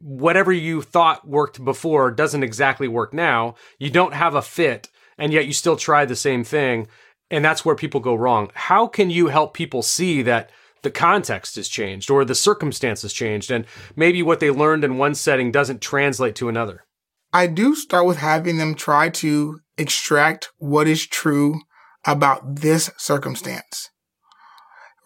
whatever 0.00 0.52
you 0.52 0.82
thought 0.82 1.26
worked 1.26 1.64
before 1.64 2.10
doesn't 2.10 2.42
exactly 2.42 2.88
work 2.88 3.12
now. 3.12 3.54
You 3.78 3.90
don't 3.90 4.14
have 4.14 4.34
a 4.34 4.42
fit, 4.42 4.88
and 5.16 5.32
yet 5.32 5.46
you 5.46 5.52
still 5.52 5.76
try 5.76 6.04
the 6.04 6.16
same 6.16 6.44
thing. 6.44 6.88
And 7.30 7.44
that's 7.44 7.64
where 7.64 7.74
people 7.74 8.00
go 8.00 8.14
wrong. 8.14 8.50
How 8.54 8.86
can 8.86 9.10
you 9.10 9.26
help 9.26 9.54
people 9.54 9.82
see 9.82 10.22
that 10.22 10.50
the 10.82 10.90
context 10.90 11.56
has 11.56 11.68
changed 11.68 12.10
or 12.10 12.24
the 12.24 12.34
circumstances 12.34 13.12
changed 13.12 13.50
and 13.50 13.66
maybe 13.96 14.22
what 14.22 14.40
they 14.40 14.50
learned 14.50 14.84
in 14.84 14.96
one 14.96 15.14
setting 15.14 15.50
doesn't 15.50 15.82
translate 15.82 16.36
to 16.36 16.48
another? 16.48 16.84
I 17.32 17.46
do 17.46 17.74
start 17.74 18.06
with 18.06 18.18
having 18.18 18.56
them 18.56 18.74
try 18.74 19.10
to 19.10 19.60
extract 19.76 20.48
what 20.56 20.88
is 20.88 21.06
true 21.06 21.60
about 22.06 22.56
this 22.56 22.90
circumstance. 22.96 23.90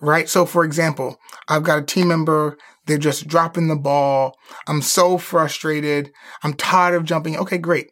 Right? 0.02 0.28
So, 0.28 0.44
for 0.44 0.64
example, 0.64 1.18
I've 1.48 1.62
got 1.62 1.78
a 1.78 1.82
team 1.82 2.08
member 2.08 2.58
they're 2.86 2.98
just 2.98 3.28
dropping 3.28 3.68
the 3.68 3.76
ball. 3.76 4.36
I'm 4.66 4.82
so 4.82 5.18
frustrated. 5.18 6.10
I'm 6.42 6.54
tired 6.54 6.94
of 6.94 7.04
jumping. 7.04 7.36
Okay, 7.36 7.58
great. 7.58 7.90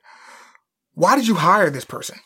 Why 0.94 1.16
did 1.16 1.28
you 1.28 1.36
hire 1.36 1.70
this 1.70 1.84
person? 1.84 2.18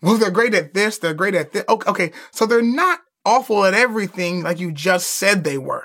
Well, 0.00 0.16
they're 0.16 0.30
great 0.30 0.54
at 0.54 0.72
this. 0.72 0.96
They're 0.98 1.14
great 1.14 1.34
at 1.34 1.52
this. 1.52 1.64
Okay, 1.68 1.90
okay. 1.90 2.12
So 2.30 2.46
they're 2.46 2.62
not 2.62 3.00
awful 3.24 3.64
at 3.66 3.74
everything 3.74 4.42
like 4.42 4.58
you 4.58 4.72
just 4.72 5.08
said 5.08 5.44
they 5.44 5.58
were. 5.58 5.84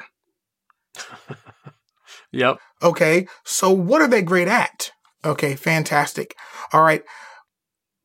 yep. 2.32 2.58
Okay. 2.82 3.28
So 3.44 3.72
what 3.72 4.02
are 4.02 4.08
they 4.08 4.22
great 4.22 4.48
at? 4.48 4.92
Okay, 5.26 5.56
fantastic. 5.56 6.36
All 6.72 6.82
right. 6.82 7.04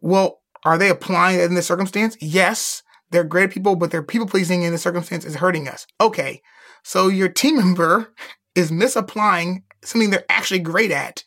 Well, 0.01 0.41
are 0.65 0.79
they 0.79 0.91
applying 0.91 1.39
it 1.39 1.45
in 1.45 1.55
this 1.55 1.67
circumstance? 1.67 2.17
Yes. 2.21 2.83
They're 3.11 3.25
great 3.25 3.51
people, 3.51 3.77
but 3.77 3.91
their 3.91 4.03
people 4.03 4.27
pleasing 4.27 4.63
in 4.63 4.73
the 4.73 4.79
circumstance 4.79 5.25
is 5.25 5.37
hurting 5.37 5.69
us. 5.69 5.87
Okay. 6.01 6.43
So 6.83 7.09
your 7.09 7.29
team 7.29 7.57
member 7.59 8.13
is 8.55 8.73
misapplying 8.73 9.65
something 9.83 10.11
they're 10.11 10.25
actually 10.29 10.61
great 10.61 10.91
at 10.91 11.25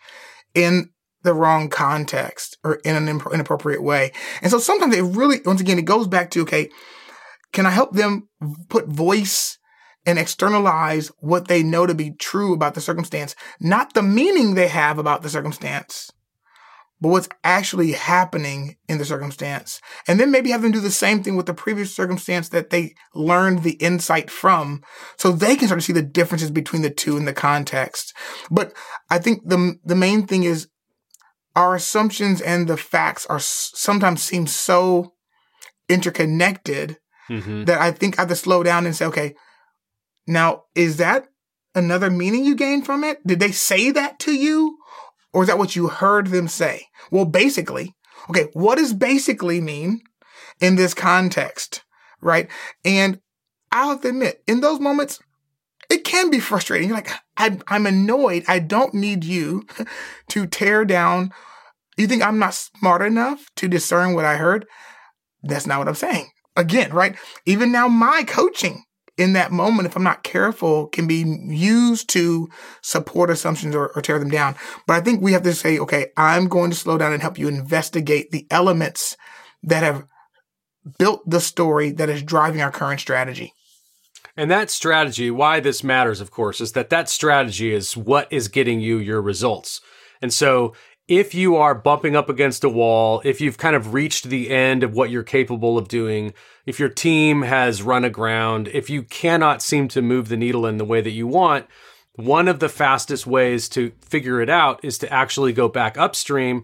in 0.54 0.90
the 1.24 1.34
wrong 1.34 1.70
context 1.70 2.58
or 2.64 2.76
in 2.86 2.96
an 2.96 3.08
inappropriate 3.08 3.82
way. 3.82 4.12
And 4.42 4.52
so 4.52 4.60
sometimes 4.60 4.96
it 4.96 5.02
really, 5.02 5.40
once 5.46 5.62
again, 5.62 5.80
it 5.80 5.86
goes 5.86 6.08
back 6.08 6.30
to, 6.32 6.42
okay, 6.42 6.70
can 7.54 7.66
I 7.66 7.72
help 7.72 7.94
them 7.94 8.28
put 8.68 8.88
voice 8.88 9.58
and 10.06 10.20
externalize 10.20 11.10
what 11.20 11.48
they 11.48 11.64
know 11.64 11.86
to 11.86 11.96
be 11.96 12.12
true 12.12 12.54
about 12.54 12.74
the 12.74 12.82
circumstance, 12.82 13.36
not 13.62 13.94
the 13.94 14.04
meaning 14.04 14.54
they 14.54 14.68
have 14.68 15.00
about 15.00 15.22
the 15.22 15.30
circumstance, 15.30 16.12
but 17.04 17.10
what's 17.10 17.28
actually 17.44 17.92
happening 17.92 18.78
in 18.88 18.98
the 18.98 19.04
circumstance. 19.04 19.82
And 20.08 20.22
then 20.22 20.32
maybe 20.32 20.52
have 20.52 20.62
them 20.62 20.72
do 20.72 20.80
the 20.80 20.90
same 20.90 21.22
thing 21.22 21.36
with 21.36 21.48
the 21.48 21.54
previous 21.54 21.94
circumstance 21.94 22.48
that 22.50 22.70
they 22.70 22.96
learned 23.14 23.64
the 23.64 23.74
insight 23.74 24.32
from 24.32 24.82
so 25.18 25.34
they 25.34 25.58
can 25.58 25.68
start 25.68 25.82
to 25.82 25.86
see 25.86 25.92
the 25.92 26.02
differences 26.02 26.50
between 26.50 26.82
the 26.82 26.90
two 26.90 27.18
in 27.18 27.26
the 27.26 27.34
context. 27.34 28.14
But 28.50 28.72
I 29.10 29.20
think 29.20 29.42
the, 29.44 29.76
the 29.84 29.98
main 29.98 30.26
thing 30.26 30.44
is 30.44 30.70
our 31.58 31.76
assumptions 31.76 32.40
and 32.40 32.70
the 32.70 32.78
facts 32.78 33.26
are 33.26 33.40
sometimes 33.42 34.24
seem 34.24 34.48
so 34.48 35.12
interconnected 35.90 37.00
mm-hmm. 37.30 37.66
that 37.66 37.82
I 37.82 37.92
think 37.92 38.18
I 38.18 38.22
have 38.22 38.30
to 38.30 38.36
slow 38.38 38.64
down 38.64 38.86
and 38.86 38.96
say, 38.96 39.08
okay, 39.08 39.36
now 40.26 40.64
is 40.74 40.96
that 40.98 41.28
another 41.76 42.10
meaning 42.10 42.46
you 42.46 42.56
gained 42.56 42.86
from 42.86 43.04
it? 43.04 43.18
Did 43.28 43.42
they 43.42 43.52
say 43.52 43.92
that 43.92 44.20
to 44.20 44.32
you? 44.32 44.78
Or 45.34 45.44
is 45.44 45.48
that 45.48 45.58
what 45.58 45.76
you 45.76 45.88
heard 45.88 46.28
them 46.28 46.48
say? 46.48 46.88
Well, 47.12 47.26
basically, 47.26 47.96
okay, 48.30 48.48
what 48.54 48.78
does 48.78 48.94
basically 48.94 49.60
mean 49.60 50.02
in 50.62 50.76
this 50.76 50.94
context? 50.94 51.84
Right. 52.22 52.50
And 52.86 53.20
I'll 53.72 53.90
have 53.90 54.02
to 54.02 54.10
admit, 54.10 54.44
in 54.48 54.62
those 54.62 54.80
moments, 54.80 55.20
it 55.90 56.04
can 56.04 56.30
be 56.30 56.40
frustrating. 56.40 56.90
You're 56.90 56.98
like, 56.98 57.12
I, 57.38 57.58
I'm 57.68 57.86
annoyed. 57.86 58.46
I 58.48 58.60
don't 58.60 58.94
need 58.94 59.24
you 59.24 59.66
to 60.30 60.46
tear 60.48 60.86
down. 60.86 61.32
You 61.98 62.08
think 62.08 62.24
I'm 62.24 62.40
not 62.40 62.54
smart 62.54 63.02
enough 63.02 63.50
to 63.58 63.68
discern 63.68 64.14
what 64.14 64.26
I 64.26 64.38
heard? 64.38 64.66
That's 65.44 65.68
not 65.68 65.80
what 65.80 65.88
I'm 65.88 65.96
saying. 65.96 66.30
Again, 66.56 66.94
right? 66.94 67.18
Even 67.46 67.72
now, 67.72 67.88
my 67.88 68.24
coaching 68.28 68.84
in 69.18 69.34
that 69.34 69.52
moment, 69.52 69.88
if 69.88 69.96
I'm 69.96 70.04
not 70.04 70.24
careful, 70.24 70.88
can 70.88 71.08
be 71.08 71.24
used 71.48 72.10
to 72.10 72.50
support 72.82 73.30
assumptions 73.30 73.76
or, 73.76 73.90
or, 73.96 74.02
tear 74.02 74.18
them 74.18 74.30
down. 74.30 74.56
But 74.88 74.96
I 74.96 75.02
think 75.02 75.22
we 75.22 75.34
have 75.34 75.44
to 75.44 75.54
say, 75.54 75.78
okay, 75.78 76.08
I'm 76.18 76.48
going 76.48 76.72
to 76.72 76.78
slow 76.78 76.98
down 76.98 77.14
and 77.14 77.22
help 77.22 77.38
you 77.38 77.48
investigate 77.48 78.32
the 78.32 78.48
elements 78.50 79.16
that 79.62 79.84
have 79.84 80.06
built 80.98 81.22
the 81.30 81.40
story 81.40 81.92
that 81.92 82.10
is 82.10 82.24
driving 82.24 82.62
our 82.62 82.72
current 82.72 83.00
strategy. 83.00 83.54
And 84.36 84.50
that 84.50 84.72
strategy, 84.72 85.30
why 85.30 85.60
this 85.60 85.84
matters, 85.84 86.20
of 86.20 86.32
course, 86.32 86.60
is 86.60 86.72
that 86.72 86.90
that 86.90 87.08
strategy 87.08 87.72
is 87.74 87.96
what 87.96 88.32
is 88.32 88.48
getting 88.48 88.80
you 88.80 88.98
your 88.98 89.22
results. 89.22 89.80
And 90.22 90.34
so 90.34 90.74
if 91.08 91.36
you 91.36 91.56
are 91.56 91.76
bumping 91.76 92.16
up 92.16 92.30
against 92.30 92.64
a 92.64 92.70
wall, 92.70 93.22
if 93.26 93.42
you've 93.42 93.58
kind 93.58 93.76
of 93.76 93.94
reached 93.94 94.26
the 94.26 94.50
end 94.50 94.84
of 94.84 94.94
what 94.94 95.10
you're 95.10 95.24
capable 95.24 95.78
of 95.78 95.88
doing, 95.88 96.34
if 96.66 96.80
your 96.80 96.90
team 96.90 97.42
has 97.42 97.82
run 97.82 98.06
aground, 98.06 98.70
if 98.70 98.90
you 98.90 99.04
cannot 99.04 99.62
seem 99.62 99.88
to 99.90 100.02
move 100.02 100.30
the 100.30 100.38
needle 100.38 100.66
in 100.66 100.78
the 100.78 100.86
way 100.86 101.02
that 101.02 101.12
you 101.12 101.28
want, 101.28 101.68
one 102.16 102.48
of 102.48 102.60
the 102.60 102.70
fastest 102.70 103.28
ways 103.28 103.68
to 103.70 103.92
figure 104.02 104.40
it 104.40 104.50
out 104.50 104.80
is 104.84 104.98
to 105.00 105.12
actually 105.12 105.52
go 105.52 105.68
back 105.68 105.98
upstream 105.98 106.64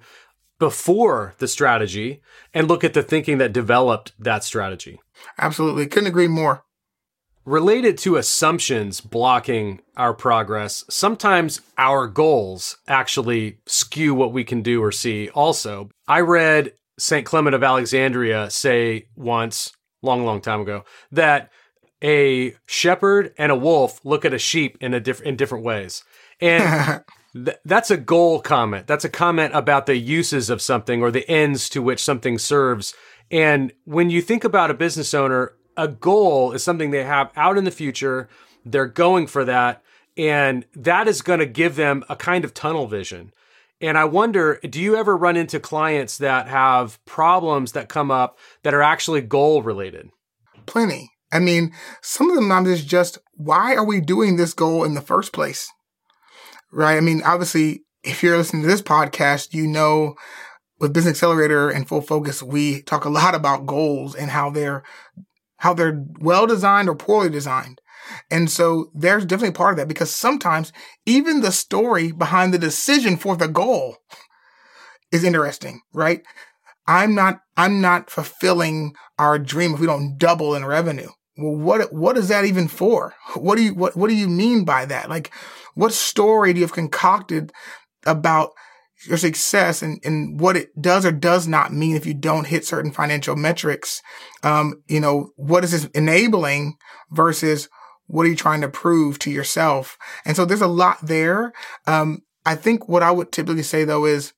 before 0.60 1.34
the 1.40 1.48
strategy 1.48 2.22
and 2.54 2.68
look 2.68 2.84
at 2.84 2.94
the 2.94 3.04
thinking 3.04 3.40
that 3.40 3.54
developed 3.54 4.14
that 4.20 4.44
strategy. 4.44 5.00
Absolutely. 5.38 5.88
Couldn't 5.88 6.10
agree 6.10 6.28
more. 6.28 6.64
Related 7.50 7.98
to 7.98 8.18
assumptions 8.18 9.02
blocking 9.02 9.82
our 9.98 10.14
progress, 10.14 10.86
sometimes 10.88 11.62
our 11.80 12.06
goals 12.06 12.78
actually 12.88 13.58
skew 13.66 14.14
what 14.14 14.32
we 14.32 14.44
can 14.44 14.62
do 14.62 14.84
or 14.84 14.92
see 14.92 15.30
also. 15.30 15.90
I 16.08 16.20
read 16.20 16.74
St. 17.00 17.26
Clement 17.26 17.56
of 17.56 17.64
Alexandria 17.64 18.52
say 18.52 19.08
once, 19.16 19.74
long, 20.04 20.26
long 20.26 20.42
time 20.42 20.62
ago, 20.62 20.84
that 21.12 21.50
a 22.04 22.54
shepherd 22.68 23.34
and 23.36 23.52
a 23.52 23.56
wolf 23.56 24.00
look 24.06 24.26
at 24.26 24.34
a 24.36 24.38
sheep 24.38 24.78
in 24.80 24.94
a 24.94 25.00
diff- 25.00 25.24
in 25.24 25.36
different 25.36 25.66
ways. 25.66 26.04
And 26.40 27.04
th- 27.34 27.58
that's 27.66 27.90
a 27.90 27.98
goal 27.98 28.42
comment. 28.42 28.86
That's 28.86 29.06
a 29.06 29.10
comment 29.10 29.56
about 29.56 29.88
the 29.88 29.98
uses 29.98 30.52
of 30.52 30.62
something 30.62 31.02
or 31.02 31.10
the 31.10 31.28
ends 31.28 31.68
to 31.70 31.82
which 31.82 32.04
something 32.04 32.38
serves. 32.38 32.94
And 33.32 33.74
when 33.86 34.12
you 34.12 34.22
think 34.22 34.44
about 34.44 34.70
a 34.70 34.76
business 34.76 35.16
owner, 35.16 35.56
a 35.80 35.88
goal 35.88 36.52
is 36.52 36.62
something 36.62 36.92
they 36.92 37.06
have 37.06 37.32
out 37.38 37.58
in 37.58 37.64
the 37.64 37.72
future. 37.72 38.28
They're 38.66 38.86
going 38.86 39.28
for 39.28 39.46
that. 39.46 39.82
And 40.18 40.66
that 40.76 41.08
is 41.08 41.22
going 41.22 41.40
to 41.40 41.46
give 41.46 41.78
them 41.78 42.04
a 42.10 42.18
kind 42.18 42.44
of 42.44 42.54
tunnel 42.54 42.86
vision. 42.86 43.32
And 43.80 43.98
I 43.98 44.04
wonder, 44.04 44.60
do 44.70 44.82
you 44.82 44.98
ever 44.98 45.16
run 45.16 45.38
into 45.38 45.58
clients 45.58 46.18
that 46.18 46.50
have 46.50 47.04
problems 47.06 47.72
that 47.72 47.88
come 47.88 48.12
up 48.12 48.38
that 48.64 48.74
are 48.74 48.82
actually 48.82 49.22
goal 49.22 49.64
related? 49.64 50.10
Plenty. 50.66 51.12
I 51.32 51.40
mean, 51.40 51.72
some 52.02 52.30
of 52.30 52.36
them 52.36 52.52
I'm 52.52 52.66
just, 52.66 52.86
just 52.86 53.18
why 53.36 53.76
are 53.76 53.86
we 53.86 54.02
doing 54.02 54.36
this 54.36 54.54
goal 54.54 54.84
in 54.84 54.96
the 54.96 55.02
first 55.02 55.32
place? 55.32 55.72
Right? 56.74 56.98
I 56.98 57.00
mean, 57.00 57.22
obviously, 57.24 57.86
if 58.04 58.22
you're 58.22 58.38
listening 58.38 58.64
to 58.64 58.68
this 58.68 58.82
podcast, 58.82 59.54
you 59.54 59.66
know 59.66 60.16
with 60.80 60.94
Business 60.94 61.12
Accelerator 61.12 61.70
and 61.70 61.88
Full 61.88 62.02
Focus, 62.02 62.42
we 62.42 62.82
talk 62.82 63.06
a 63.06 63.10
lot 63.10 63.36
about 63.36 63.66
goals 63.66 64.16
and 64.16 64.32
how 64.32 64.50
they're 64.50 64.84
how 65.60 65.74
they're 65.74 66.04
well 66.20 66.48
designed 66.48 66.90
or 66.90 66.96
poorly 66.96 67.30
designed. 67.30 67.82
And 68.32 68.50
so 68.50 68.92
there's 68.94 69.26
definitely 69.26 69.56
part 69.56 69.74
of 69.74 69.78
that 69.78 69.88
because 69.88 70.14
sometimes 70.14 70.74
even 71.06 71.42
the 71.42 71.52
story 71.52 72.12
behind 72.12 72.54
the 72.54 72.58
decision 72.60 73.18
for 73.18 73.36
the 73.36 73.48
goal 73.48 73.98
is 75.12 75.24
interesting, 75.24 75.82
right? 75.94 76.24
I'm 76.88 77.14
not, 77.14 77.42
I'm 77.56 77.82
not 77.82 78.10
fulfilling 78.10 78.94
our 79.20 79.38
dream 79.38 79.74
if 79.74 79.80
we 79.80 79.86
don't 79.86 80.18
double 80.18 80.56
in 80.56 80.66
revenue. 80.66 81.10
Well, 81.38 81.56
what, 81.56 81.94
what 81.94 82.18
is 82.18 82.30
that 82.30 82.46
even 82.46 82.68
for? 82.68 83.14
What 83.36 83.58
do 83.58 83.64
you, 83.64 83.74
what, 83.76 83.96
what 83.96 84.10
do 84.10 84.16
you 84.16 84.28
mean 84.28 84.66
by 84.66 84.86
that? 84.86 85.10
Like, 85.10 85.32
what 85.76 85.94
story 85.94 86.52
do 86.52 86.60
you 86.60 86.66
have 86.66 86.74
concocted 86.74 87.52
about 88.06 88.52
your 89.08 89.18
success 89.18 89.82
and, 89.82 90.00
and 90.04 90.40
what 90.40 90.58
it 90.58 90.70
does 90.82 91.06
or 91.06 91.12
does 91.12 91.48
not 91.48 91.74
mean 91.74 91.96
if 91.96 92.06
you 92.06 92.14
don't 92.14 92.48
hit 92.48 92.66
certain 92.66 92.92
financial 92.92 93.36
metrics. 93.36 94.02
Um, 94.44 94.84
you 94.88 95.00
know, 95.00 95.32
what 95.36 95.64
is 95.64 95.72
this 95.72 95.86
enabling 95.94 96.78
versus 97.12 97.70
what 98.08 98.26
are 98.26 98.30
you 98.30 98.36
trying 98.36 98.62
to 98.62 98.70
prove 98.70 99.20
to 99.20 99.32
yourself? 99.32 99.98
And 100.26 100.36
so 100.36 100.46
there's 100.46 100.62
a 100.62 100.68
lot 100.68 100.98
there. 101.02 101.54
Um, 101.88 102.24
I 102.46 102.56
think 102.56 102.90
what 102.90 103.04
I 103.04 103.12
would 103.12 103.32
typically 103.32 103.64
say 103.64 103.84
though 103.84 104.06
is 104.06 104.34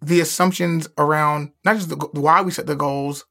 the 0.00 0.20
assumptions 0.20 0.88
around 0.96 1.50
not 1.64 1.76
just 1.76 1.88
the, 1.88 1.96
why 2.12 2.40
we 2.40 2.52
set 2.52 2.66
the 2.66 2.76
goals, 2.76 3.24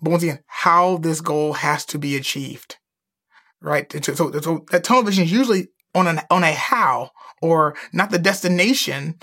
but 0.00 0.10
once 0.10 0.22
again, 0.22 0.40
how 0.46 0.96
this 0.98 1.20
goal 1.20 1.54
has 1.54 1.84
to 1.86 1.98
be 1.98 2.16
achieved. 2.16 2.76
Right. 3.60 3.92
So, 4.04 4.14
so, 4.14 4.32
so 4.40 4.64
that 4.70 4.84
tunnel 4.84 5.02
vision 5.02 5.24
is 5.24 5.32
usually 5.32 5.68
on 5.94 6.08
an, 6.08 6.20
on 6.30 6.42
a 6.42 6.52
how 6.52 7.10
or 7.42 7.74
not 7.92 8.10
the 8.10 8.18
destination, 8.18 9.18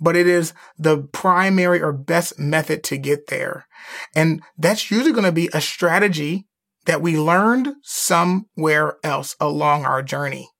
but 0.00 0.16
it 0.16 0.26
is 0.26 0.52
the 0.78 0.98
primary 1.12 1.82
or 1.82 1.92
best 1.92 2.38
method 2.38 2.84
to 2.84 2.96
get 2.96 3.28
there. 3.28 3.66
And 4.14 4.42
that's 4.56 4.90
usually 4.90 5.12
going 5.12 5.24
to 5.24 5.32
be 5.32 5.48
a 5.52 5.60
strategy 5.60 6.46
that 6.86 7.00
we 7.00 7.18
learned 7.18 7.74
somewhere 7.82 8.98
else 9.02 9.36
along 9.40 9.84
our 9.84 10.02
journey. 10.02 10.50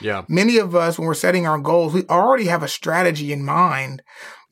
Yeah. 0.00 0.24
Many 0.28 0.58
of 0.58 0.74
us, 0.74 0.98
when 0.98 1.06
we're 1.06 1.14
setting 1.14 1.46
our 1.46 1.58
goals, 1.58 1.92
we 1.92 2.06
already 2.06 2.46
have 2.46 2.62
a 2.62 2.68
strategy 2.68 3.32
in 3.32 3.44
mind. 3.44 4.02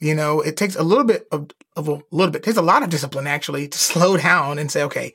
You 0.00 0.14
know, 0.14 0.40
it 0.40 0.56
takes 0.56 0.76
a 0.76 0.82
little 0.82 1.04
bit 1.04 1.26
of, 1.32 1.50
of 1.76 1.88
a 1.88 2.00
little 2.10 2.30
bit, 2.30 2.42
takes 2.42 2.56
a 2.56 2.62
lot 2.62 2.82
of 2.82 2.90
discipline 2.90 3.26
actually 3.26 3.68
to 3.68 3.78
slow 3.78 4.16
down 4.16 4.58
and 4.58 4.70
say, 4.70 4.82
okay, 4.84 5.12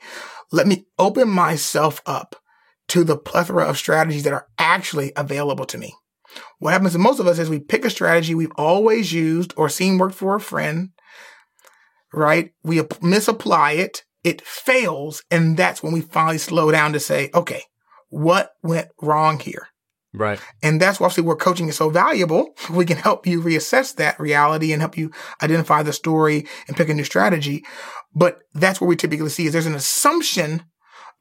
let 0.52 0.66
me 0.66 0.86
open 0.98 1.28
myself 1.28 2.00
up 2.06 2.36
to 2.88 3.04
the 3.04 3.16
plethora 3.16 3.64
of 3.64 3.78
strategies 3.78 4.24
that 4.24 4.32
are 4.32 4.48
actually 4.58 5.12
available 5.16 5.64
to 5.66 5.78
me. 5.78 5.94
What 6.58 6.72
happens 6.72 6.92
to 6.92 6.98
most 6.98 7.20
of 7.20 7.26
us 7.26 7.38
is 7.38 7.50
we 7.50 7.60
pick 7.60 7.84
a 7.84 7.90
strategy 7.90 8.34
we've 8.34 8.52
always 8.56 9.12
used 9.12 9.54
or 9.56 9.68
seen 9.68 9.98
work 9.98 10.12
for 10.12 10.34
a 10.34 10.40
friend, 10.40 10.90
right? 12.12 12.50
We 12.62 12.80
misapply 13.02 13.72
it, 13.72 14.04
it 14.22 14.42
fails, 14.42 15.22
and 15.30 15.56
that's 15.56 15.82
when 15.82 15.92
we 15.92 16.00
finally 16.00 16.38
slow 16.38 16.70
down 16.70 16.92
to 16.92 17.00
say, 17.00 17.30
okay, 17.34 17.62
what 18.08 18.52
went 18.62 18.88
wrong 19.02 19.38
here? 19.38 19.68
Right. 20.14 20.40
And 20.62 20.80
that's 20.80 21.00
why 21.00 21.06
obviously 21.06 21.24
where 21.24 21.36
coaching 21.36 21.68
is 21.68 21.76
so 21.76 21.90
valuable. 21.90 22.54
We 22.70 22.86
can 22.86 22.96
help 22.96 23.26
you 23.26 23.42
reassess 23.42 23.94
that 23.96 24.18
reality 24.18 24.72
and 24.72 24.80
help 24.80 24.96
you 24.96 25.10
identify 25.42 25.82
the 25.82 25.92
story 25.92 26.46
and 26.68 26.76
pick 26.76 26.88
a 26.88 26.94
new 26.94 27.04
strategy. 27.04 27.64
But 28.14 28.38
that's 28.54 28.80
what 28.80 28.86
we 28.86 28.96
typically 28.96 29.28
see 29.28 29.46
is 29.46 29.52
there's 29.52 29.66
an 29.66 29.74
assumption 29.74 30.62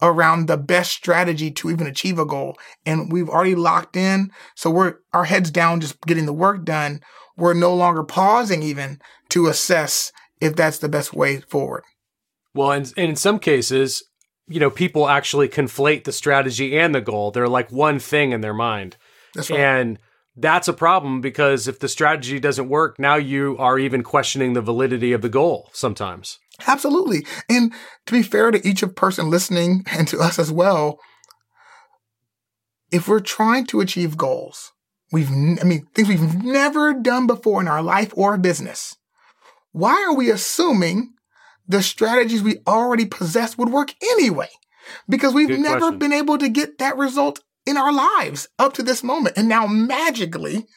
around 0.02 0.48
the 0.48 0.58
best 0.58 0.92
strategy 0.92 1.52
to 1.52 1.70
even 1.70 1.88
achieve 1.88 2.20
a 2.20 2.26
goal. 2.26 2.58
And 2.86 3.12
we've 3.12 3.30
already 3.30 3.56
locked 3.56 3.96
in. 3.96 4.32
So 4.56 4.70
we're 4.70 4.96
our 5.14 5.26
heads 5.26 5.52
down, 5.52 5.82
just 5.82 6.00
getting 6.02 6.26
the 6.26 6.34
work 6.34 6.66
done. 6.66 7.02
We're 7.38 7.54
no 7.54 7.74
longer 7.74 8.04
pausing 8.04 8.62
even 8.64 9.00
to 9.30 9.48
assess 9.48 10.12
if 10.42 10.56
that's 10.56 10.78
the 10.78 10.90
best 10.90 11.14
way 11.14 11.40
forward. 11.40 11.84
Well, 12.54 12.72
and, 12.72 12.92
and 12.98 13.10
in 13.10 13.16
some 13.16 13.40
cases, 13.40 14.04
you 14.48 14.60
know, 14.60 14.70
people 14.70 15.08
actually 15.08 15.48
conflate 15.48 16.04
the 16.04 16.12
strategy 16.12 16.78
and 16.78 16.94
the 16.94 17.02
goal. 17.02 17.32
They're 17.32 17.48
like 17.48 17.72
one 17.72 18.00
thing 18.00 18.32
in 18.32 18.42
their 18.42 18.54
mind. 18.54 18.98
That's 19.34 19.50
right. 19.50 19.60
And 19.60 20.00
that's 20.36 20.68
a 20.68 20.74
problem 20.74 21.22
because 21.22 21.68
if 21.68 21.80
the 21.80 21.88
strategy 21.88 22.40
doesn't 22.40 22.70
work, 22.70 23.00
now 23.00 23.16
you 23.16 23.56
are 23.58 23.80
even 23.80 24.04
questioning 24.04 24.54
the 24.54 24.62
validity 24.62 25.14
of 25.14 25.22
the 25.22 25.30
goal 25.30 25.70
sometimes. 25.74 26.40
Absolutely. 26.68 27.26
And 27.50 27.74
to 28.06 28.14
be 28.14 28.22
fair 28.22 28.52
to 28.52 28.68
each 28.68 28.84
of 28.84 28.96
person 28.96 29.30
listening 29.30 29.84
and 29.92 30.08
to 30.08 30.20
us 30.20 30.40
as 30.40 30.52
well, 30.52 31.00
if 32.92 33.08
we're 33.08 33.20
trying 33.20 33.66
to 33.68 33.82
achieve 33.82 34.18
goals, 34.18 34.72
we've, 35.12 35.30
I 35.30 35.64
mean, 35.64 35.88
things 35.94 36.08
we've 36.08 36.44
never 36.44 36.94
done 36.94 37.28
before 37.28 37.62
in 37.62 37.68
our 37.68 37.82
life 37.82 38.14
or 38.16 38.38
business, 38.38 38.96
why 39.72 40.04
are 40.08 40.16
we 40.16 40.30
assuming 40.30 41.14
the 41.68 41.82
strategies 41.82 42.44
we 42.44 42.60
already 42.68 43.06
possess 43.06 43.58
would 43.58 43.70
work 43.70 43.94
anyway? 44.02 44.50
Because 45.10 45.34
we've 45.34 45.48
Good 45.48 45.62
never 45.62 45.80
question. 45.80 46.00
been 46.00 46.14
able 46.14 46.38
to 46.38 46.50
get 46.50 46.78
that 46.78 46.98
result 46.98 47.40
in 47.66 47.78
our 47.78 47.92
lives 47.92 48.50
up 48.60 48.74
to 48.74 48.84
this 48.84 49.04
moment. 49.04 49.38
And 49.38 49.48
now 49.48 49.66
magically, 49.66 50.68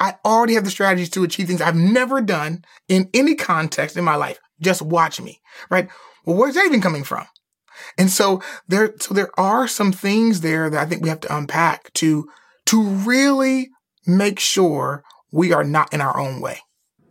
I 0.00 0.16
already 0.24 0.54
have 0.54 0.64
the 0.64 0.70
strategies 0.70 1.10
to 1.10 1.22
achieve 1.22 1.46
things 1.46 1.62
I've 1.62 1.76
never 1.76 2.20
done 2.20 2.64
in 2.88 3.08
any 3.14 3.34
context 3.34 3.96
in 3.96 4.04
my 4.04 4.16
life. 4.16 4.38
Just 4.62 4.82
watch 4.82 5.20
me, 5.20 5.40
right? 5.70 5.88
Well, 6.24 6.36
where's 6.36 6.54
that 6.54 6.66
even 6.66 6.80
coming 6.80 7.04
from? 7.04 7.26
And 7.98 8.10
so 8.10 8.42
there, 8.68 8.94
so 9.00 9.14
there 9.14 9.30
are 9.38 9.66
some 9.66 9.92
things 9.92 10.40
there 10.40 10.70
that 10.70 10.80
I 10.80 10.88
think 10.88 11.02
we 11.02 11.08
have 11.08 11.20
to 11.20 11.36
unpack 11.36 11.92
to, 11.94 12.28
to 12.66 12.82
really 12.82 13.70
make 14.06 14.38
sure 14.38 15.04
we 15.32 15.52
are 15.52 15.64
not 15.64 15.92
in 15.92 16.00
our 16.00 16.18
own 16.18 16.40
way. 16.40 16.60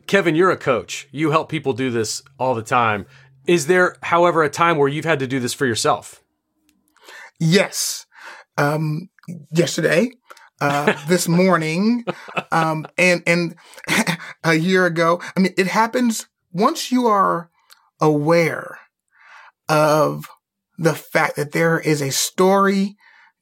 Kevin, 0.08 0.36
you're 0.36 0.52
a 0.52 0.58
coach. 0.58 1.08
You 1.12 1.32
help 1.32 1.50
people 1.50 1.74
do 1.74 1.90
this 1.90 2.22
all 2.38 2.54
the 2.56 2.62
time. 2.62 3.06
Is 3.48 3.68
there, 3.68 3.96
however, 4.04 4.44
a 4.44 4.50
time 4.50 4.78
where 4.78 4.88
you've 4.88 5.06
had 5.06 5.20
to 5.20 5.28
do 5.28 5.40
this 5.40 5.54
for 5.54 5.66
yourself? 5.66 6.24
Yes. 7.40 8.06
Um, 8.58 9.10
yesterday, 9.52 10.12
uh, 10.60 10.94
this 11.08 11.28
morning, 11.28 12.06
um, 12.52 12.86
and, 12.98 13.24
and 13.26 13.56
a 14.44 14.54
year 14.54 14.86
ago. 14.86 15.22
I 15.36 15.40
mean, 15.40 15.54
it 15.58 15.68
happens 15.68 16.28
once 16.54 16.92
you 16.92 17.08
are 17.08 17.50
aware 18.00 18.80
of 19.70 20.28
the 20.78 20.94
fact 20.94 21.36
that 21.36 21.52
there 21.52 21.80
is 21.80 22.02
a 22.02 22.12
story 22.12 22.96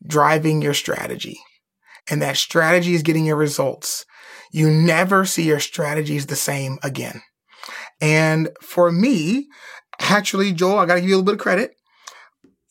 driving 0.06 0.62
your 0.62 0.74
strategy 0.74 1.40
and 2.10 2.22
that 2.22 2.38
strategy 2.38 2.94
is 2.94 3.04
getting 3.04 3.26
your 3.26 3.36
results. 3.36 4.06
You 4.52 4.70
never 4.70 5.26
see 5.26 5.44
your 5.44 5.60
strategies 5.60 6.26
the 6.26 6.36
same 6.36 6.78
again. 6.84 7.22
And 8.02 8.50
for 8.62 8.92
me, 8.92 9.48
actually, 10.00 10.54
Joel, 10.54 10.80
I 10.80 10.86
got 10.86 10.96
to 10.96 11.02
give 11.02 11.10
you 11.10 11.16
a 11.16 11.18
little 11.18 11.26
bit 11.26 11.36
of 11.36 11.42
credit 11.42 11.76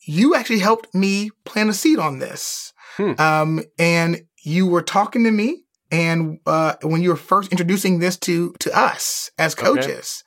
you 0.09 0.33
actually 0.33 0.59
helped 0.59 0.93
me 0.95 1.29
plant 1.45 1.69
a 1.69 1.73
seed 1.73 1.99
on 1.99 2.17
this. 2.17 2.73
Hmm. 2.97 3.13
Um, 3.19 3.61
and 3.77 4.21
you 4.43 4.65
were 4.65 4.81
talking 4.81 5.23
to 5.23 5.31
me 5.31 5.65
and 5.91 6.39
uh, 6.45 6.75
when 6.83 7.01
you 7.01 7.09
were 7.09 7.15
first 7.15 7.51
introducing 7.51 7.99
this 7.99 8.17
to 8.17 8.53
to 8.59 8.77
us 8.77 9.31
as 9.37 9.53
Okay. 9.53 9.63
coaches 9.63 10.23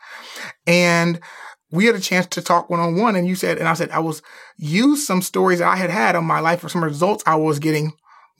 and 0.66 1.20
we 1.70 1.86
had 1.86 1.94
a 1.94 2.00
chance 2.00 2.26
to 2.26 2.42
talk 2.42 2.68
one 2.68 2.80
on 2.80 2.96
one 2.96 3.16
and 3.16 3.26
you 3.26 3.34
said 3.34 3.58
and 3.58 3.68
I 3.68 3.74
said 3.74 3.90
I 3.90 4.00
was 4.00 4.22
use 4.56 5.06
some 5.06 5.22
stories 5.22 5.58
that 5.60 5.68
I 5.68 5.76
had 5.76 5.90
had 5.90 6.16
on 6.16 6.24
my 6.24 6.40
life 6.40 6.62
or 6.64 6.68
some 6.68 6.84
results 6.84 7.22
I 7.26 7.36
was 7.36 7.58
getting 7.58 7.92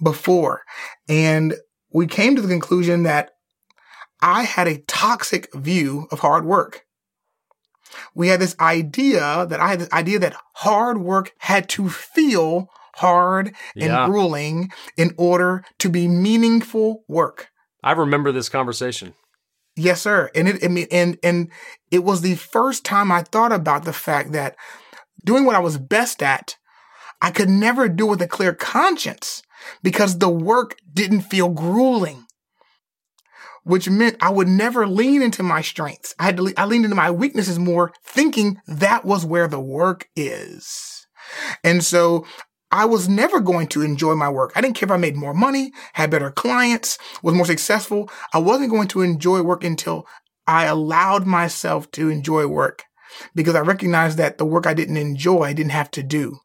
before 0.02 0.62
and 1.08 1.54
we 1.92 2.06
came 2.06 2.36
to 2.36 2.42
the 2.42 2.48
conclusion 2.48 3.04
that 3.04 3.30
I 4.20 4.42
had 4.44 4.68
a 4.68 4.78
toxic 4.78 5.52
view 5.54 6.06
of 6.10 6.20
hard 6.20 6.44
work 6.44 6.84
we 8.14 8.28
had 8.28 8.40
this 8.40 8.56
idea 8.58 9.46
that 9.48 9.60
I 9.60 9.68
had 9.68 9.80
this 9.80 9.92
idea 9.92 10.18
that 10.20 10.36
hard 10.54 10.98
work 10.98 11.32
had 11.38 11.68
to 11.70 11.88
feel 11.88 12.68
hard 12.96 13.54
and 13.76 13.84
Yeah. 13.92 14.06
grueling 14.06 14.72
in 14.96 15.14
order 15.16 15.64
to 15.78 15.88
be 15.88 16.08
meaningful 16.08 17.04
work. 17.08 17.48
I 17.82 17.92
remember 17.92 18.32
this 18.32 18.48
conversation. 18.48 19.14
Yes, 19.74 20.02
sir. 20.02 20.30
And 20.34 20.48
it, 20.48 20.64
I 20.64 20.68
mean, 20.68 20.86
and 20.90 21.18
and 21.22 21.50
it 21.90 22.04
was 22.04 22.20
the 22.20 22.34
first 22.34 22.84
time 22.84 23.10
I 23.10 23.22
thought 23.22 23.52
about 23.52 23.84
the 23.84 23.92
fact 23.92 24.32
that 24.32 24.54
doing 25.24 25.44
what 25.46 25.56
I 25.56 25.60
was 25.60 25.78
best 25.78 26.22
at, 26.22 26.56
I 27.22 27.30
could 27.30 27.48
never 27.48 27.88
do 27.88 28.06
with 28.06 28.20
a 28.20 28.28
clear 28.28 28.52
conscience 28.52 29.42
because 29.82 30.18
the 30.18 30.28
work 30.28 30.76
didn't 30.92 31.22
feel 31.22 31.48
grueling. 31.48 32.26
Which 33.64 33.88
meant 33.88 34.16
I 34.20 34.30
would 34.30 34.48
never 34.48 34.88
lean 34.88 35.22
into 35.22 35.44
my 35.44 35.62
strengths. 35.62 36.14
I 36.18 36.24
had 36.24 36.36
to, 36.38 36.52
I 36.56 36.64
leaned 36.64 36.84
into 36.84 36.96
my 36.96 37.12
weaknesses 37.12 37.60
more, 37.60 37.92
thinking 38.04 38.60
that 38.66 39.04
was 39.04 39.24
where 39.24 39.46
the 39.46 39.60
work 39.60 40.08
is. 40.16 41.06
And 41.62 41.84
so 41.84 42.26
I 42.72 42.86
was 42.86 43.06
never 43.06 43.38
going 43.38 43.68
to 43.68 43.82
enjoy 43.82 44.14
my 44.14 44.30
work. 44.30 44.52
I 44.56 44.62
didn't 44.62 44.76
care 44.76 44.86
if 44.86 44.90
I 44.90 44.96
made 44.96 45.14
more 45.14 45.34
money, 45.34 45.72
had 45.92 46.10
better 46.10 46.30
clients, 46.30 46.98
was 47.22 47.34
more 47.34 47.44
successful. 47.44 48.10
I 48.32 48.38
wasn't 48.38 48.70
going 48.70 48.88
to 48.88 49.02
enjoy 49.02 49.42
work 49.42 49.62
until 49.62 50.06
I 50.46 50.64
allowed 50.64 51.26
myself 51.26 51.90
to 51.92 52.08
enjoy 52.08 52.46
work 52.46 52.84
because 53.34 53.54
I 53.54 53.60
recognized 53.60 54.16
that 54.16 54.38
the 54.38 54.46
work 54.46 54.66
I 54.66 54.72
didn't 54.72 54.96
enjoy, 54.96 55.42
I 55.42 55.52
didn't 55.52 55.72
have 55.72 55.90
to 55.92 56.02
do. 56.02 56.38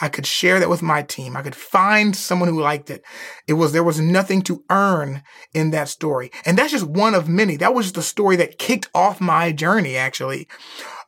I 0.00 0.08
could 0.08 0.26
share 0.26 0.58
that 0.60 0.68
with 0.68 0.82
my 0.82 1.02
team. 1.02 1.36
I 1.36 1.42
could 1.42 1.54
find 1.54 2.14
someone 2.14 2.48
who 2.48 2.60
liked 2.60 2.90
it. 2.90 3.02
It 3.46 3.54
was, 3.54 3.72
there 3.72 3.84
was 3.84 4.00
nothing 4.00 4.42
to 4.42 4.64
earn 4.70 5.22
in 5.54 5.70
that 5.70 5.88
story. 5.88 6.30
And 6.44 6.58
that's 6.58 6.72
just 6.72 6.86
one 6.86 7.14
of 7.14 7.28
many. 7.28 7.56
That 7.56 7.74
was 7.74 7.92
the 7.92 8.02
story 8.02 8.36
that 8.36 8.58
kicked 8.58 8.90
off 8.94 9.20
my 9.20 9.52
journey, 9.52 9.96
actually, 9.96 10.48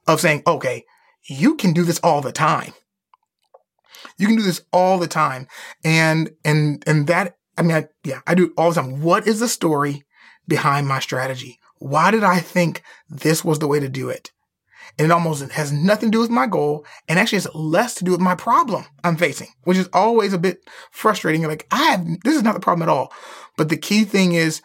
of 0.07 0.21
saying, 0.21 0.45
okay, 0.47 0.85
you 1.29 1.57
can 1.57 1.73
do 1.73 1.85
this 1.85 2.01
all 2.01 2.21
the 2.21 2.33
time. 2.33 2.73
You 4.21 4.27
can 4.27 4.37
do 4.37 4.43
this 4.43 4.63
all 4.73 4.99
the 4.99 5.09
time. 5.09 5.49
And, 5.85 6.31
and, 6.45 6.83
and 6.87 7.07
that, 7.07 7.37
I 7.57 7.63
mean, 7.63 7.77
I, 7.77 7.89
yeah, 8.05 8.21
I 8.27 8.35
do 8.35 8.47
it 8.47 8.53
all 8.57 8.71
the 8.71 8.81
time. 8.81 9.03
What 9.03 9.27
is 9.27 9.41
the 9.41 9.49
story 9.49 10.05
behind 10.47 10.87
my 10.87 11.01
strategy? 11.01 11.59
Why 11.79 12.11
did 12.11 12.23
I 12.23 12.41
think 12.41 12.83
this 13.09 13.45
was 13.45 13.59
the 13.59 13.67
way 13.67 13.81
to 13.81 13.89
do 13.89 14.11
it? 14.11 14.31
And 14.99 15.07
it 15.07 15.11
almost 15.13 15.51
has 15.53 15.73
nothing 15.73 16.11
to 16.11 16.17
do 16.17 16.21
with 16.21 16.31
my 16.31 16.47
goal 16.47 16.85
and 17.09 17.19
actually 17.19 17.37
has 17.37 17.55
less 17.55 17.95
to 17.95 18.05
do 18.05 18.11
with 18.11 18.21
my 18.21 18.35
problem 18.35 18.85
I'm 19.05 19.17
facing, 19.17 19.49
which 19.65 19.79
is 19.79 19.89
always 19.93 20.33
a 20.33 20.39
bit 20.39 20.61
frustrating. 20.91 21.41
You're 21.41 21.51
like, 21.51 21.67
I 21.71 21.93
have, 21.93 22.05
this 22.25 22.37
is 22.37 22.43
not 22.43 22.55
the 22.55 22.61
problem 22.61 22.83
at 22.83 22.93
all. 22.93 23.13
But 23.57 23.69
the 23.69 23.77
key 23.77 24.05
thing 24.05 24.33
is 24.33 24.61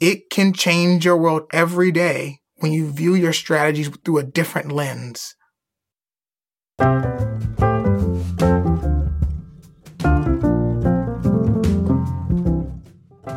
it 0.00 0.28
can 0.30 0.52
change 0.52 1.04
your 1.04 1.16
world 1.16 1.44
every 1.52 1.92
day 1.92 2.40
when 2.56 2.72
you 2.72 2.90
view 2.90 3.14
your 3.14 3.32
strategies 3.32 3.88
through 4.04 4.18
a 4.18 4.24
different 4.24 4.72
lens. 4.72 5.36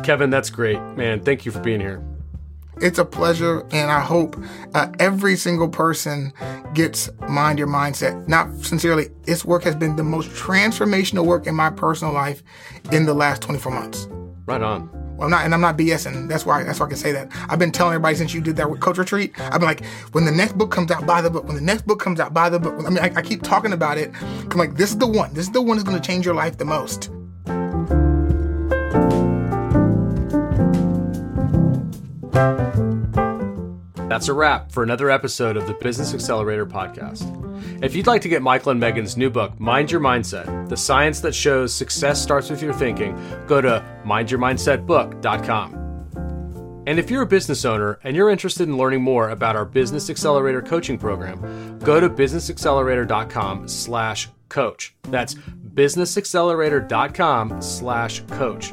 Kevin, 0.08 0.30
that's 0.30 0.48
great. 0.48 0.80
Man, 0.96 1.20
thank 1.20 1.44
you 1.44 1.52
for 1.52 1.60
being 1.60 1.80
here. 1.80 2.02
It's 2.80 2.98
a 2.98 3.04
pleasure, 3.04 3.60
and 3.72 3.90
I 3.90 4.00
hope 4.00 4.42
uh, 4.72 4.90
every 4.98 5.36
single 5.36 5.68
person 5.68 6.32
gets 6.72 7.10
Mind 7.28 7.58
Your 7.58 7.68
Mindset. 7.68 8.26
Not 8.26 8.50
sincerely, 8.64 9.08
this 9.24 9.44
work 9.44 9.64
has 9.64 9.76
been 9.76 9.96
the 9.96 10.02
most 10.02 10.30
transformational 10.30 11.26
work 11.26 11.46
in 11.46 11.54
my 11.54 11.68
personal 11.68 12.14
life 12.14 12.42
in 12.90 13.04
the 13.04 13.12
last 13.12 13.42
24 13.42 13.70
months. 13.70 14.08
Right 14.46 14.62
on. 14.62 14.88
Well, 15.18 15.26
I'm 15.26 15.30
not, 15.30 15.44
and 15.44 15.52
I'm 15.52 15.60
not 15.60 15.76
BSing. 15.76 16.26
That's 16.26 16.46
why. 16.46 16.62
That's 16.62 16.80
why 16.80 16.86
I 16.86 16.88
can 16.88 16.96
say 16.96 17.12
that. 17.12 17.30
I've 17.50 17.58
been 17.58 17.70
telling 17.70 17.92
everybody 17.92 18.14
since 18.14 18.32
you 18.32 18.40
did 18.40 18.56
that 18.56 18.70
with 18.70 18.80
Coach 18.80 18.96
Retreat. 18.96 19.38
I've 19.38 19.60
been 19.60 19.68
like, 19.68 19.84
when 20.12 20.24
the 20.24 20.32
next 20.32 20.56
book 20.56 20.70
comes 20.70 20.90
out, 20.90 21.04
buy 21.04 21.20
the 21.20 21.28
book. 21.28 21.44
When 21.44 21.54
the 21.54 21.60
next 21.60 21.86
book 21.86 22.00
comes 22.00 22.18
out, 22.18 22.32
buy 22.32 22.48
the 22.48 22.58
book. 22.58 22.82
I 22.86 22.88
mean, 22.88 23.00
I, 23.00 23.12
I 23.14 23.20
keep 23.20 23.42
talking 23.42 23.74
about 23.74 23.98
it. 23.98 24.10
I'm 24.22 24.56
like, 24.56 24.74
this 24.74 24.88
is 24.88 24.96
the 24.96 25.06
one. 25.06 25.34
This 25.34 25.44
is 25.44 25.52
the 25.52 25.60
one 25.60 25.76
that's 25.76 25.86
going 25.86 26.00
to 26.00 26.06
change 26.06 26.24
your 26.24 26.34
life 26.34 26.56
the 26.56 26.64
most. 26.64 27.10
That's 34.08 34.28
a 34.28 34.32
wrap 34.32 34.72
for 34.72 34.82
another 34.82 35.10
episode 35.10 35.56
of 35.56 35.66
the 35.66 35.74
Business 35.74 36.14
Accelerator 36.14 36.66
podcast. 36.66 37.34
If 37.84 37.94
you'd 37.94 38.06
like 38.06 38.22
to 38.22 38.28
get 38.28 38.42
Michael 38.42 38.72
and 38.72 38.80
Megan's 38.80 39.16
new 39.16 39.30
book, 39.30 39.58
Mind 39.60 39.92
Your 39.92 40.00
Mindset 40.00 40.68
The 40.68 40.76
Science 40.76 41.20
That 41.20 41.34
Shows 41.34 41.74
Success 41.74 42.22
Starts 42.22 42.50
With 42.50 42.62
Your 42.62 42.72
Thinking, 42.72 43.16
go 43.46 43.60
to 43.60 43.84
mindyourmindsetbook.com. 44.04 45.74
And 46.86 46.98
if 46.98 47.10
you're 47.10 47.22
a 47.22 47.26
business 47.26 47.64
owner 47.64 47.98
and 48.02 48.16
you're 48.16 48.30
interested 48.30 48.66
in 48.66 48.78
learning 48.78 49.02
more 49.02 49.28
about 49.28 49.56
our 49.56 49.66
Business 49.66 50.08
Accelerator 50.08 50.62
coaching 50.62 50.96
program, 50.96 51.78
go 51.80 52.00
to 52.00 52.08
businessaccelerator.com 52.08 53.68
slash 53.68 54.30
coach. 54.48 54.94
That's 55.02 55.34
businessaccelerator.com 55.34 57.60
slash 57.60 58.22
coach. 58.22 58.72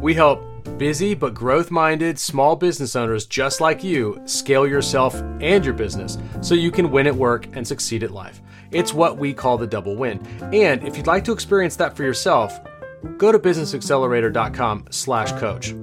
We 0.00 0.14
help 0.14 0.42
busy 0.78 1.14
but 1.14 1.34
growth 1.34 1.70
minded 1.70 2.18
small 2.18 2.56
business 2.56 2.96
owners 2.96 3.26
just 3.26 3.60
like 3.60 3.84
you 3.84 4.20
scale 4.24 4.66
yourself 4.66 5.14
and 5.40 5.64
your 5.64 5.74
business 5.74 6.18
so 6.40 6.54
you 6.54 6.70
can 6.70 6.90
win 6.90 7.06
at 7.06 7.14
work 7.14 7.46
and 7.54 7.66
succeed 7.66 8.02
at 8.02 8.10
life. 8.10 8.40
It's 8.70 8.94
what 8.94 9.18
we 9.18 9.34
call 9.34 9.58
the 9.58 9.66
double 9.66 9.96
win. 9.96 10.24
And 10.52 10.86
if 10.86 10.96
you'd 10.96 11.06
like 11.06 11.24
to 11.24 11.32
experience 11.32 11.76
that 11.76 11.96
for 11.96 12.02
yourself, 12.02 12.60
go 13.18 13.30
to 13.30 13.38
businessaccelerator.com 13.38 14.86
slash 14.90 15.32
coach. 15.32 15.74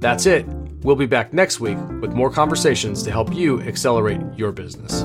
That's 0.00 0.26
it. 0.26 0.46
We'll 0.82 0.96
be 0.96 1.06
back 1.06 1.32
next 1.32 1.60
week 1.60 1.78
with 2.00 2.12
more 2.12 2.30
conversations 2.30 3.02
to 3.02 3.10
help 3.10 3.34
you 3.34 3.60
accelerate 3.62 4.20
your 4.36 4.52
business. 4.52 5.04